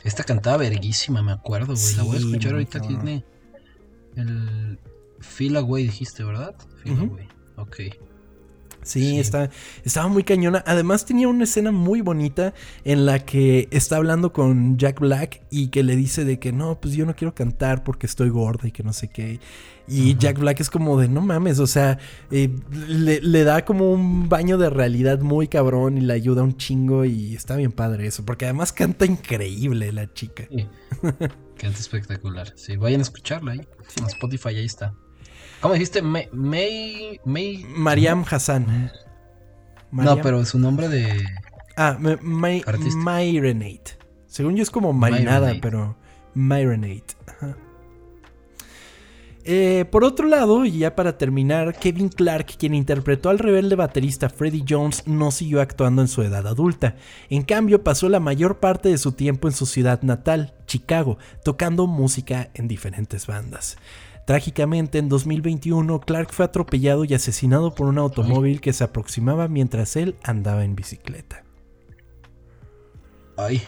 Esta 0.03 0.23
cantaba 0.23 0.57
verguísima, 0.57 1.21
me 1.21 1.33
acuerdo, 1.33 1.75
güey. 1.75 1.95
la 1.97 2.01
voy 2.01 2.15
a 2.15 2.19
escuchar 2.19 2.53
ahorita. 2.53 2.79
Tiene 2.79 3.23
el 4.15 4.79
Feel 5.19 5.57
Away 5.57 5.83
dijiste, 5.83 6.23
¿verdad? 6.23 6.55
Feel 6.83 6.99
Away. 6.99 7.27
Ok. 7.57 7.75
Sí, 8.85 9.19
Está, 9.19 9.49
estaba 9.83 10.07
muy 10.07 10.23
cañona. 10.23 10.63
Además 10.67 11.05
tenía 11.05 11.27
una 11.27 11.45
escena 11.45 11.71
muy 11.71 12.01
bonita 12.01 12.53
en 12.83 13.07
la 13.07 13.25
que 13.25 13.67
está 13.71 13.97
hablando 13.97 14.31
con 14.31 14.77
Jack 14.77 14.99
Black 14.99 15.41
y 15.49 15.69
que 15.69 15.81
le 15.81 15.95
dice 15.95 16.23
de 16.23 16.37
que 16.37 16.53
no, 16.53 16.79
pues 16.79 16.93
yo 16.93 17.05
no 17.07 17.15
quiero 17.15 17.33
cantar 17.33 17.83
porque 17.83 18.05
estoy 18.05 18.29
gorda 18.29 18.67
y 18.67 18.71
que 18.71 18.83
no 18.83 18.93
sé 18.93 19.07
qué. 19.07 19.39
Y 19.87 20.15
Jack 20.17 20.39
Black 20.39 20.59
es 20.59 20.69
como 20.69 20.99
de 20.99 21.07
no 21.07 21.21
mames, 21.21 21.59
o 21.59 21.67
sea, 21.67 21.97
eh, 22.31 22.49
le, 22.87 23.43
da 23.43 23.65
como 23.65 23.91
un 23.91 24.29
baño 24.29 24.57
de 24.57 24.69
realidad 24.69 25.19
muy 25.19 25.47
cabrón 25.47 25.97
y 25.97 26.01
le 26.01 26.13
ayuda 26.13 26.43
un 26.43 26.57
chingo 26.57 27.05
y 27.05 27.35
está 27.35 27.55
bien 27.55 27.71
padre 27.71 28.07
eso, 28.07 28.23
porque 28.23 28.45
además 28.45 28.71
canta 28.71 29.05
increíble 29.05 29.91
la 29.91 30.11
chica. 30.13 30.47
Canta 31.57 31.79
espectacular. 31.79 32.51
Sí, 32.55 32.75
vayan 32.75 32.99
a 32.99 33.03
escucharla 33.03 33.53
ahí. 33.53 33.61
En 33.97 34.05
Spotify 34.05 34.49
ahí 34.49 34.65
está. 34.65 34.93
¿Cómo 35.61 35.73
dijiste? 35.73 36.01
May, 36.01 36.29
May, 37.25 37.65
Mariam 37.75 38.25
Hassan. 38.29 38.91
No, 39.91 40.21
pero 40.21 40.45
su 40.45 40.59
nombre 40.59 40.89
de. 40.89 41.23
Ah, 41.77 41.97
May, 42.21 42.63
Myrenate. 42.95 43.97
Según 44.27 44.55
yo 44.55 44.63
es 44.63 44.71
como 44.71 44.93
marinada, 44.93 45.53
pero 45.61 45.97
Myrenate. 46.33 47.15
Eh, 49.47 49.85
por 49.91 50.03
otro 50.03 50.27
lado, 50.27 50.65
y 50.65 50.79
ya 50.79 50.95
para 50.95 51.19
terminar, 51.19 51.75
Kevin 51.77 52.09
Clark, 52.09 52.47
quien 52.57 52.73
interpretó 52.73 53.29
al 53.29 53.37
rebelde 53.37 53.75
baterista 53.75 54.27
Freddie 54.27 54.65
Jones, 54.67 55.03
no 55.05 55.29
siguió 55.29 55.61
actuando 55.61 56.01
en 56.01 56.07
su 56.07 56.23
edad 56.23 56.47
adulta. 56.47 56.95
En 57.29 57.43
cambio, 57.43 57.83
pasó 57.83 58.09
la 58.09 58.19
mayor 58.19 58.59
parte 58.59 58.89
de 58.89 58.97
su 58.97 59.11
tiempo 59.11 59.47
en 59.47 59.53
su 59.53 59.67
ciudad 59.67 60.01
natal, 60.01 60.55
Chicago, 60.65 61.19
tocando 61.43 61.85
música 61.85 62.49
en 62.55 62.67
diferentes 62.67 63.27
bandas. 63.27 63.77
Trágicamente, 64.25 64.97
en 64.97 65.07
2021, 65.07 65.99
Clark 65.99 66.33
fue 66.33 66.45
atropellado 66.45 67.05
y 67.05 67.13
asesinado 67.13 67.75
por 67.75 67.87
un 67.87 67.99
automóvil 67.99 68.59
que 68.59 68.73
se 68.73 68.83
aproximaba 68.83 69.47
mientras 69.47 69.95
él 69.95 70.15
andaba 70.23 70.65
en 70.65 70.75
bicicleta. 70.75 71.43
Ay. 73.37 73.61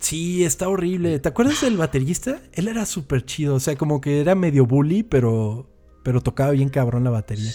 Sí, 0.00 0.44
está 0.44 0.68
horrible. 0.68 1.18
¿Te 1.18 1.30
acuerdas 1.30 1.62
del 1.62 1.78
baterista? 1.78 2.40
Él 2.52 2.68
era 2.68 2.84
súper 2.84 3.24
chido. 3.24 3.54
O 3.54 3.60
sea, 3.60 3.76
como 3.76 4.02
que 4.02 4.20
era 4.20 4.34
medio 4.34 4.66
bully, 4.66 5.02
pero, 5.02 5.70
pero 6.02 6.20
tocaba 6.20 6.50
bien 6.50 6.68
cabrón 6.68 7.04
la 7.04 7.10
batería. 7.10 7.52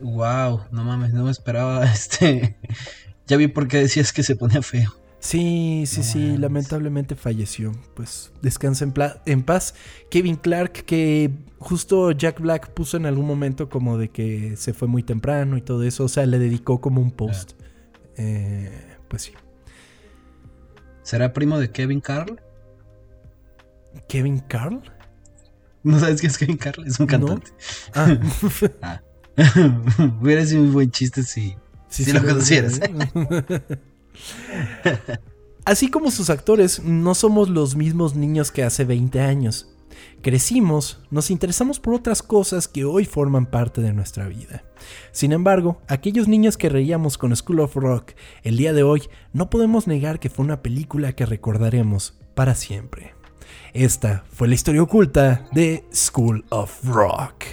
Wow, 0.00 0.62
no 0.72 0.84
mames, 0.84 1.14
no 1.14 1.24
me 1.24 1.30
esperaba 1.30 1.84
este. 1.92 2.58
ya 3.26 3.36
vi 3.36 3.46
por 3.46 3.68
qué 3.68 3.78
decías 3.78 4.12
que 4.12 4.22
se 4.22 4.36
ponía 4.36 4.60
feo. 4.60 4.92
Sí, 5.22 5.84
sí, 5.86 6.02
sí, 6.02 6.36
lamentablemente 6.36 7.14
falleció. 7.14 7.70
Pues 7.94 8.32
descansa 8.42 8.84
en, 8.84 8.92
en, 9.24 9.42
paz. 9.44 9.72
Kevin 10.10 10.34
Clark, 10.34 10.72
que 10.84 11.30
justo 11.60 12.10
Jack 12.10 12.40
Black 12.40 12.70
puso 12.70 12.96
en 12.96 13.06
algún 13.06 13.26
momento 13.26 13.68
como 13.68 13.98
de 13.98 14.10
que 14.10 14.56
se 14.56 14.74
fue 14.74 14.88
muy 14.88 15.04
temprano 15.04 15.56
y 15.56 15.62
todo 15.62 15.84
eso. 15.84 16.04
O 16.04 16.08
sea, 16.08 16.26
le 16.26 16.40
dedicó 16.40 16.80
como 16.80 17.00
un 17.00 17.12
post. 17.12 17.52
Eh, 18.16 18.96
pues 19.06 19.22
sí. 19.22 19.32
¿Será 21.04 21.32
primo 21.32 21.60
de 21.60 21.70
Kevin 21.70 22.00
Carl? 22.00 22.40
¿Kevin 24.08 24.40
Carl? 24.40 24.82
¿No 25.84 26.00
sabes 26.00 26.20
quién 26.20 26.32
es 26.32 26.38
Kevin 26.38 26.56
Carl? 26.56 26.84
Es 26.84 26.98
un 26.98 27.06
cantante. 27.06 27.52
Ah. 27.94 28.18
ah. 28.82 29.02
Hubiera 30.20 30.44
sido 30.44 30.62
un 30.62 30.72
buen 30.72 30.90
chiste 30.90 31.22
si, 31.22 31.54
si 31.88 32.12
lo 32.12 32.24
conocieras. 32.24 32.80
Así 35.64 35.88
como 35.88 36.10
sus 36.10 36.28
actores, 36.30 36.82
no 36.82 37.14
somos 37.14 37.48
los 37.48 37.76
mismos 37.76 38.16
niños 38.16 38.50
que 38.50 38.64
hace 38.64 38.84
20 38.84 39.20
años. 39.20 39.68
Crecimos, 40.22 41.00
nos 41.10 41.30
interesamos 41.30 41.78
por 41.78 41.94
otras 41.94 42.22
cosas 42.22 42.68
que 42.68 42.84
hoy 42.84 43.04
forman 43.04 43.46
parte 43.46 43.80
de 43.80 43.92
nuestra 43.92 44.26
vida. 44.26 44.64
Sin 45.12 45.32
embargo, 45.32 45.80
aquellos 45.88 46.28
niños 46.28 46.56
que 46.56 46.68
reíamos 46.68 47.18
con 47.18 47.34
School 47.34 47.60
of 47.60 47.76
Rock 47.76 48.12
el 48.42 48.56
día 48.56 48.72
de 48.72 48.82
hoy, 48.82 49.02
no 49.32 49.50
podemos 49.50 49.86
negar 49.86 50.18
que 50.18 50.30
fue 50.30 50.44
una 50.44 50.62
película 50.62 51.12
que 51.12 51.26
recordaremos 51.26 52.18
para 52.34 52.54
siempre. 52.54 53.14
Esta 53.72 54.24
fue 54.32 54.48
la 54.48 54.54
historia 54.54 54.82
oculta 54.82 55.46
de 55.52 55.84
School 55.92 56.44
of 56.50 56.84
Rock. 56.84 57.44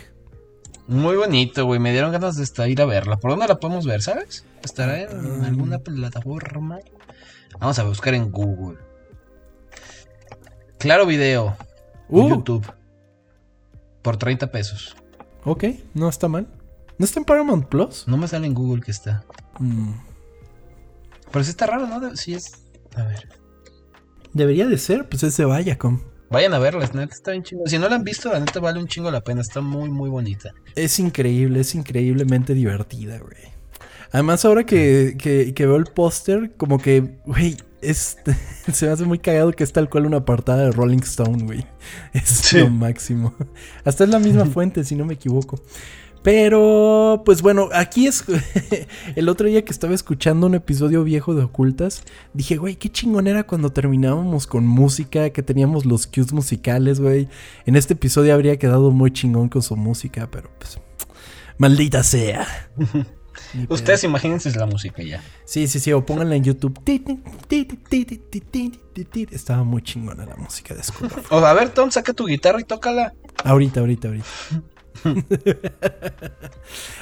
Muy 0.88 1.16
bonito, 1.16 1.66
güey. 1.66 1.80
Me 1.80 1.91
dieron 1.91 2.12
ganas 2.12 2.36
de 2.36 2.70
ir 2.70 2.82
a 2.82 2.86
verla. 2.86 3.18
¿Por 3.18 3.32
dónde 3.32 3.47
la 3.47 3.60
podemos 3.60 3.86
ver, 3.86 4.01
sabes? 4.01 4.43
¿Estará 4.64 5.01
en 5.01 5.43
alguna 5.43 5.80
plataforma? 5.80 6.80
Vamos 7.60 7.80
a 7.80 7.84
buscar 7.84 8.14
en 8.14 8.32
Google. 8.32 8.78
Claro 10.78 11.05
Video. 11.05 11.57
Uh. 12.07 12.30
YouTube. 12.30 12.72
Por 14.01 14.18
30 14.18 14.51
pesos. 14.51 14.95
Ok, 15.43 15.66
no 15.93 16.10
está 16.10 16.28
mal. 16.28 16.47
¿No 16.97 17.05
está 17.05 17.20
en 17.20 17.26
Paramount 17.26 17.68
Plus? 17.68 18.07
No 18.07 18.18
me 18.18 18.28
sale 18.28 18.47
en 18.47 18.53
Google 18.53 18.82
que 18.82 18.91
está. 18.91 19.24
Mm. 19.60 19.93
Pero 21.32 21.43
sí 21.43 21.51
está 21.51 21.66
raro, 21.66 21.88
¿no? 21.88 22.16
Sí 22.16 22.34
es. 22.34 22.51
A 22.95 23.03
ver. 23.03 23.30
Debería 24.34 24.68
de 24.68 24.78
ser, 24.78 25.07
pues 25.07 25.24
es 25.24 25.38
de 25.38 25.45
Viacom. 25.45 26.01
Vayan 26.30 26.53
a 26.53 26.60
verla, 26.60 26.86
neta 26.93 27.16
está 27.16 27.32
bien 27.32 27.43
chingo. 27.43 27.66
Si 27.66 27.80
no 27.80 27.89
la 27.89 27.95
han 27.95 28.03
visto, 28.03 28.32
la 28.32 28.39
neta 28.39 28.60
vale 28.60 28.80
un 28.80 28.88
chingo 28.88 29.10
la 29.10 29.22
pena. 29.22 29.41
Está 29.41 29.62
muy, 29.62 29.89
muy 29.89 30.10
bonita. 30.10 30.53
Es 30.76 30.99
increíble, 30.99 31.62
es 31.62 31.74
increíblemente 31.74 32.53
divertida, 32.53 33.18
güey. 33.18 33.59
Además, 34.12 34.43
ahora 34.45 34.66
que, 34.66 35.16
que, 35.18 35.66
veo 35.66 35.76
el 35.76 35.86
póster, 35.86 36.51
como 36.57 36.80
que, 36.80 37.18
güey, 37.26 37.57
se 37.82 38.86
me 38.86 38.91
hace 38.91 39.05
muy 39.05 39.20
cagado 39.20 39.51
que 39.53 39.64
es 39.64 39.72
tal 39.72 39.89
cual 39.89 40.05
una 40.05 40.26
portada 40.26 40.66
de 40.66 40.72
Rolling 40.72 41.03
Stone, 41.03 41.43
güey. 41.43 41.66
Es 42.14 42.51
lo 42.53 42.70
máximo. 42.70 43.34
Hasta 43.86 44.03
es 44.03 44.10
la 44.10 44.20
misma 44.20 44.45
fuente, 44.45 44.84
si 44.84 44.95
no 44.95 45.05
me 45.05 45.14
equivoco. 45.14 45.62
Pero, 46.22 47.22
pues 47.24 47.41
bueno, 47.41 47.70
aquí 47.72 48.07
es. 48.07 48.26
el 49.16 49.30
otro 49.30 49.47
día 49.47 49.64
que 49.64 49.72
estaba 49.72 49.93
escuchando 49.93 50.47
un 50.47 50.55
episodio 50.55 51.03
viejo 51.05 51.34
de 51.34 51.43
Ocultas, 51.43 52.03
dije, 52.34 52.57
güey, 52.57 52.76
qué 52.76 52.89
chingón 52.89 53.28
era 53.28 53.43
cuando 53.43 53.72
terminábamos 53.72 54.45
con 54.45 54.68
música, 54.68 55.30
que 55.30 55.43
teníamos 55.43 55.86
los 55.86 56.07
cues 56.07 56.34
musicales, 56.34 56.99
güey. 56.99 57.30
En 57.66 57.78
este 57.78 57.93
episodio 57.93 58.34
habría 58.34 58.57
quedado 58.57 58.91
muy 58.91 59.12
chingón 59.12 59.47
con 59.47 59.62
su 59.62 59.78
música, 59.78 60.28
pero 60.30 60.49
pues. 60.57 60.80
Maldita 61.57 62.03
sea. 62.03 62.47
Ustedes 63.67 64.03
imagínense 64.03 64.51
la 64.51 64.65
música 64.65 65.01
ya. 65.03 65.23
Sí, 65.45 65.67
sí, 65.67 65.79
sí, 65.79 65.91
o 65.91 66.05
pónganla 66.05 66.35
en 66.35 66.43
YouTube. 66.43 66.79
Estaba 69.31 69.63
muy 69.63 69.81
chingona 69.81 70.25
la 70.25 70.35
música 70.35 70.75
de 70.75 70.83
School 70.83 71.09
O 71.29 71.37
a 71.37 71.53
ver, 71.53 71.69
Tom, 71.69 71.91
saca 71.91 72.13
tu 72.13 72.25
guitarra 72.25 72.61
y 72.61 72.63
tócala. 72.63 73.13
Ahorita, 73.43 73.79
ahorita, 73.79 74.07
ahorita. 74.09 74.27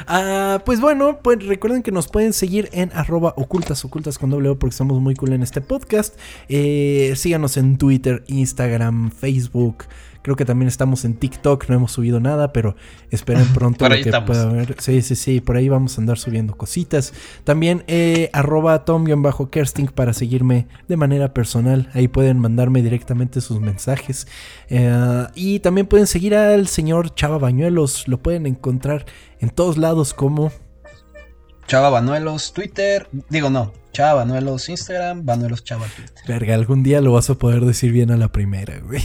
Ah, 0.07 0.61
pues 0.65 0.79
bueno, 0.79 1.19
pues 1.21 1.45
recuerden 1.45 1.83
que 1.83 1.91
nos 1.91 2.07
pueden 2.07 2.31
seguir 2.31 2.69
en 2.71 2.91
arroba 2.93 3.33
ocultas, 3.35 3.83
ocultas 3.83 4.17
con 4.17 4.29
doble 4.29 4.49
O 4.49 4.59
porque 4.59 4.71
estamos 4.71 5.01
muy 5.01 5.15
cool 5.15 5.33
en 5.33 5.43
este 5.43 5.59
podcast. 5.59 6.17
Eh, 6.47 7.13
síganos 7.15 7.57
en 7.57 7.77
Twitter, 7.77 8.23
Instagram, 8.27 9.11
Facebook. 9.11 9.85
Creo 10.27 10.35
que 10.35 10.43
también 10.43 10.67
estamos 10.67 11.05
en 11.05 11.13
TikTok, 11.13 11.69
no 11.69 11.75
hemos 11.75 11.93
subido 11.93 12.19
nada, 12.19 12.51
pero 12.51 12.75
esperen 13.11 13.47
pronto 13.53 13.87
lo 13.87 13.95
que 13.95 14.11
pueda 14.25 14.43
haber. 14.43 14.75
Sí, 14.77 15.01
sí, 15.01 15.15
sí, 15.15 15.39
por 15.39 15.55
ahí 15.55 15.69
vamos 15.69 15.97
a 15.97 16.01
andar 16.01 16.17
subiendo 16.17 16.57
cositas. 16.57 17.13
También 17.45 17.85
eh, 17.87 18.29
arroba 18.33 18.83
tom-kersting 18.83 19.87
para 19.87 20.11
seguirme 20.11 20.67
de 20.89 20.97
manera 20.97 21.33
personal. 21.33 21.89
Ahí 21.93 22.09
pueden 22.09 22.39
mandarme 22.39 22.81
directamente 22.81 23.39
sus 23.39 23.61
mensajes. 23.61 24.27
Eh, 24.67 25.27
y 25.33 25.61
también 25.61 25.87
pueden 25.87 26.07
seguir 26.07 26.35
al 26.35 26.67
señor 26.67 27.15
Chava 27.15 27.37
Bañuelos. 27.37 28.09
Lo 28.09 28.21
pueden 28.21 28.47
encontrar 28.47 29.05
en 29.39 29.49
todos 29.49 29.77
lados 29.77 30.13
como... 30.13 30.51
Chava 31.67 31.89
Bañuelos, 31.89 32.51
Twitter. 32.51 33.07
Digo, 33.29 33.49
no, 33.49 33.71
Chava, 33.97 34.23
Banuelos 34.23 34.69
Instagram, 34.69 35.25
Banuelos 35.25 35.63
Chava 35.63 35.87
Twitter. 35.87 36.23
Verga, 36.27 36.53
algún 36.53 36.83
día 36.83 37.01
lo 37.01 37.13
vas 37.13 37.31
a 37.31 37.33
poder 37.33 37.65
decir 37.65 37.91
bien 37.91 38.11
a 38.11 38.17
la 38.17 38.31
primera, 38.31 38.79
güey. 38.79 39.01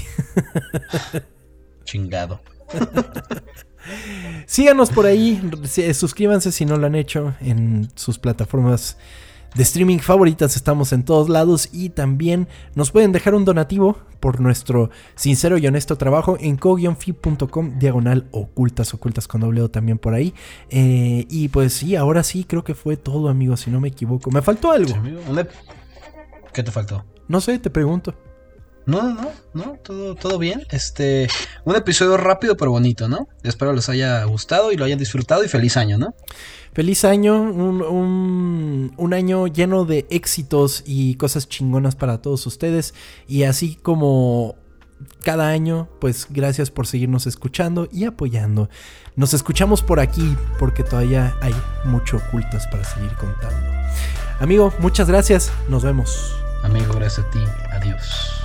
Chingado. 1.84 2.42
Síganos 4.44 4.90
por 4.90 5.06
ahí, 5.06 5.40
suscríbanse 5.94 6.52
si 6.52 6.66
no 6.66 6.76
lo 6.76 6.88
han 6.88 6.94
hecho 6.94 7.34
en 7.40 7.88
sus 7.94 8.18
plataformas 8.18 8.98
de 9.54 9.62
streaming 9.62 9.98
favoritas. 9.98 10.56
Estamos 10.56 10.92
en 10.92 11.04
todos 11.04 11.28
lados 11.28 11.68
y 11.72 11.90
también 11.90 12.48
nos 12.74 12.90
pueden 12.90 13.12
dejar 13.12 13.34
un 13.34 13.44
donativo 13.44 13.98
por 14.20 14.40
nuestro 14.40 14.90
sincero 15.14 15.58
y 15.58 15.66
honesto 15.66 15.96
trabajo 15.96 16.36
en 16.40 16.56
co-fi.com 16.56 17.78
diagonal 17.78 18.28
ocultas, 18.30 18.94
ocultas 18.94 19.26
con 19.26 19.40
doble 19.40 19.68
también 19.68 19.98
por 19.98 20.14
ahí. 20.14 20.34
Eh, 20.70 21.26
y 21.28 21.48
pues 21.48 21.72
sí, 21.72 21.96
ahora 21.96 22.22
sí 22.22 22.44
creo 22.44 22.64
que 22.64 22.74
fue 22.74 22.96
todo, 22.96 23.28
amigo, 23.28 23.56
si 23.56 23.70
no 23.70 23.80
me 23.80 23.88
equivoco. 23.88 24.30
¿Me 24.30 24.42
faltó 24.42 24.70
algo? 24.70 24.94
¿Qué 26.52 26.62
te 26.62 26.70
faltó? 26.70 27.04
No 27.28 27.40
sé, 27.40 27.58
te 27.58 27.70
pregunto. 27.70 28.14
No, 28.84 29.02
no, 29.02 29.14
no, 29.14 29.30
no, 29.54 29.78
todo, 29.82 30.14
todo 30.14 30.38
bien. 30.38 30.66
Este, 30.70 31.28
un 31.64 31.76
episodio 31.76 32.16
rápido 32.16 32.56
pero 32.56 32.70
bonito, 32.72 33.08
¿no? 33.08 33.28
Espero 33.42 33.72
les 33.72 33.88
haya 33.88 34.24
gustado 34.24 34.72
y 34.72 34.76
lo 34.76 34.84
hayan 34.84 34.98
disfrutado 34.98 35.44
y 35.44 35.48
feliz 35.48 35.76
año, 35.76 35.98
¿no? 35.98 36.14
Feliz 36.72 37.04
año, 37.04 37.40
un, 37.40 38.92
un, 38.96 39.14
año 39.14 39.46
lleno 39.46 39.84
de 39.84 40.06
éxitos 40.10 40.82
y 40.86 41.16
cosas 41.16 41.48
chingonas 41.48 41.96
para 41.96 42.22
todos 42.22 42.46
ustedes. 42.46 42.94
Y 43.28 43.42
así 43.42 43.76
como 43.76 44.56
cada 45.22 45.48
año, 45.48 45.88
pues 46.00 46.26
gracias 46.30 46.70
por 46.70 46.86
seguirnos 46.86 47.26
escuchando 47.26 47.88
y 47.92 48.04
apoyando. 48.04 48.70
Nos 49.16 49.34
escuchamos 49.34 49.82
por 49.82 50.00
aquí 50.00 50.36
porque 50.58 50.82
todavía 50.82 51.36
hay 51.42 51.54
mucho 51.84 52.16
ocultas 52.16 52.66
para 52.68 52.84
seguir 52.84 53.12
contando. 53.16 53.70
Amigo, 54.40 54.72
muchas 54.78 55.08
gracias. 55.08 55.52
Nos 55.68 55.84
vemos. 55.84 56.34
Amigo, 56.62 56.94
gracias 56.94 57.26
a 57.26 57.30
ti. 57.30 57.40
Adiós. 57.72 58.41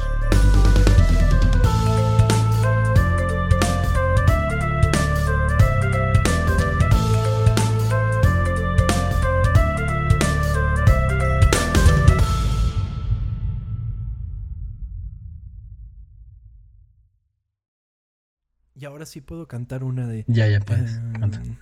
Ahora 18.88 19.06
sí 19.06 19.22
puedo 19.22 19.48
cantar 19.48 19.84
una 19.84 20.08
de. 20.08 20.24
Ya, 20.28 20.48
ya 20.48 20.60
puedes. 20.60 20.98
Um, 20.98 21.58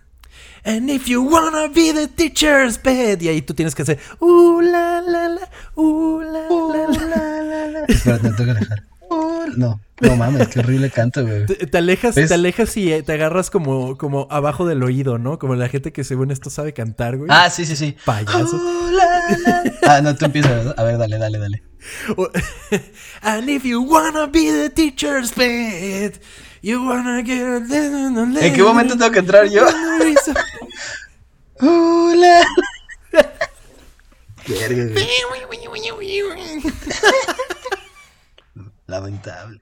And 0.64 0.90
if 0.90 1.08
you 1.08 1.22
wanna 1.22 1.70
be 1.70 1.94
the 1.94 2.08
teacher's 2.08 2.78
pet. 2.78 3.22
Y 3.22 3.30
ahí 3.30 3.42
tú 3.42 3.54
tienes 3.54 3.74
que 3.74 3.84
hacer. 3.84 4.00
Uh, 4.20 4.62
la, 4.62 5.02
la, 5.02 5.30
la. 5.30 5.50
Uh, 5.76 6.22
la, 6.22 6.48
la, 6.50 7.42
la, 7.42 7.68
la, 7.68 8.20
tengo 8.20 8.36
que 8.36 8.54
dejar. 8.54 8.84
Uh, 9.10 9.46
no. 9.56 9.80
No 10.02 10.16
mames, 10.18 10.50
qué 10.50 10.60
horrible 10.60 10.90
canto, 10.90 11.26
güey. 11.26 11.46
Te, 11.46 11.78
alejas, 11.78 12.16
te 12.16 12.34
alejas 12.34 12.76
y 12.76 12.92
eh, 12.92 13.02
te 13.02 13.14
agarras 13.14 13.50
como, 13.50 13.98
como 13.98 14.28
abajo 14.30 14.66
del 14.66 14.84
oído, 14.84 15.18
¿no? 15.18 15.40
Como 15.40 15.56
la 15.56 15.70
gente 15.70 15.94
que 15.94 16.04
según 16.04 16.32
esto 16.32 16.50
sabe 16.50 16.74
cantar, 16.74 17.16
güey. 17.16 17.30
Ah, 17.32 17.50
sí, 17.50 17.66
sí, 17.66 17.78
sí. 17.78 17.96
Payaso. 18.04 18.60
ah, 19.88 20.02
no, 20.02 20.16
tú 20.16 20.26
empiezas. 20.26 20.78
A 20.78 20.84
ver, 20.84 20.98
dale, 20.98 21.18
dale, 21.18 21.40
dale. 21.40 21.64
And 23.22 23.50
if 23.50 23.64
you 23.64 23.82
wanna 23.82 24.28
be 24.28 24.52
the 24.52 24.70
teacher's 24.70 25.32
pet, 25.32 26.20
you 26.66 26.84
wanna 26.84 27.22
get... 27.22 27.62
¿En 28.42 28.54
qué 28.54 28.64
momento 28.64 28.98
tengo 28.98 29.12
que 29.12 29.20
entrar 29.20 29.48
yo? 29.48 29.68
Hola. 31.60 32.44
Lamentable. 38.88 39.60